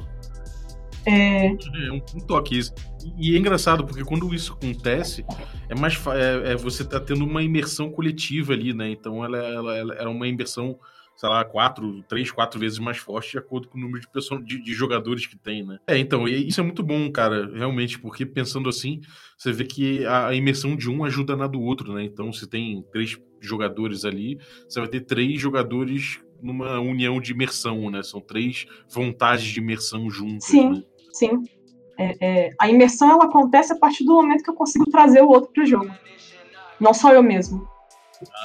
É, 1.05 1.47
é 1.47 1.91
um, 1.91 2.01
um 2.15 2.19
toque 2.19 2.57
isso. 2.57 2.73
E 3.17 3.35
é 3.35 3.37
engraçado, 3.37 3.85
porque 3.85 4.03
quando 4.03 4.33
isso 4.33 4.53
acontece, 4.53 5.25
é 5.69 5.75
mais 5.75 5.99
é, 6.07 6.51
é, 6.51 6.55
você 6.55 6.83
tá 6.83 6.99
tendo 6.99 7.25
uma 7.25 7.41
imersão 7.41 7.89
coletiva 7.89 8.53
ali, 8.53 8.73
né? 8.73 8.89
Então 8.89 9.23
ela, 9.23 9.37
ela, 9.37 9.77
ela 9.77 9.93
é 9.95 10.07
uma 10.07 10.27
imersão 10.27 10.77
sei 11.19 11.27
lá, 11.27 11.43
quatro, 11.43 12.01
três, 12.03 12.31
quatro 12.31 12.57
vezes 12.57 12.79
mais 12.79 12.97
forte 12.97 13.31
de 13.31 13.37
acordo 13.37 13.67
com 13.67 13.77
o 13.77 13.81
número 13.81 13.99
de, 13.99 14.07
pessoas, 14.07 14.41
de, 14.45 14.63
de, 14.63 14.73
jogadores 14.73 15.25
que 15.25 15.35
tem, 15.37 15.65
né? 15.65 15.77
É, 15.85 15.97
então, 15.97 16.25
isso 16.25 16.61
é 16.61 16.63
muito 16.63 16.81
bom, 16.81 17.11
cara, 17.11 17.45
realmente, 17.53 17.99
porque 17.99 18.25
pensando 18.25 18.69
assim, 18.69 19.01
você 19.37 19.51
vê 19.51 19.65
que 19.65 20.05
a, 20.05 20.33
imersão 20.33 20.77
de 20.77 20.89
um 20.89 21.03
ajuda 21.03 21.35
na 21.35 21.45
do 21.45 21.59
outro, 21.59 21.93
né? 21.93 22.05
Então, 22.05 22.31
se 22.31 22.47
tem 22.47 22.85
três 22.89 23.19
jogadores 23.41 24.05
ali, 24.05 24.39
você 24.65 24.79
vai 24.79 24.87
ter 24.87 25.01
três 25.01 25.41
jogadores 25.41 26.21
numa 26.41 26.79
união 26.79 27.19
de 27.19 27.31
imersão, 27.31 27.89
né? 27.89 28.03
São 28.03 28.21
três 28.21 28.65
vontades 28.89 29.45
de 29.45 29.59
imersão 29.59 30.09
juntas. 30.09 30.45
Sim, 30.45 30.69
né? 30.69 30.83
sim. 31.13 31.43
É, 31.97 32.15
é, 32.21 32.49
a 32.57 32.69
imersão 32.69 33.11
ela 33.11 33.25
acontece 33.25 33.73
a 33.73 33.77
partir 33.77 34.05
do 34.05 34.13
momento 34.13 34.43
que 34.43 34.49
eu 34.49 34.55
consigo 34.55 34.89
trazer 34.89 35.21
o 35.21 35.27
outro 35.27 35.51
pro 35.51 35.65
jogo. 35.65 35.91
Não 36.79 36.93
só 36.93 37.13
eu 37.13 37.21
mesmo. 37.21 37.67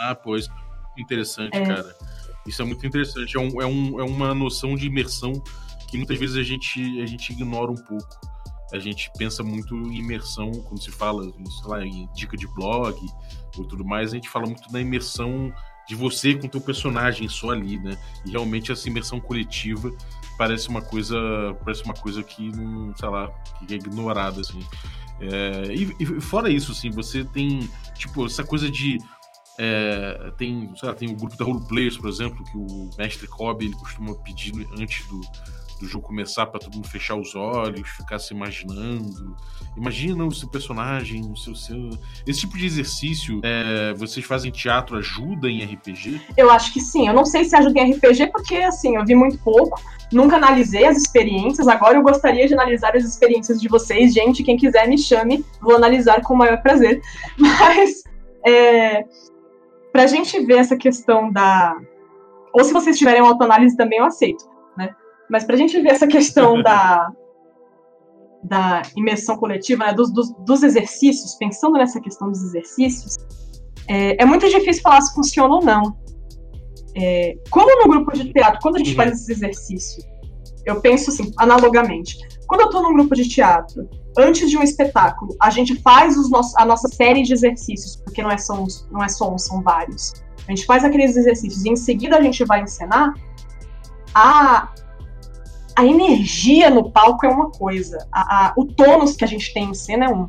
Ah, 0.03 0.15
pois. 0.15 0.49
Interessante, 0.99 1.57
é. 1.57 1.67
cara. 1.67 1.95
Isso 2.47 2.63
é 2.63 2.65
muito 2.65 2.87
interessante. 2.87 3.37
É, 3.37 3.41
um, 3.41 3.61
é, 3.61 3.67
um, 3.67 4.01
é 4.01 4.05
uma 4.05 4.35
noção 4.35 4.75
de 4.75 4.87
imersão 4.87 5.33
que 5.89 5.97
muitas 5.97 6.19
vezes 6.19 6.37
a 6.37 6.43
gente, 6.43 7.01
a 7.01 7.07
gente 7.07 7.33
ignora 7.33 7.71
um 7.71 7.77
pouco. 7.77 8.09
A 8.73 8.79
gente 8.79 9.11
pensa 9.17 9.43
muito 9.43 9.75
em 9.77 9.99
imersão 9.99 10.51
quando 10.51 10.83
se 10.83 10.91
fala, 10.91 11.23
sei 11.23 11.69
lá, 11.71 11.85
em 11.85 12.09
dica 12.13 12.37
de 12.37 12.47
blog 12.49 12.99
ou 13.57 13.65
tudo 13.65 13.85
mais. 13.85 14.11
A 14.11 14.15
gente 14.17 14.29
fala 14.29 14.47
muito 14.47 14.71
da 14.73 14.81
imersão 14.81 15.53
de 15.87 15.95
você 15.95 16.35
com 16.35 16.47
o 16.47 16.51
teu 16.51 16.61
personagem 16.61 17.29
só 17.29 17.51
ali, 17.51 17.79
né? 17.79 17.97
E 18.25 18.31
realmente 18.31 18.73
essa 18.73 18.89
imersão 18.89 19.21
coletiva 19.21 19.93
parece 20.39 20.69
uma 20.69 20.83
coisa, 20.83 21.17
parece 21.65 21.85
uma 21.85 21.95
coisa 21.95 22.23
que 22.23 22.51
não, 22.51 22.95
sei 22.97 23.09
lá, 23.09 23.31
que 23.59 23.75
é 23.75 23.77
ignorada 23.77 24.41
assim. 24.41 24.61
É, 25.21 25.73
e, 25.73 25.95
e, 26.01 26.21
fora 26.21 26.51
isso, 26.51 26.73
assim, 26.73 26.91
você 26.91 27.25
tem 27.25 27.69
tipo 27.97 28.27
essa 28.27 28.43
coisa 28.43 28.71
de 28.71 28.99
é, 29.59 30.33
tem, 30.37 30.73
lá, 30.83 30.95
tem 30.95 31.09
o 31.09 31.17
grupo 31.17 31.37
da 31.37 31.45
Roleplayers, 31.45 31.97
por 31.97 32.09
exemplo, 32.09 32.45
que 32.45 32.57
o 32.57 32.91
mestre 32.99 33.29
Kobe 33.29 33.67
ele 33.67 33.75
costuma 33.75 34.15
pedir 34.17 34.53
antes 34.79 35.07
do, 35.07 35.21
do 35.85 35.91
jogo 35.91 36.07
começar 36.07 36.47
para 36.47 36.61
todo 36.61 36.75
mundo 36.75 36.89
fechar 36.89 37.15
os 37.15 37.35
olhos, 37.35 37.89
ficar 37.89 38.19
se 38.19 38.35
imaginando. 38.35 39.37
Imagina 39.77 40.25
o 40.25 40.33
seu 40.33 40.49
personagem, 40.49 41.23
o 41.31 41.37
seu. 41.37 41.55
seu... 41.55 41.91
Esse 42.27 42.41
tipo 42.41 42.57
de 42.57 42.67
exercício, 42.67 43.41
é, 43.45 43.93
vocês 43.95 44.25
fazem 44.25 44.51
teatro, 44.51 44.97
ajuda 44.97 45.49
em 45.49 45.65
RPG? 45.65 46.21
Eu 46.37 46.51
acho 46.51 46.73
que 46.73 46.81
sim. 46.81 47.07
Eu 47.07 47.15
não 47.15 47.25
sei 47.25 47.45
se 47.45 47.55
ajuda 47.55 47.81
em 47.81 47.93
RPG, 47.93 48.29
porque 48.29 48.57
assim, 48.57 48.97
eu 48.97 49.05
vi 49.05 49.15
muito 49.15 49.39
pouco. 49.39 49.81
Nunca 50.13 50.37
analisei 50.37 50.87
as 50.87 50.97
experiências, 50.97 51.67
agora 51.67 51.97
eu 51.97 52.03
gostaria 52.03 52.47
de 52.47 52.55
analisar 52.55 52.97
as 52.97 53.05
experiências 53.05 53.61
de 53.61 53.69
vocês. 53.69 54.13
Gente, 54.13 54.43
quem 54.43 54.57
quiser 54.57 54.87
me 54.89 54.97
chame, 54.97 55.45
vou 55.61 55.75
analisar 55.75 56.23
com 56.23 56.35
o 56.35 56.39
maior 56.39 56.63
prazer. 56.63 57.01
Mas 57.37 58.05
é, 58.47 59.05
para 59.93 60.05
a 60.05 60.07
gente 60.07 60.39
ver 60.45 60.59
essa 60.59 60.77
questão 60.77 61.31
da. 61.33 61.77
Ou 62.53 62.63
se 62.63 62.73
vocês 62.73 62.97
tiverem 62.97 63.21
autoanálise 63.21 63.77
também, 63.77 63.99
eu 63.99 64.05
aceito? 64.05 64.54
Mas 65.31 65.45
para 65.45 65.55
a 65.55 65.59
gente 65.59 65.81
ver 65.81 65.91
essa 65.91 66.07
questão 66.07 66.61
da, 66.63 67.11
da 68.43 68.83
imersão 68.97 69.37
coletiva, 69.37 69.87
né? 69.87 69.93
dos, 69.93 70.13
dos, 70.13 70.33
dos, 70.45 70.63
exercícios, 70.63 71.35
pensando 71.35 71.75
nessa 71.75 72.01
questão 72.01 72.29
dos 72.31 72.43
exercícios, 72.43 73.17
é, 73.89 74.23
é 74.23 74.25
muito 74.25 74.49
difícil 74.49 74.83
falar 74.83 75.01
se 75.01 75.15
funciona 75.15 75.55
ou 75.55 75.65
não. 75.65 75.97
É, 76.97 77.35
como 77.51 77.67
no 77.83 77.91
grupo 77.91 78.13
de 78.13 78.33
teatro, 78.33 78.61
quando 78.63 78.77
a 78.77 78.79
gente 78.79 78.91
uhum. 78.91 78.97
faz 78.97 79.13
esses 79.13 79.29
exercícios, 79.29 80.07
eu 80.65 80.81
penso 80.81 81.11
assim, 81.11 81.31
analogamente. 81.39 82.17
Quando 82.47 82.63
eu 82.63 82.67
estou 82.67 82.83
num 82.83 82.95
grupo 82.95 83.15
de 83.15 83.29
teatro 83.29 83.89
antes 84.17 84.49
de 84.49 84.57
um 84.57 84.63
espetáculo, 84.63 85.35
a 85.41 85.51
gente 85.51 85.81
faz 85.83 86.17
os 86.17 86.31
nossos, 86.31 86.57
a 86.57 86.65
nossa 86.65 86.89
série 86.89 87.23
de 87.23 87.33
exercícios, 87.33 87.97
porque 87.97 88.23
não 88.23 88.31
é, 88.31 88.39
só, 88.39 88.65
não 88.91 89.03
é 89.03 89.09
só 89.09 89.33
um, 89.33 89.39
são 89.39 89.63
vários. 89.63 90.13
A 90.47 90.51
gente 90.51 90.67
faz 90.67 90.85
aqueles 90.85 91.17
exercícios 91.17 91.65
e 91.65 91.71
em 91.71 91.77
seguida 91.77 92.17
a 92.17 92.23
gente 92.23 92.45
vai 92.45 92.63
encenar. 92.63 93.13
A, 94.15 94.73
a 95.77 95.85
energia 95.85 96.71
no 96.71 96.91
palco 96.91 97.27
é 97.27 97.29
uma 97.29 97.51
coisa, 97.51 98.07
a, 98.13 98.47
a, 98.47 98.55
o 98.57 98.65
tônus 98.67 99.17
que 99.17 99.25
a 99.25 99.29
gente 99.29 99.53
tem 99.53 99.71
em 99.71 99.75
cena 99.75 100.07
é 100.07 100.09
um. 100.09 100.27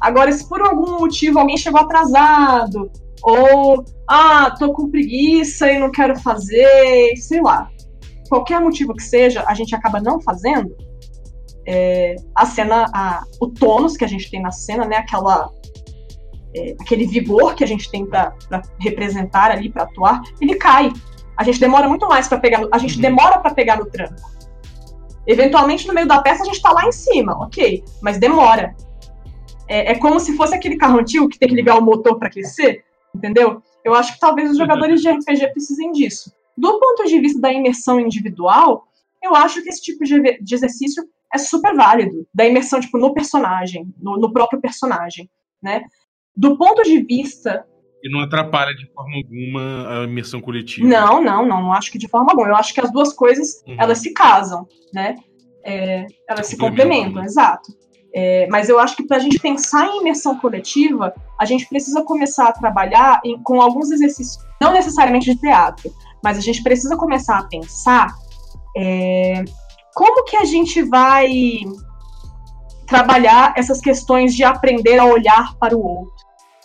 Agora, 0.00 0.32
se 0.32 0.48
por 0.48 0.60
algum 0.60 0.98
motivo 0.98 1.38
alguém 1.38 1.56
chegou 1.56 1.80
atrasado, 1.80 2.90
ou, 3.22 3.84
ah, 4.08 4.50
tô 4.58 4.72
com 4.72 4.90
preguiça 4.90 5.70
e 5.70 5.78
não 5.78 5.90
quero 5.90 6.18
fazer, 6.18 7.16
sei 7.16 7.40
lá, 7.40 7.70
qualquer 8.28 8.60
motivo 8.60 8.94
que 8.94 9.02
seja, 9.02 9.44
a 9.46 9.54
gente 9.54 9.74
acaba 9.74 10.00
não 10.00 10.20
fazendo, 10.20 10.74
é, 11.66 12.16
a 12.34 12.44
cena, 12.44 12.86
a, 12.92 13.22
o 13.40 13.48
tônus 13.48 13.96
que 13.96 14.04
a 14.04 14.08
gente 14.08 14.30
tem 14.30 14.42
na 14.42 14.50
cena, 14.50 14.84
né, 14.84 14.96
aquela, 14.96 15.50
é, 16.54 16.74
aquele 16.80 17.06
vigor 17.06 17.54
que 17.54 17.62
a 17.62 17.66
gente 17.66 17.90
tem 17.90 18.04
para 18.04 18.34
representar 18.80 19.50
ali, 19.50 19.70
para 19.70 19.84
atuar, 19.84 20.20
ele 20.40 20.56
cai. 20.56 20.92
A 21.36 21.44
gente 21.44 21.60
demora 21.60 21.88
muito 21.88 22.06
mais 22.08 22.28
para 22.28 22.38
pegar, 22.38 22.58
no, 22.58 22.68
a 22.72 22.78
gente 22.78 22.96
uhum. 22.96 23.02
demora 23.02 23.38
para 23.38 23.54
pegar 23.54 23.76
no 23.76 23.86
tranco. 23.86 24.20
Eventualmente 25.26 25.86
no 25.86 25.94
meio 25.94 26.06
da 26.06 26.20
peça 26.20 26.42
a 26.42 26.46
gente 26.46 26.56
está 26.56 26.72
lá 26.72 26.86
em 26.86 26.92
cima, 26.92 27.32
ok, 27.38 27.84
mas 28.00 28.18
demora. 28.18 28.74
É, 29.68 29.92
é, 29.92 29.94
como 29.98 30.18
se 30.18 30.36
fosse 30.36 30.54
aquele 30.54 30.76
carro 30.76 30.98
antigo 30.98 31.28
que 31.28 31.38
tem 31.38 31.48
que 31.48 31.54
ligar 31.54 31.78
o 31.78 31.82
motor 31.82 32.18
para 32.18 32.28
aquecer, 32.28 32.84
entendeu? 33.14 33.62
Eu 33.84 33.94
acho 33.94 34.14
que 34.14 34.20
talvez 34.20 34.50
os 34.50 34.58
jogadores 34.58 35.00
de 35.00 35.10
RPG 35.10 35.52
precisem 35.52 35.92
disso. 35.92 36.32
Do 36.56 36.78
ponto 36.78 37.04
de 37.04 37.18
vista 37.20 37.40
da 37.40 37.52
imersão 37.52 37.98
individual, 37.98 38.86
eu 39.22 39.34
acho 39.34 39.62
que 39.62 39.68
esse 39.68 39.80
tipo 39.80 40.04
de, 40.04 40.38
de 40.40 40.54
exercício 40.54 41.02
é 41.32 41.38
super 41.38 41.74
válido, 41.74 42.26
da 42.34 42.44
imersão 42.44 42.80
tipo, 42.80 42.98
no 42.98 43.14
personagem, 43.14 43.92
no, 43.98 44.18
no 44.18 44.32
próprio 44.32 44.60
personagem, 44.60 45.30
né? 45.62 45.84
Do 46.36 46.58
ponto 46.58 46.82
de 46.82 47.02
vista 47.02 47.66
e 48.02 48.10
não 48.10 48.20
atrapalha 48.20 48.74
de 48.74 48.86
forma 48.92 49.16
alguma 49.16 50.00
a 50.02 50.04
imersão 50.04 50.40
coletiva. 50.40 50.86
Não, 50.86 51.22
não, 51.22 51.46
não, 51.46 51.62
não 51.62 51.72
acho 51.72 51.90
que 51.90 51.98
de 51.98 52.08
forma 52.08 52.32
alguma. 52.32 52.48
Eu 52.48 52.56
acho 52.56 52.74
que 52.74 52.80
as 52.80 52.92
duas 52.92 53.12
coisas, 53.12 53.62
uhum. 53.66 53.76
elas 53.78 53.98
se 53.98 54.12
casam, 54.12 54.66
né? 54.92 55.16
É, 55.64 56.06
elas 56.28 56.46
se, 56.46 56.52
se 56.52 56.58
complementam, 56.58 57.22
né? 57.22 57.26
exato. 57.26 57.72
É, 58.14 58.46
mas 58.50 58.68
eu 58.68 58.78
acho 58.78 58.96
que 58.96 59.04
para 59.04 59.16
a 59.16 59.20
gente 59.20 59.38
pensar 59.38 59.86
em 59.86 60.00
imersão 60.00 60.38
coletiva, 60.38 61.14
a 61.40 61.44
gente 61.46 61.66
precisa 61.66 62.02
começar 62.02 62.48
a 62.48 62.52
trabalhar 62.52 63.20
em, 63.24 63.40
com 63.42 63.60
alguns 63.60 63.90
exercícios, 63.90 64.38
não 64.60 64.72
necessariamente 64.72 65.32
de 65.32 65.40
teatro, 65.40 65.90
mas 66.22 66.36
a 66.36 66.40
gente 66.40 66.62
precisa 66.62 66.96
começar 66.96 67.38
a 67.38 67.44
pensar 67.44 68.14
é, 68.76 69.42
como 69.94 70.24
que 70.24 70.36
a 70.36 70.44
gente 70.44 70.82
vai 70.82 71.60
trabalhar 72.86 73.54
essas 73.56 73.80
questões 73.80 74.34
de 74.34 74.44
aprender 74.44 74.98
a 74.98 75.06
olhar 75.06 75.54
para 75.58 75.74
o 75.74 75.82
outro, 75.82 76.12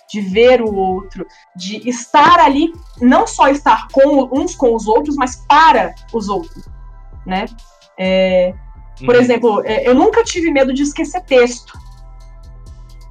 de 0.10 0.22
ver 0.22 0.62
o 0.62 0.74
outro, 0.74 1.26
de 1.56 1.88
estar 1.90 2.40
ali, 2.40 2.72
não 3.02 3.28
só 3.28 3.50
estar 3.50 3.88
com 3.92 4.30
uns 4.32 4.56
com 4.56 4.74
os 4.76 4.88
outros, 4.88 5.16
mas 5.16 5.44
para 5.48 5.94
os 6.14 6.30
outros, 6.30 6.70
né? 7.26 7.46
É, 7.98 8.54
por 9.06 9.16
uhum. 9.16 9.22
exemplo, 9.22 9.62
é, 9.66 9.88
eu 9.88 9.94
nunca 9.94 10.24
tive 10.24 10.52
medo 10.52 10.74
de 10.74 10.84
esquecer 10.84 11.22
texto. 11.24 11.74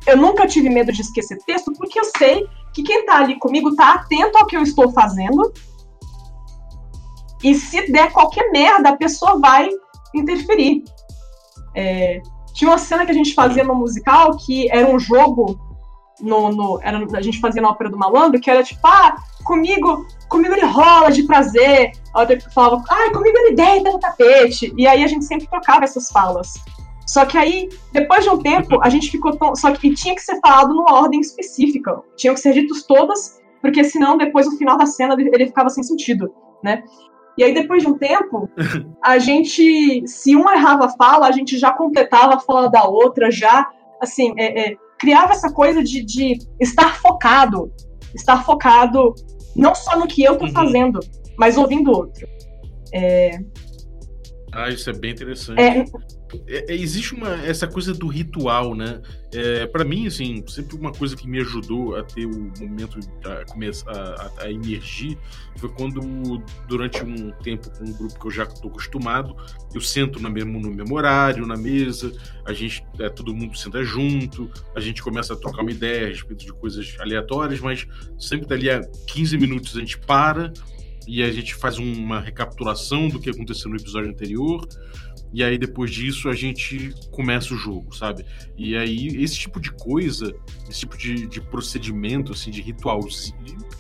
Eu 0.07 0.17
nunca 0.17 0.47
tive 0.47 0.69
medo 0.69 0.93
de 0.93 1.01
esquecer 1.01 1.39
texto 1.45 1.73
porque 1.77 1.99
eu 1.99 2.05
sei 2.17 2.47
que 2.73 2.83
quem 2.83 3.01
está 3.01 3.19
ali 3.19 3.39
comigo 3.39 3.71
está 3.71 3.95
atento 3.95 4.39
ao 4.39 4.47
que 4.47 4.57
eu 4.57 4.63
estou 4.63 4.93
fazendo. 4.93 5.53
E 7.43 7.55
se 7.55 7.91
der 7.91 8.13
qualquer 8.13 8.51
merda, 8.51 8.91
a 8.91 8.97
pessoa 8.97 9.39
vai 9.39 9.69
interferir. 10.15 10.85
É, 11.75 12.23
tinha 12.55 12.71
uma 12.71 12.79
cena 12.79 13.05
que 13.05 13.11
a 13.13 13.15
gente 13.15 13.35
fazia 13.35 13.63
no 13.63 13.75
musical 13.75 14.37
que 14.39 14.71
era 14.71 14.89
um 14.89 14.99
jogo 14.99 15.59
no, 16.21 16.51
no 16.51 16.81
era, 16.83 17.05
a 17.15 17.23
gente 17.23 17.41
fazia 17.41 17.61
na 17.61 17.71
ópera 17.71 17.91
do 17.91 17.99
malandro 17.99 18.41
que 18.41 18.51
era 18.51 18.63
tipo 18.63 18.81
ah 18.87 19.17
comigo 19.45 20.07
comigo 20.29 20.55
ele 20.55 20.67
rola 20.67 21.11
de 21.11 21.25
prazer. 21.25 21.93
A 22.15 22.21
outra 22.21 22.39
falava 22.53 22.83
ai 22.91 23.11
comigo 23.11 23.37
ele 23.39 23.55
deita 23.55 23.91
no 23.91 23.99
tapete. 23.99 24.73
E 24.77 24.87
aí 24.87 25.05
a 25.05 25.07
gente 25.07 25.25
sempre 25.25 25.47
trocava 25.47 25.85
essas 25.85 26.11
falas. 26.11 26.55
Só 27.07 27.25
que 27.25 27.39
aí 27.39 27.69
depois 27.93 28.25
de 28.25 28.31
um 28.31 28.39
tempo 28.39 28.81
a 28.83 28.89
gente 28.89 29.11
ficou 29.11 29.37
tão 29.37 29.55
só 29.55 29.71
que 29.73 29.95
tinha 29.95 30.15
que 30.15 30.23
ser 30.23 30.41
falado 30.41 30.75
numa 30.75 30.93
ordem 31.01 31.21
específica. 31.21 32.03
Tinham 32.17 32.35
que 32.35 32.41
ser 32.41 32.53
ditos 32.53 32.85
todas 32.85 33.41
porque 33.61 33.83
senão 33.83 34.17
depois 34.17 34.47
o 34.47 34.57
final 34.57 34.77
da 34.77 34.87
cena 34.87 35.17
ele 35.19 35.47
ficava 35.47 35.69
sem 35.69 35.83
sentido, 35.83 36.33
né? 36.63 36.85
E 37.37 37.45
aí, 37.45 37.53
depois 37.53 37.83
de 37.83 37.89
um 37.89 37.99
tempo, 37.99 38.49
a 39.03 39.19
gente, 39.19 40.07
se 40.07 40.35
uma 40.35 40.55
errava 40.55 40.87
a 40.87 40.89
fala, 40.89 41.27
a 41.27 41.33
gente 41.33 41.59
já 41.59 41.71
completava 41.71 42.37
a 42.37 42.41
fala 42.41 42.71
da 42.71 42.85
outra, 42.85 43.31
já, 43.31 43.69
assim, 44.01 44.33
é, 44.39 44.71
é, 44.71 44.77
criava 44.99 45.33
essa 45.33 45.53
coisa 45.53 45.83
de, 45.83 46.05
de, 46.05 46.39
estar 46.61 46.97
focado, 46.97 47.73
estar 48.15 48.45
focado 48.45 49.15
não 49.55 49.75
só 49.75 49.99
no 49.99 50.07
que 50.07 50.23
eu 50.23 50.37
tô 50.37 50.47
uhum. 50.47 50.53
fazendo, 50.53 51.01
mas 51.39 51.57
ouvindo 51.57 51.91
o 51.91 51.97
outro. 51.97 52.27
É... 52.93 53.39
Ah, 54.57 54.71
isso 54.71 54.89
é 54.89 54.93
bem 54.95 55.11
interessante. 55.11 55.61
É, 55.61 55.81
é, 56.49 56.73
é, 56.73 56.75
existe 56.75 57.15
uma 57.15 57.45
essa 57.45 57.67
coisa 57.67 57.93
do 57.93 58.07
ritual, 58.07 58.75
né? 58.75 59.03
É, 59.35 59.67
para 59.67 59.85
mim, 59.85 60.07
assim, 60.07 60.43
sempre 60.49 60.75
uma 60.77 60.91
coisa 60.91 61.15
que 61.15 61.29
me 61.29 61.39
ajudou 61.41 61.95
a 61.95 62.03
ter 62.03 62.25
o 62.25 62.51
momento 62.59 62.99
a 63.23 63.45
começar 63.53 63.91
a, 63.91 64.45
a, 64.45 64.51
emergir 64.51 65.19
foi 65.57 65.69
quando, 65.69 66.01
durante 66.67 67.05
um 67.05 67.31
tempo 67.43 67.71
com 67.71 67.85
um 67.85 67.93
grupo 67.93 68.19
que 68.19 68.27
eu 68.27 68.31
já 68.31 68.45
estou 68.45 68.71
acostumado, 68.71 69.37
eu 69.75 69.81
sento 69.83 70.19
no 70.21 70.31
mesmo 70.31 70.59
no 70.59 70.71
mesmo 70.71 70.95
horário, 70.95 71.47
na 71.47 71.57
mesa, 71.57 72.11
a 72.47 72.55
gente, 72.55 72.83
é, 72.99 73.11
todo 73.11 73.35
mundo 73.35 73.59
senta 73.59 73.85
junto, 73.85 74.51
a 74.75 74.81
gente 74.81 75.03
começa 75.03 75.35
a 75.35 75.37
trocar 75.37 75.61
uma 75.61 75.71
ideia 75.71 76.07
a 76.07 76.09
respeito 76.09 76.47
de 76.47 76.53
coisas 76.55 76.97
aleatórias, 76.99 77.61
mas 77.61 77.87
sempre 78.19 78.47
dali 78.47 78.71
a 78.71 78.81
15 79.07 79.37
minutos 79.37 79.77
a 79.77 79.81
gente 79.81 79.99
para 79.99 80.51
e 81.07 81.23
a 81.23 81.31
gente 81.31 81.55
faz 81.55 81.79
uma 81.79 82.21
recapitulação 82.21 83.09
do 83.09 83.21
que 83.21 83.31
aconteceu 83.31 83.71
no 83.71 83.77
episódio 83.77 84.11
anterior 84.11 84.67
e 85.33 85.43
aí 85.43 85.59
depois 85.59 85.91
disso 85.91 86.29
a 86.29 86.35
gente 86.35 86.95
começa 87.11 87.53
o 87.53 87.57
jogo, 87.57 87.95
sabe? 87.95 88.25
E 88.57 88.77
aí 88.77 89.09
esse 89.23 89.37
tipo 89.37 89.61
de 89.61 89.71
coisa, 89.73 90.35
esse 90.69 90.81
tipo 90.81 90.97
de, 90.97 91.27
de 91.27 91.41
procedimento, 91.41 92.33
assim, 92.33 92.51
de 92.51 92.63
ritual, 92.63 93.01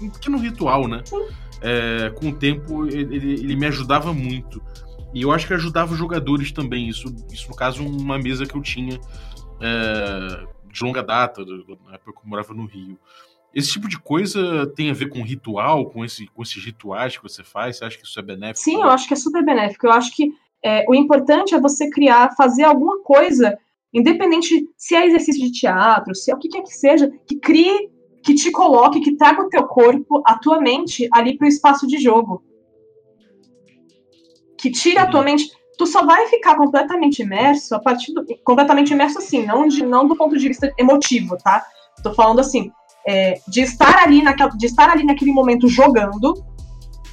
um 0.00 0.10
pequeno 0.10 0.38
ritual, 0.38 0.86
né? 0.86 1.02
É, 1.62 2.10
com 2.10 2.28
o 2.28 2.34
tempo 2.34 2.86
ele, 2.86 3.16
ele, 3.16 3.56
me 3.56 3.66
ajudava 3.66 4.12
muito. 4.12 4.62
E 5.14 5.22
eu 5.22 5.32
acho 5.32 5.46
que 5.46 5.54
ajudava 5.54 5.92
os 5.92 5.98
jogadores 5.98 6.52
também. 6.52 6.88
Isso, 6.88 7.06
isso 7.32 7.48
no 7.48 7.56
caso, 7.56 7.82
uma 7.82 8.18
mesa 8.18 8.44
que 8.44 8.54
eu 8.54 8.60
tinha 8.60 9.00
é, 9.60 10.46
de 10.70 10.84
longa 10.84 11.02
data, 11.02 11.42
na 11.86 11.94
época 11.94 12.12
que 12.12 12.18
eu 12.18 12.28
morava 12.28 12.52
no 12.52 12.66
Rio. 12.66 12.98
Esse 13.57 13.70
tipo 13.70 13.88
de 13.88 13.98
coisa 13.98 14.66
tem 14.76 14.90
a 14.90 14.92
ver 14.92 15.09
com 15.09 15.22
ritual, 15.22 15.86
com, 15.86 16.04
esse, 16.04 16.26
com 16.26 16.42
esses 16.42 16.62
rituais 16.62 17.16
que 17.16 17.22
você 17.22 17.42
faz? 17.42 17.78
Você 17.78 17.86
acha 17.86 17.96
que 17.96 18.04
isso 18.04 18.20
é 18.20 18.22
benéfico? 18.22 18.59
Sim, 18.59 18.82
eu 18.82 18.90
acho 18.90 19.09
que 19.09 19.14
é 19.14 19.16
super 19.16 19.42
benéfico. 19.42 19.86
Eu 19.86 19.92
acho 19.92 20.14
que 20.14 20.30
é, 20.62 20.84
o 20.86 20.94
importante 20.94 21.54
é 21.54 21.61
você 21.61 21.88
criar, 21.88 22.36
fazer 22.36 22.64
alguma 22.64 23.02
coisa, 23.02 23.57
independente 23.94 24.68
se 24.76 24.94
é 24.94 25.07
exercício 25.07 25.42
de 25.42 25.52
teatro, 25.52 26.14
se 26.14 26.30
é 26.30 26.34
o 26.34 26.38
que 26.38 26.50
quer 26.50 26.61
que 26.61 26.74
seja, 26.74 27.11
que 27.26 27.38
crie, 27.38 27.88
que 28.22 28.34
te 28.34 28.50
coloque, 28.50 29.00
que 29.00 29.16
traga 29.16 29.40
o 29.40 29.48
teu 29.48 29.66
corpo, 29.66 30.22
a 30.26 30.38
tua 30.38 30.61
mente 30.61 31.09
ali 31.11 31.38
para 31.38 31.46
o 31.46 31.48
espaço 31.48 31.86
de 31.86 31.96
jogo. 31.96 32.44
Que 34.59 34.70
tire 34.70 34.98
a 34.98 35.07
tua 35.07 35.20
uhum. 35.20 35.24
mente. 35.24 35.50
Tu 35.78 35.86
só 35.86 36.04
vai 36.04 36.26
ficar 36.26 36.57
completamente 36.57 37.22
imerso 37.22 37.74
a 37.74 37.78
partir 37.78 38.12
do. 38.12 38.22
Completamente 38.44 38.92
imerso, 38.92 39.16
assim, 39.16 39.46
não, 39.46 39.66
de, 39.66 39.82
não 39.82 40.07
do 40.07 40.14
ponto 40.14 40.36
de 40.36 40.46
vista 40.46 40.70
emotivo, 40.76 41.38
tá? 41.38 41.64
Tô 42.02 42.12
falando 42.12 42.40
assim, 42.40 42.70
é, 43.07 43.40
de, 43.46 43.61
estar 43.61 44.02
ali 44.02 44.22
naquela, 44.22 44.50
de 44.50 44.66
estar 44.66 44.90
ali 44.90 45.04
naquele 45.04 45.32
momento 45.32 45.68
jogando. 45.68 46.34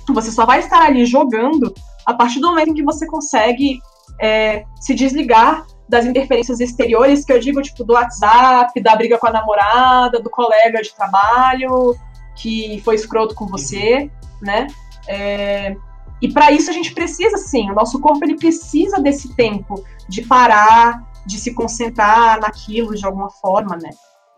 Você 0.09 0.31
só 0.31 0.45
vai 0.45 0.59
estar 0.59 0.81
ali 0.81 1.05
jogando 1.05 1.73
a 2.05 2.13
partir 2.13 2.39
do 2.39 2.47
momento 2.47 2.69
em 2.69 2.73
que 2.73 2.83
você 2.83 3.05
consegue 3.07 3.79
é, 4.19 4.65
se 4.79 4.93
desligar 4.93 5.65
das 5.87 6.05
interferências 6.05 6.59
exteriores, 6.59 7.23
que 7.23 7.31
eu 7.31 7.39
digo, 7.39 7.61
tipo, 7.61 7.83
do 7.83 7.93
WhatsApp, 7.93 8.79
da 8.81 8.95
briga 8.95 9.17
com 9.17 9.27
a 9.27 9.31
namorada, 9.31 10.19
do 10.19 10.29
colega 10.29 10.81
de 10.81 10.93
trabalho 10.93 11.95
que 12.35 12.81
foi 12.83 12.95
escroto 12.95 13.35
com 13.35 13.45
você, 13.45 14.09
né? 14.41 14.67
É, 15.07 15.75
e 16.21 16.31
para 16.31 16.51
isso 16.51 16.69
a 16.69 16.73
gente 16.73 16.93
precisa, 16.93 17.37
sim, 17.37 17.69
o 17.69 17.75
nosso 17.75 17.99
corpo 17.99 18.23
ele 18.23 18.37
precisa 18.37 18.99
desse 18.99 19.35
tempo 19.35 19.83
de 20.07 20.21
parar, 20.23 21.03
de 21.25 21.37
se 21.37 21.53
concentrar 21.53 22.39
naquilo 22.39 22.95
de 22.95 23.05
alguma 23.05 23.29
forma, 23.29 23.77
né? 23.77 23.89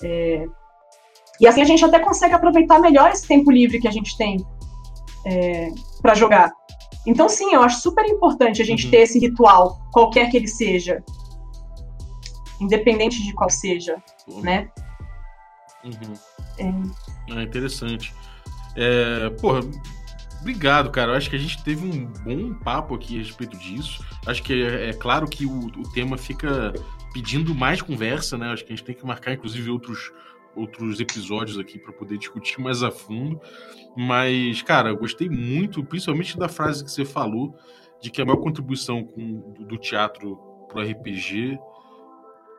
É, 0.04 0.46
e 1.40 1.48
assim 1.48 1.62
a 1.62 1.66
gente 1.66 1.84
até 1.84 2.00
consegue 2.00 2.34
aproveitar 2.34 2.80
melhor 2.80 3.12
esse 3.12 3.28
tempo 3.28 3.52
livre 3.52 3.80
que 3.80 3.88
a 3.88 3.92
gente 3.92 4.18
tem 4.18 4.46
é, 5.26 5.70
para 6.02 6.14
jogar. 6.14 6.52
Então, 7.06 7.30
sim, 7.30 7.54
eu 7.54 7.62
acho 7.62 7.82
super 7.82 8.06
importante 8.06 8.62
a 8.62 8.66
gente 8.66 8.86
uhum. 8.86 8.92
ter 8.92 8.98
esse 8.98 9.20
ritual, 9.20 9.80
qualquer 9.92 10.30
que 10.30 10.38
ele 10.38 10.48
seja. 10.48 11.04
Independente 12.60 13.22
de 13.24 13.34
qual 13.34 13.50
seja, 13.50 14.02
uhum. 14.28 14.42
né? 14.42 14.70
Uhum. 15.84 16.94
É. 17.30 17.40
é 17.40 17.44
interessante. 17.44 18.14
É, 18.76 19.30
porra, 19.42 19.60
obrigado, 20.42 20.90
cara. 20.90 21.12
Eu 21.12 21.16
acho 21.16 21.30
que 21.30 21.36
a 21.36 21.40
gente 21.40 21.64
teve 21.64 21.86
um 21.86 22.06
bom 22.24 22.54
papo 22.56 22.96
aqui 22.96 23.16
a 23.16 23.20
respeito 23.20 23.56
disso. 23.58 24.04
Acho 24.26 24.42
que 24.42 24.64
é, 24.64 24.90
é 24.90 24.94
claro 24.94 25.28
que 25.28 25.46
o, 25.46 25.68
o, 25.68 25.92
tema 25.94 26.18
fica 26.18 26.74
pedindo 27.14 27.54
mais 27.54 27.82
conversa, 27.82 28.38
né? 28.38 28.52
Acho 28.52 28.66
que 28.66 28.74
a 28.74 28.76
gente 28.76 28.86
tem 28.86 28.96
que 28.96 29.06
marcar, 29.06 29.34
inclusive, 29.34 29.70
outros, 29.70 30.12
outros 30.56 31.00
episódios 31.00 31.58
aqui 31.58 31.78
para 31.78 31.94
poder 31.94 32.18
discutir 32.18 32.60
mais 32.62 32.84
a 32.84 32.92
fundo. 32.92 33.40
Mas, 33.96 34.62
cara, 34.62 34.90
eu 34.90 34.98
gostei 34.98 35.30
muito, 35.30 35.84
principalmente 35.84 36.38
da 36.38 36.48
frase 36.48 36.84
que 36.84 36.92
você 36.92 37.06
falou, 37.06 37.56
de 38.02 38.10
que 38.10 38.22
a 38.22 38.26
maior 38.26 38.38
contribuição 38.38 39.04
com, 39.04 39.54
do, 39.54 39.66
do 39.66 39.78
teatro 39.78 40.38
pro 40.68 40.82
RPG. 40.82 41.58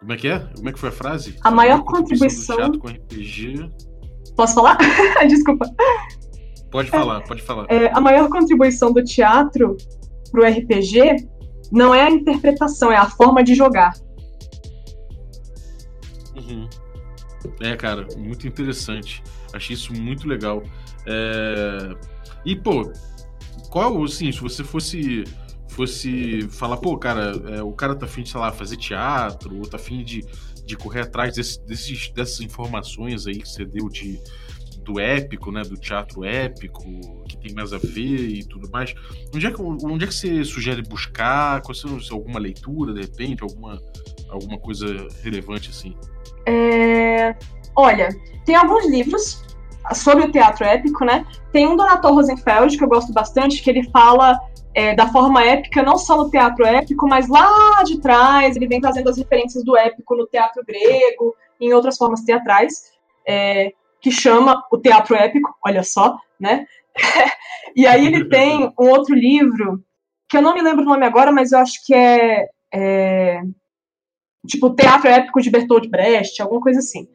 Como 0.00 0.12
é 0.12 0.16
que 0.16 0.28
é? 0.28 0.40
Como 0.54 0.68
é 0.68 0.72
que 0.72 0.78
foi 0.78 0.88
a 0.88 0.92
frase? 0.92 1.36
A 1.42 1.50
maior, 1.50 1.72
a 1.72 1.76
maior 1.76 1.84
contribuição, 1.84 2.56
contribuição, 2.56 2.70
do 2.70 2.78
teatro 2.78 2.80
com 2.80 2.88
RPG. 2.88 3.72
Posso 4.36 4.54
falar? 4.54 4.78
Desculpa. 5.28 5.66
Pode 6.70 6.90
falar, 6.90 7.22
pode 7.22 7.42
falar. 7.42 7.66
É, 7.70 7.90
a 7.92 8.00
maior 8.00 8.28
contribuição 8.28 8.92
do 8.92 9.02
teatro 9.02 9.76
pro 10.30 10.44
RPG 10.44 11.26
não 11.72 11.94
é 11.94 12.02
a 12.02 12.10
interpretação, 12.10 12.92
é 12.92 12.96
a 12.96 13.08
forma 13.08 13.42
de 13.42 13.54
jogar. 13.54 13.92
Uhum. 16.36 16.68
É, 17.60 17.76
cara, 17.76 18.06
muito 18.16 18.46
interessante. 18.46 19.22
Achei 19.52 19.74
isso 19.74 19.92
muito 19.92 20.26
legal. 20.28 20.62
É... 21.06 21.94
E, 22.44 22.56
pô, 22.56 22.92
qual, 23.70 24.02
assim, 24.04 24.30
se 24.32 24.40
você 24.40 24.62
fosse 24.64 25.24
fosse 25.68 26.48
falar, 26.52 26.78
pô, 26.78 26.96
cara, 26.96 27.32
é, 27.54 27.62
o 27.62 27.70
cara 27.70 27.94
tá 27.94 28.06
afim 28.06 28.22
de, 28.22 28.30
sei 28.30 28.40
lá, 28.40 28.50
fazer 28.50 28.78
teatro, 28.78 29.58
ou 29.58 29.66
tá 29.66 29.76
afim 29.76 30.02
de, 30.02 30.24
de 30.64 30.74
correr 30.74 31.02
atrás 31.02 31.34
desse, 31.34 31.62
desses, 31.66 32.08
dessas 32.12 32.40
informações 32.40 33.26
aí 33.26 33.34
que 33.34 33.46
você 33.46 33.62
deu 33.66 33.90
de, 33.90 34.18
do 34.82 34.98
épico, 34.98 35.52
né, 35.52 35.60
do 35.62 35.76
teatro 35.76 36.24
épico, 36.24 36.82
que 37.28 37.36
tem 37.36 37.52
mais 37.52 37.74
a 37.74 37.78
ver 37.78 38.28
e 38.28 38.44
tudo 38.44 38.70
mais. 38.70 38.94
Onde 39.34 39.46
é 39.46 39.50
que, 39.50 39.60
onde 39.60 40.04
é 40.04 40.08
que 40.08 40.14
você 40.14 40.44
sugere 40.44 40.80
buscar? 40.80 41.60
Qual 41.60 41.76
é 41.76 42.12
alguma 42.12 42.38
leitura, 42.38 42.94
de 42.94 43.02
repente, 43.02 43.42
alguma, 43.42 43.82
alguma 44.30 44.58
coisa 44.58 44.86
relevante 45.22 45.68
assim? 45.68 45.94
É... 46.46 47.34
Olha, 47.74 48.08
tem 48.44 48.54
alguns 48.54 48.88
livros 48.88 49.44
sobre 49.94 50.24
o 50.24 50.32
teatro 50.32 50.64
épico, 50.64 51.04
né? 51.04 51.26
Tem 51.52 51.66
um 51.66 51.76
do 51.76 51.84
Nator 51.84 52.14
Rosenfeld, 52.14 52.76
que 52.76 52.84
eu 52.84 52.88
gosto 52.88 53.12
bastante, 53.12 53.62
que 53.62 53.70
ele 53.70 53.88
fala 53.90 54.38
é, 54.74 54.94
da 54.94 55.06
forma 55.08 55.42
épica, 55.42 55.82
não 55.82 55.96
só 55.96 56.16
no 56.16 56.30
teatro 56.30 56.64
épico, 56.64 57.08
mas 57.08 57.28
lá 57.28 57.82
de 57.82 58.00
trás, 58.00 58.56
ele 58.56 58.66
vem 58.66 58.80
trazendo 58.80 59.08
as 59.08 59.16
referências 59.16 59.64
do 59.64 59.76
épico 59.76 60.16
no 60.16 60.26
teatro 60.26 60.62
grego, 60.64 61.34
em 61.60 61.72
outras 61.72 61.96
formas 61.96 62.20
teatrais, 62.22 62.92
é, 63.26 63.72
que 64.00 64.10
chama 64.10 64.62
o 64.70 64.78
teatro 64.78 65.16
épico, 65.16 65.54
olha 65.64 65.82
só, 65.82 66.16
né? 66.38 66.66
e 67.74 67.86
aí 67.86 68.06
ele 68.06 68.28
tem 68.28 68.72
um 68.78 68.88
outro 68.90 69.14
livro, 69.14 69.82
que 70.28 70.36
eu 70.36 70.42
não 70.42 70.54
me 70.54 70.62
lembro 70.62 70.82
o 70.82 70.88
nome 70.88 71.06
agora, 71.06 71.32
mas 71.32 71.52
eu 71.52 71.58
acho 71.58 71.84
que 71.84 71.94
é, 71.94 72.46
é 72.72 73.40
tipo 74.46 74.74
Teatro 74.74 75.08
Épico 75.08 75.40
de 75.40 75.50
Bertolt 75.50 75.88
Brecht, 75.88 76.40
alguma 76.40 76.60
coisa 76.60 76.78
assim. 76.78 77.08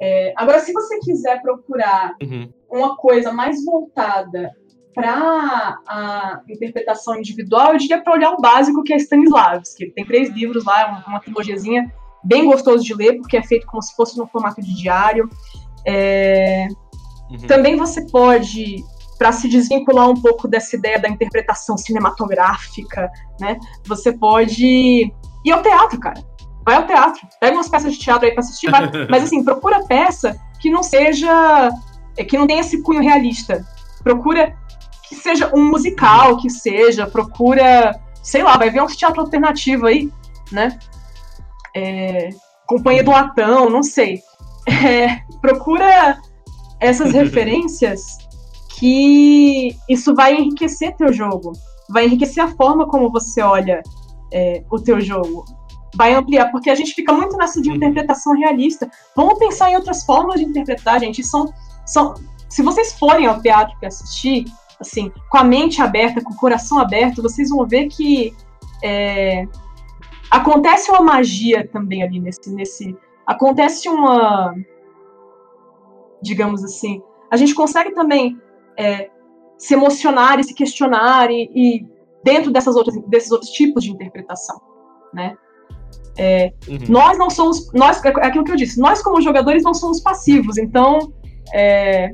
É, 0.00 0.32
agora, 0.36 0.60
se 0.60 0.72
você 0.72 0.98
quiser 1.00 1.40
procurar 1.40 2.14
uhum. 2.22 2.52
uma 2.70 2.96
coisa 2.96 3.32
mais 3.32 3.64
voltada 3.64 4.50
para 4.94 5.78
a 5.88 6.40
interpretação 6.48 7.16
individual, 7.16 7.72
eu 7.72 7.78
diria 7.78 8.02
para 8.02 8.12
olhar 8.12 8.30
o 8.30 8.40
básico 8.40 8.82
que 8.82 8.92
é 8.92 8.96
Stanislavski. 8.96 9.84
Ele 9.84 9.92
tem 9.92 10.04
três 10.04 10.30
livros 10.30 10.64
lá, 10.64 11.04
uma 11.06 11.20
trilogiazinha 11.20 11.90
bem 12.22 12.44
gostoso 12.44 12.84
de 12.84 12.94
ler, 12.94 13.16
porque 13.16 13.36
é 13.36 13.42
feito 13.42 13.66
como 13.66 13.82
se 13.82 13.94
fosse 13.94 14.16
no 14.16 14.26
formato 14.26 14.60
de 14.60 14.74
diário. 14.74 15.28
É... 15.86 16.68
Uhum. 17.30 17.46
Também 17.46 17.76
você 17.76 18.06
pode, 18.06 18.84
para 19.18 19.32
se 19.32 19.48
desvincular 19.48 20.08
um 20.08 20.20
pouco 20.20 20.46
dessa 20.46 20.76
ideia 20.76 20.98
da 20.98 21.08
interpretação 21.08 21.76
cinematográfica, 21.76 23.10
né? 23.40 23.58
Você 23.86 24.12
pode 24.12 25.10
ir 25.44 25.52
ao 25.52 25.62
teatro, 25.62 25.98
cara 25.98 26.33
vai 26.64 26.76
ao 26.76 26.86
teatro, 26.86 27.26
pega 27.40 27.56
umas 27.56 27.68
peças 27.68 27.92
de 27.92 27.98
teatro 27.98 28.26
aí 28.26 28.32
pra 28.32 28.40
assistir, 28.40 28.70
vai. 28.70 28.90
mas 29.10 29.24
assim, 29.24 29.44
procura 29.44 29.84
peça 29.84 30.38
que 30.60 30.70
não 30.70 30.82
seja, 30.82 31.70
é, 32.16 32.24
que 32.24 32.38
não 32.38 32.46
tenha 32.46 32.60
esse 32.60 32.82
cunho 32.82 33.02
realista. 33.02 33.64
Procura 34.02 34.56
que 35.08 35.14
seja 35.14 35.50
um 35.54 35.70
musical, 35.70 36.38
que 36.38 36.48
seja, 36.48 37.06
procura, 37.06 37.98
sei 38.22 38.42
lá, 38.42 38.56
vai 38.56 38.70
ver 38.70 38.82
um 38.82 38.86
teatro 38.86 39.20
alternativo 39.20 39.86
aí, 39.86 40.10
né? 40.50 40.78
É, 41.76 42.30
Companhia 42.66 43.04
do 43.04 43.10
Latão, 43.10 43.68
não 43.68 43.82
sei. 43.82 44.20
É, 44.66 45.20
procura 45.42 46.18
essas 46.80 47.12
referências 47.14 48.16
que 48.78 49.76
isso 49.90 50.14
vai 50.14 50.34
enriquecer 50.34 50.96
teu 50.96 51.12
jogo, 51.12 51.52
vai 51.90 52.06
enriquecer 52.06 52.42
a 52.42 52.48
forma 52.48 52.88
como 52.88 53.12
você 53.12 53.42
olha 53.42 53.82
é, 54.32 54.64
o 54.70 54.80
teu 54.80 55.02
jogo, 55.02 55.44
vai 55.96 56.14
ampliar, 56.14 56.50
porque 56.50 56.70
a 56.70 56.74
gente 56.74 56.92
fica 56.92 57.12
muito 57.12 57.36
nessa 57.36 57.60
de 57.60 57.70
interpretação 57.70 58.34
realista. 58.34 58.90
Vamos 59.16 59.38
pensar 59.38 59.70
em 59.70 59.76
outras 59.76 60.04
formas 60.04 60.40
de 60.40 60.46
interpretar, 60.46 61.00
gente. 61.00 61.22
São, 61.22 61.52
são, 61.86 62.14
se 62.48 62.62
vocês 62.62 62.98
forem 62.98 63.26
ao 63.26 63.40
teatro 63.40 63.76
para 63.78 63.88
assistir, 63.88 64.44
assim, 64.80 65.12
com 65.30 65.38
a 65.38 65.44
mente 65.44 65.80
aberta, 65.80 66.22
com 66.22 66.32
o 66.32 66.36
coração 66.36 66.78
aberto, 66.78 67.22
vocês 67.22 67.50
vão 67.50 67.66
ver 67.66 67.88
que 67.88 68.34
é, 68.82 69.46
acontece 70.30 70.90
uma 70.90 71.00
magia 71.00 71.68
também 71.68 72.02
ali 72.02 72.20
nesse, 72.20 72.52
nesse, 72.52 72.96
acontece 73.26 73.88
uma, 73.88 74.54
digamos 76.22 76.64
assim, 76.64 77.02
a 77.30 77.36
gente 77.36 77.54
consegue 77.54 77.92
também 77.92 78.38
é, 78.78 79.10
se 79.56 79.74
emocionar 79.74 80.38
e 80.38 80.44
se 80.44 80.54
questionar 80.54 81.30
e, 81.30 81.50
e, 81.54 81.86
dentro 82.22 82.50
dessas 82.50 82.76
outras, 82.76 82.96
desses 83.06 83.30
outros 83.30 83.50
tipos 83.50 83.84
de 83.84 83.90
interpretação, 83.90 84.60
né? 85.12 85.36
É, 86.16 86.52
uhum. 86.68 86.78
Nós 86.88 87.18
não 87.18 87.28
somos, 87.28 87.72
nós 87.72 88.02
é 88.04 88.08
aquilo 88.08 88.44
que 88.44 88.52
eu 88.52 88.56
disse, 88.56 88.78
nós 88.78 89.02
como 89.02 89.20
jogadores 89.20 89.62
não 89.62 89.74
somos 89.74 90.00
passivos, 90.00 90.56
então 90.56 91.12
é, 91.52 92.12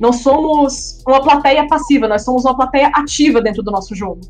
não 0.00 0.12
somos 0.12 1.02
uma 1.06 1.22
plateia 1.22 1.66
passiva, 1.66 2.08
nós 2.08 2.24
somos 2.24 2.44
uma 2.44 2.56
plateia 2.56 2.88
ativa 2.94 3.40
dentro 3.42 3.62
do 3.62 3.70
nosso 3.70 3.94
jogo. 3.94 4.20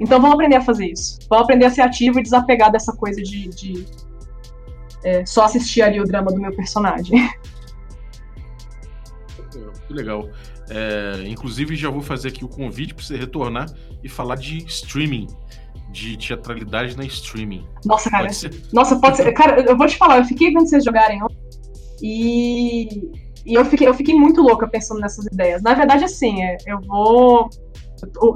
Então 0.00 0.20
vamos 0.20 0.34
aprender 0.34 0.56
a 0.56 0.62
fazer 0.62 0.86
isso, 0.86 1.18
vamos 1.28 1.44
aprender 1.44 1.66
a 1.66 1.70
ser 1.70 1.82
ativo 1.82 2.18
e 2.18 2.22
desapegar 2.22 2.72
dessa 2.72 2.92
coisa 2.92 3.22
de, 3.22 3.48
de 3.48 3.86
é, 5.04 5.24
só 5.24 5.44
assistir 5.44 5.82
ali 5.82 6.00
o 6.00 6.04
drama 6.04 6.32
do 6.32 6.40
meu 6.40 6.54
personagem. 6.54 7.30
Que 9.86 9.94
legal. 9.94 10.28
É, 10.70 11.24
inclusive, 11.26 11.74
já 11.74 11.90
vou 11.90 12.00
fazer 12.00 12.28
aqui 12.28 12.44
o 12.44 12.48
convite 12.48 12.94
para 12.94 13.04
você 13.04 13.16
retornar 13.16 13.66
e 14.04 14.08
falar 14.08 14.36
de 14.36 14.58
streaming, 14.66 15.26
de 15.90 16.16
teatralidade 16.16 16.96
na 16.96 17.04
streaming. 17.04 17.66
Nossa, 17.84 18.10
cara. 18.10 18.26
Pode 18.26 18.62
nossa, 18.72 18.96
pode 18.96 19.16
ser. 19.16 19.32
Cara, 19.32 19.60
eu 19.60 19.76
vou 19.76 19.86
te 19.86 19.96
falar, 19.96 20.18
eu 20.18 20.24
fiquei 20.24 20.52
vendo 20.52 20.66
vocês 20.66 20.84
jogarem 20.84 21.20
e, 22.02 23.10
e 23.44 23.54
eu, 23.54 23.64
fiquei, 23.64 23.86
eu 23.86 23.94
fiquei 23.94 24.14
muito 24.14 24.40
louca 24.42 24.66
pensando 24.66 25.00
nessas 25.00 25.26
ideias. 25.26 25.62
Na 25.62 25.74
verdade, 25.74 26.04
assim, 26.04 26.42
é, 26.42 26.56
eu 26.66 26.80
vou. 26.80 27.50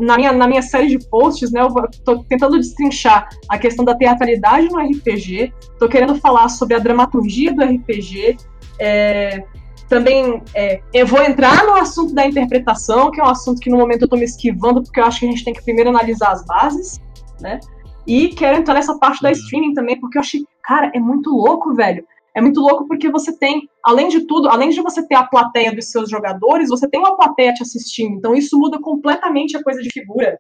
Na 0.01 0.17
minha, 0.17 0.31
na 0.31 0.47
minha 0.47 0.61
série 0.61 0.89
de 0.89 0.99
posts, 1.09 1.51
né, 1.51 1.63
eu 1.63 1.71
tô 2.05 2.23
tentando 2.25 2.59
destrinchar 2.59 3.27
a 3.49 3.57
questão 3.57 3.83
da 3.83 3.95
teatralidade 3.95 4.69
no 4.69 4.79
RPG, 4.79 5.55
tô 5.79 5.89
querendo 5.89 6.15
falar 6.17 6.51
sobre 6.51 6.75
a 6.75 6.79
dramaturgia 6.79 7.55
do 7.55 7.65
RPG, 7.65 8.37
é, 8.79 9.43
também 9.89 10.43
é, 10.55 10.83
eu 10.93 11.07
vou 11.07 11.23
entrar 11.23 11.65
no 11.65 11.75
assunto 11.77 12.15
da 12.15 12.27
interpretação, 12.27 13.11
que 13.11 13.21
é 13.21 13.25
um 13.25 13.29
assunto 13.29 13.61
que 13.61 13.71
no 13.71 13.79
momento 13.79 14.03
eu 14.03 14.07
estou 14.07 14.19
me 14.19 14.25
esquivando, 14.25 14.83
porque 14.83 15.01
eu 15.01 15.05
acho 15.05 15.21
que 15.21 15.27
a 15.27 15.31
gente 15.31 15.45
tem 15.45 15.55
que 15.55 15.63
primeiro 15.63 15.89
analisar 15.89 16.33
as 16.33 16.45
bases, 16.45 17.01
né? 17.41 17.61
E 18.07 18.29
quero 18.29 18.59
entrar 18.59 18.75
nessa 18.75 18.99
parte 18.99 19.23
da 19.23 19.29
uhum. 19.29 19.35
streaming 19.35 19.75
também, 19.75 19.99
porque 19.99 20.19
eu 20.19 20.21
achei, 20.21 20.45
cara, 20.63 20.91
é 20.95 21.01
muito 21.01 21.31
louco, 21.31 21.75
velho. 21.75 22.07
É 22.35 22.41
muito 22.41 22.61
louco 22.61 22.87
porque 22.87 23.09
você 23.09 23.37
tem, 23.39 23.69
além 23.83 24.09
de 24.09 24.27
tudo, 24.27 24.49
além 24.49 24.71
de 24.71 24.83
você 24.83 25.07
ter 25.07 25.15
a 25.15 25.25
plateia 25.25 25.75
dos 25.75 25.91
seus 25.91 26.11
jogadores, 26.11 26.69
você 26.69 26.89
tem 26.89 26.99
uma 26.99 27.17
plateia 27.17 27.55
te 27.55 27.63
assistindo. 27.63 28.17
Então 28.17 28.35
isso 28.35 28.59
muda 28.59 28.81
completamente 28.81 29.57
a 29.57 29.63
coisa 29.63 29.81
de 29.81 29.91
figura. 29.91 30.39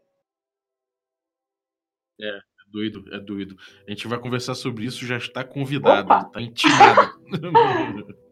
É, 2.20 2.28
é 2.28 2.40
doido, 2.68 3.04
é 3.12 3.20
doido. 3.20 3.56
A 3.86 3.90
gente 3.90 4.08
vai 4.08 4.18
conversar 4.18 4.54
sobre 4.54 4.84
isso, 4.84 5.06
já 5.06 5.16
está 5.16 5.44
convidado, 5.44 6.06
Opa. 6.06 6.24
tá 6.24 6.42
intimado. 6.42 7.12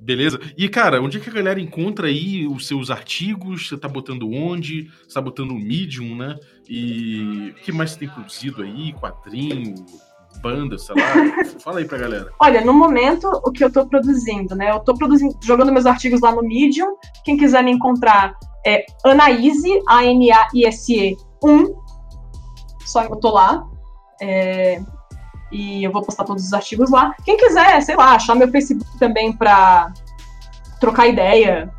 Beleza? 0.00 0.40
E, 0.56 0.68
cara, 0.68 1.00
onde 1.00 1.18
é 1.18 1.20
que 1.20 1.30
a 1.30 1.32
galera 1.32 1.60
encontra 1.60 2.08
aí 2.08 2.46
os 2.46 2.66
seus 2.66 2.90
artigos? 2.90 3.68
Você 3.68 3.76
tá 3.76 3.88
botando 3.88 4.30
onde? 4.30 4.90
Você 5.06 5.14
tá 5.14 5.20
botando 5.20 5.52
o 5.52 5.58
Medium, 5.58 6.16
né? 6.16 6.38
E 6.68 7.50
o 7.50 7.62
que 7.62 7.72
mais 7.72 7.92
você 7.92 8.00
tem 8.00 8.08
produzido 8.08 8.62
aí? 8.62 8.92
Quadrinho, 8.94 9.74
banda, 10.42 10.78
sei 10.78 10.94
lá? 10.94 11.44
Fala 11.60 11.78
aí 11.78 11.84
pra 11.84 11.98
galera. 11.98 12.30
Olha, 12.40 12.64
no 12.64 12.72
momento, 12.72 13.28
o 13.44 13.50
que 13.50 13.64
eu 13.64 13.72
tô 13.72 13.86
produzindo, 13.86 14.54
né? 14.54 14.70
Eu 14.70 14.80
tô 14.80 14.94
produzindo, 14.94 15.36
jogando 15.42 15.72
meus 15.72 15.86
artigos 15.86 16.20
lá 16.20 16.32
no 16.32 16.42
Medium. 16.42 16.96
Quem 17.24 17.36
quiser 17.36 17.62
me 17.62 17.70
encontrar 17.70 18.34
é 18.66 18.84
Anaíse, 19.04 19.80
A-N-A-I-S-E 19.88 21.16
1. 21.42 21.74
Só 22.84 23.02
eu 23.02 23.16
tô 23.16 23.32
lá. 23.32 23.64
É, 24.20 24.80
e 25.50 25.84
eu 25.84 25.92
vou 25.92 26.02
postar 26.02 26.24
todos 26.24 26.44
os 26.44 26.52
artigos 26.52 26.90
lá. 26.90 27.14
Quem 27.24 27.36
quiser, 27.36 27.80
sei 27.82 27.96
lá, 27.96 28.14
achar 28.14 28.34
meu 28.34 28.50
Facebook 28.50 28.98
também 28.98 29.32
para 29.32 29.92
trocar 30.80 31.06
ideia, 31.06 31.70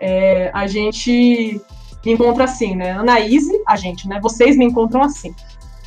é, 0.00 0.50
a 0.52 0.66
gente 0.66 1.60
me 2.04 2.12
encontra 2.12 2.44
assim, 2.44 2.74
né? 2.74 2.92
Anaíse, 2.92 3.52
a 3.66 3.76
gente, 3.76 4.08
né? 4.08 4.20
Vocês 4.22 4.56
me 4.56 4.64
encontram 4.64 5.02
assim. 5.02 5.34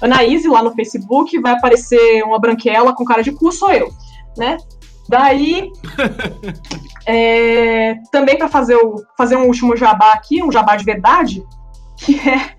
Anaíse 0.02 0.48
lá 0.48 0.62
no 0.62 0.74
Facebook, 0.74 1.40
vai 1.40 1.54
aparecer 1.54 2.24
uma 2.24 2.40
branquela 2.40 2.94
com 2.94 3.06
cara 3.06 3.24
de 3.24 3.32
cu, 3.32 3.52
sou 3.52 3.72
eu, 3.72 3.90
né? 4.38 4.58
Daí, 5.10 5.72
é, 7.06 7.96
também 8.12 8.38
para 8.38 8.48
fazer, 8.48 8.76
o, 8.76 9.04
fazer 9.18 9.36
um 9.36 9.48
último 9.48 9.76
jabá 9.76 10.14
aqui, 10.14 10.44
um 10.44 10.52
jabá 10.52 10.76
de 10.76 10.84
verdade, 10.84 11.44
que 11.98 12.20
é, 12.30 12.52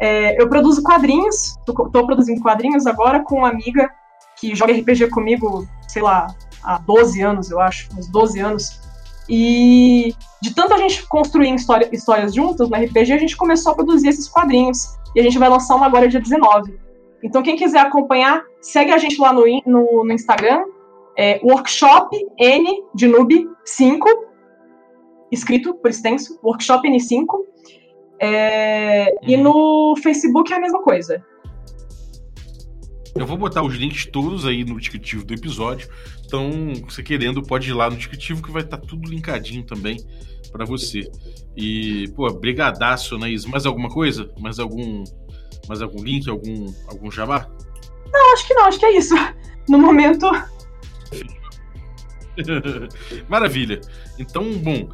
é 0.00 0.42
eu 0.42 0.48
produzo 0.48 0.82
quadrinhos, 0.82 1.56
tô, 1.64 1.74
produzindo 2.06 2.40
quadrinhos 2.40 2.86
agora 2.86 3.22
com 3.22 3.38
uma 3.38 3.50
amiga 3.50 3.90
que 4.40 4.54
joga 4.54 4.72
RPG 4.72 5.08
comigo, 5.10 5.66
sei 5.88 6.02
lá, 6.02 6.28
há 6.62 6.78
12 6.78 7.20
anos, 7.20 7.50
eu 7.50 7.60
acho, 7.60 7.88
uns 7.96 8.08
12 8.08 8.40
anos. 8.40 8.80
E 9.28 10.14
de 10.42 10.54
tanto 10.54 10.74
a 10.74 10.78
gente 10.78 11.06
construir 11.06 11.54
história, 11.54 11.88
histórias 11.92 12.34
juntas 12.34 12.68
no 12.68 12.76
RPG, 12.76 13.12
a 13.12 13.18
gente 13.18 13.36
começou 13.36 13.72
a 13.72 13.74
produzir 13.74 14.08
esses 14.08 14.28
quadrinhos. 14.28 14.98
E 15.14 15.20
a 15.20 15.22
gente 15.22 15.38
vai 15.38 15.48
lançar 15.48 15.76
uma 15.76 15.86
agora 15.86 16.08
dia 16.08 16.20
19. 16.20 16.78
Então, 17.22 17.42
quem 17.42 17.56
quiser 17.56 17.80
acompanhar, 17.80 18.42
segue 18.60 18.92
a 18.92 18.98
gente 18.98 19.20
lá 19.20 19.32
no, 19.32 19.44
no, 19.66 20.04
no 20.04 20.12
Instagram, 20.12 20.64
é 21.16 21.40
Workshop 21.42 22.16
N 22.38 22.82
de 22.94 23.06
Noob 23.06 23.48
5, 23.64 24.08
escrito 25.30 25.74
por 25.74 25.90
extenso, 25.90 26.38
Workshop 26.42 26.88
N5. 26.88 27.26
É, 28.22 29.14
E 29.26 29.36
uhum. 29.36 29.42
no 29.42 29.96
Facebook 30.02 30.52
é 30.52 30.56
a 30.56 30.60
mesma 30.60 30.82
coisa. 30.82 31.24
Eu 33.14 33.26
vou 33.26 33.36
botar 33.36 33.62
os 33.62 33.74
links 33.74 34.06
todos 34.06 34.46
aí 34.46 34.64
no 34.64 34.78
descritivo 34.78 35.24
do 35.24 35.34
episódio. 35.34 35.88
Então, 36.24 36.72
você 36.88 37.02
querendo, 37.02 37.42
pode 37.42 37.68
ir 37.68 37.72
lá 37.72 37.90
no 37.90 37.96
descritivo 37.96 38.42
que 38.42 38.50
vai 38.50 38.62
estar 38.62 38.78
tá 38.78 38.86
tudo 38.86 39.08
linkadinho 39.08 39.64
também 39.64 39.96
para 40.52 40.64
você. 40.64 41.10
E, 41.56 42.08
pô, 42.14 42.32
brigadaço, 42.32 43.16
Anaís. 43.16 43.44
Mais 43.44 43.66
alguma 43.66 43.88
coisa? 43.88 44.30
Mais 44.38 44.58
algum 44.58 45.04
mais 45.68 45.82
algum 45.82 46.02
link, 46.02 46.28
algum 46.28 46.72
algum 46.88 47.10
jabá? 47.10 47.48
Não, 48.12 48.32
acho 48.32 48.46
que 48.46 48.54
não, 48.54 48.64
acho 48.64 48.78
que 48.78 48.86
é 48.86 48.96
isso. 48.96 49.14
No 49.68 49.78
momento. 49.78 50.28
Maravilha. 53.28 53.80
Então, 54.18 54.52
bom, 54.58 54.88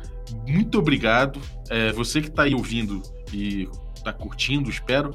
muito 0.47 0.79
obrigado. 0.79 1.41
É, 1.71 1.93
você 1.93 2.21
que 2.21 2.29
está 2.29 2.45
aí 2.45 2.55
ouvindo 2.55 3.03
e 3.33 3.69
está 3.95 4.13
curtindo, 4.13 4.71
espero 4.71 5.15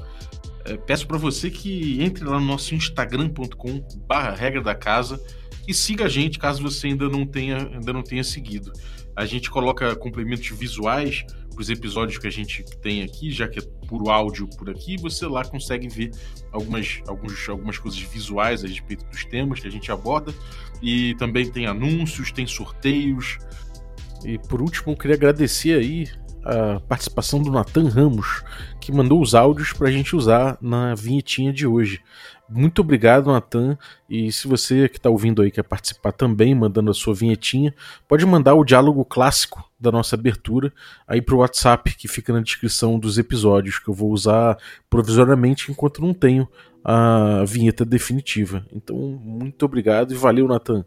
peço 0.86 1.06
para 1.06 1.18
você 1.18 1.50
que 1.50 2.02
entre 2.02 2.24
lá 2.24 2.38
no 2.38 2.46
nosso 2.46 2.74
instagram.com 2.74 3.84
barra 4.06 4.34
regra 4.34 4.62
da 4.62 4.74
casa 4.74 5.22
e 5.66 5.72
siga 5.72 6.06
a 6.06 6.08
gente 6.08 6.38
caso 6.38 6.62
você 6.62 6.88
ainda 6.88 7.08
não 7.08 7.26
tenha, 7.26 7.56
ainda 7.56 7.92
não 7.92 8.02
tenha 8.02 8.24
seguido. 8.24 8.72
A 9.14 9.24
gente 9.24 9.50
coloca 9.50 9.94
complementos 9.94 10.48
visuais 10.48 11.24
para 11.52 11.60
os 11.60 11.68
episódios 11.68 12.18
que 12.18 12.26
a 12.26 12.30
gente 12.30 12.64
tem 12.80 13.02
aqui, 13.02 13.30
já 13.30 13.46
que 13.46 13.58
é 13.58 13.62
puro 13.86 14.10
áudio 14.10 14.48
por 14.56 14.70
aqui, 14.70 14.96
você 14.96 15.26
lá 15.26 15.44
consegue 15.44 15.88
ver 15.88 16.10
algumas, 16.50 17.00
alguns, 17.06 17.48
algumas 17.48 17.78
coisas 17.78 18.00
visuais 18.00 18.64
a 18.64 18.66
respeito 18.66 19.04
dos 19.04 19.24
temas 19.24 19.60
que 19.60 19.68
a 19.68 19.70
gente 19.70 19.92
aborda. 19.92 20.34
E 20.82 21.14
também 21.16 21.48
tem 21.48 21.66
anúncios, 21.66 22.32
tem 22.32 22.46
sorteios. 22.46 23.38
E 24.24 24.38
por 24.38 24.62
último, 24.62 24.92
eu 24.92 24.96
queria 24.96 25.16
agradecer 25.16 25.78
aí 25.78 26.08
a 26.44 26.80
participação 26.80 27.40
do 27.40 27.50
Nathan 27.50 27.88
Ramos, 27.88 28.42
que 28.82 28.90
mandou 28.90 29.22
os 29.22 29.32
áudios 29.32 29.72
para 29.72 29.88
a 29.88 29.90
gente 29.92 30.16
usar 30.16 30.58
na 30.60 30.92
vinhetinha 30.94 31.52
de 31.52 31.66
hoje. 31.66 32.00
Muito 32.48 32.80
obrigado, 32.80 33.30
Nathan. 33.30 33.78
E 34.10 34.32
se 34.32 34.48
você 34.48 34.88
que 34.88 34.96
está 34.96 35.08
ouvindo 35.08 35.40
aí 35.40 35.52
quer 35.52 35.62
participar 35.62 36.10
também, 36.10 36.52
mandando 36.52 36.90
a 36.90 36.94
sua 36.94 37.14
vinhetinha, 37.14 37.72
pode 38.08 38.26
mandar 38.26 38.54
o 38.54 38.64
diálogo 38.64 39.04
clássico 39.04 39.64
da 39.78 39.92
nossa 39.92 40.16
abertura 40.16 40.72
aí 41.06 41.22
para 41.22 41.34
o 41.34 41.38
WhatsApp 41.38 41.94
que 41.96 42.08
fica 42.08 42.32
na 42.32 42.40
descrição 42.40 42.98
dos 42.98 43.18
episódios, 43.18 43.78
que 43.78 43.88
eu 43.88 43.94
vou 43.94 44.10
usar 44.10 44.58
provisoriamente 44.90 45.70
enquanto 45.70 46.02
não 46.02 46.12
tenho 46.12 46.48
a 46.84 47.44
vinheta 47.46 47.84
definitiva. 47.84 48.66
Então, 48.72 48.96
muito 48.96 49.64
obrigado 49.64 50.12
e 50.12 50.16
valeu, 50.16 50.48
Nathan. 50.48 50.84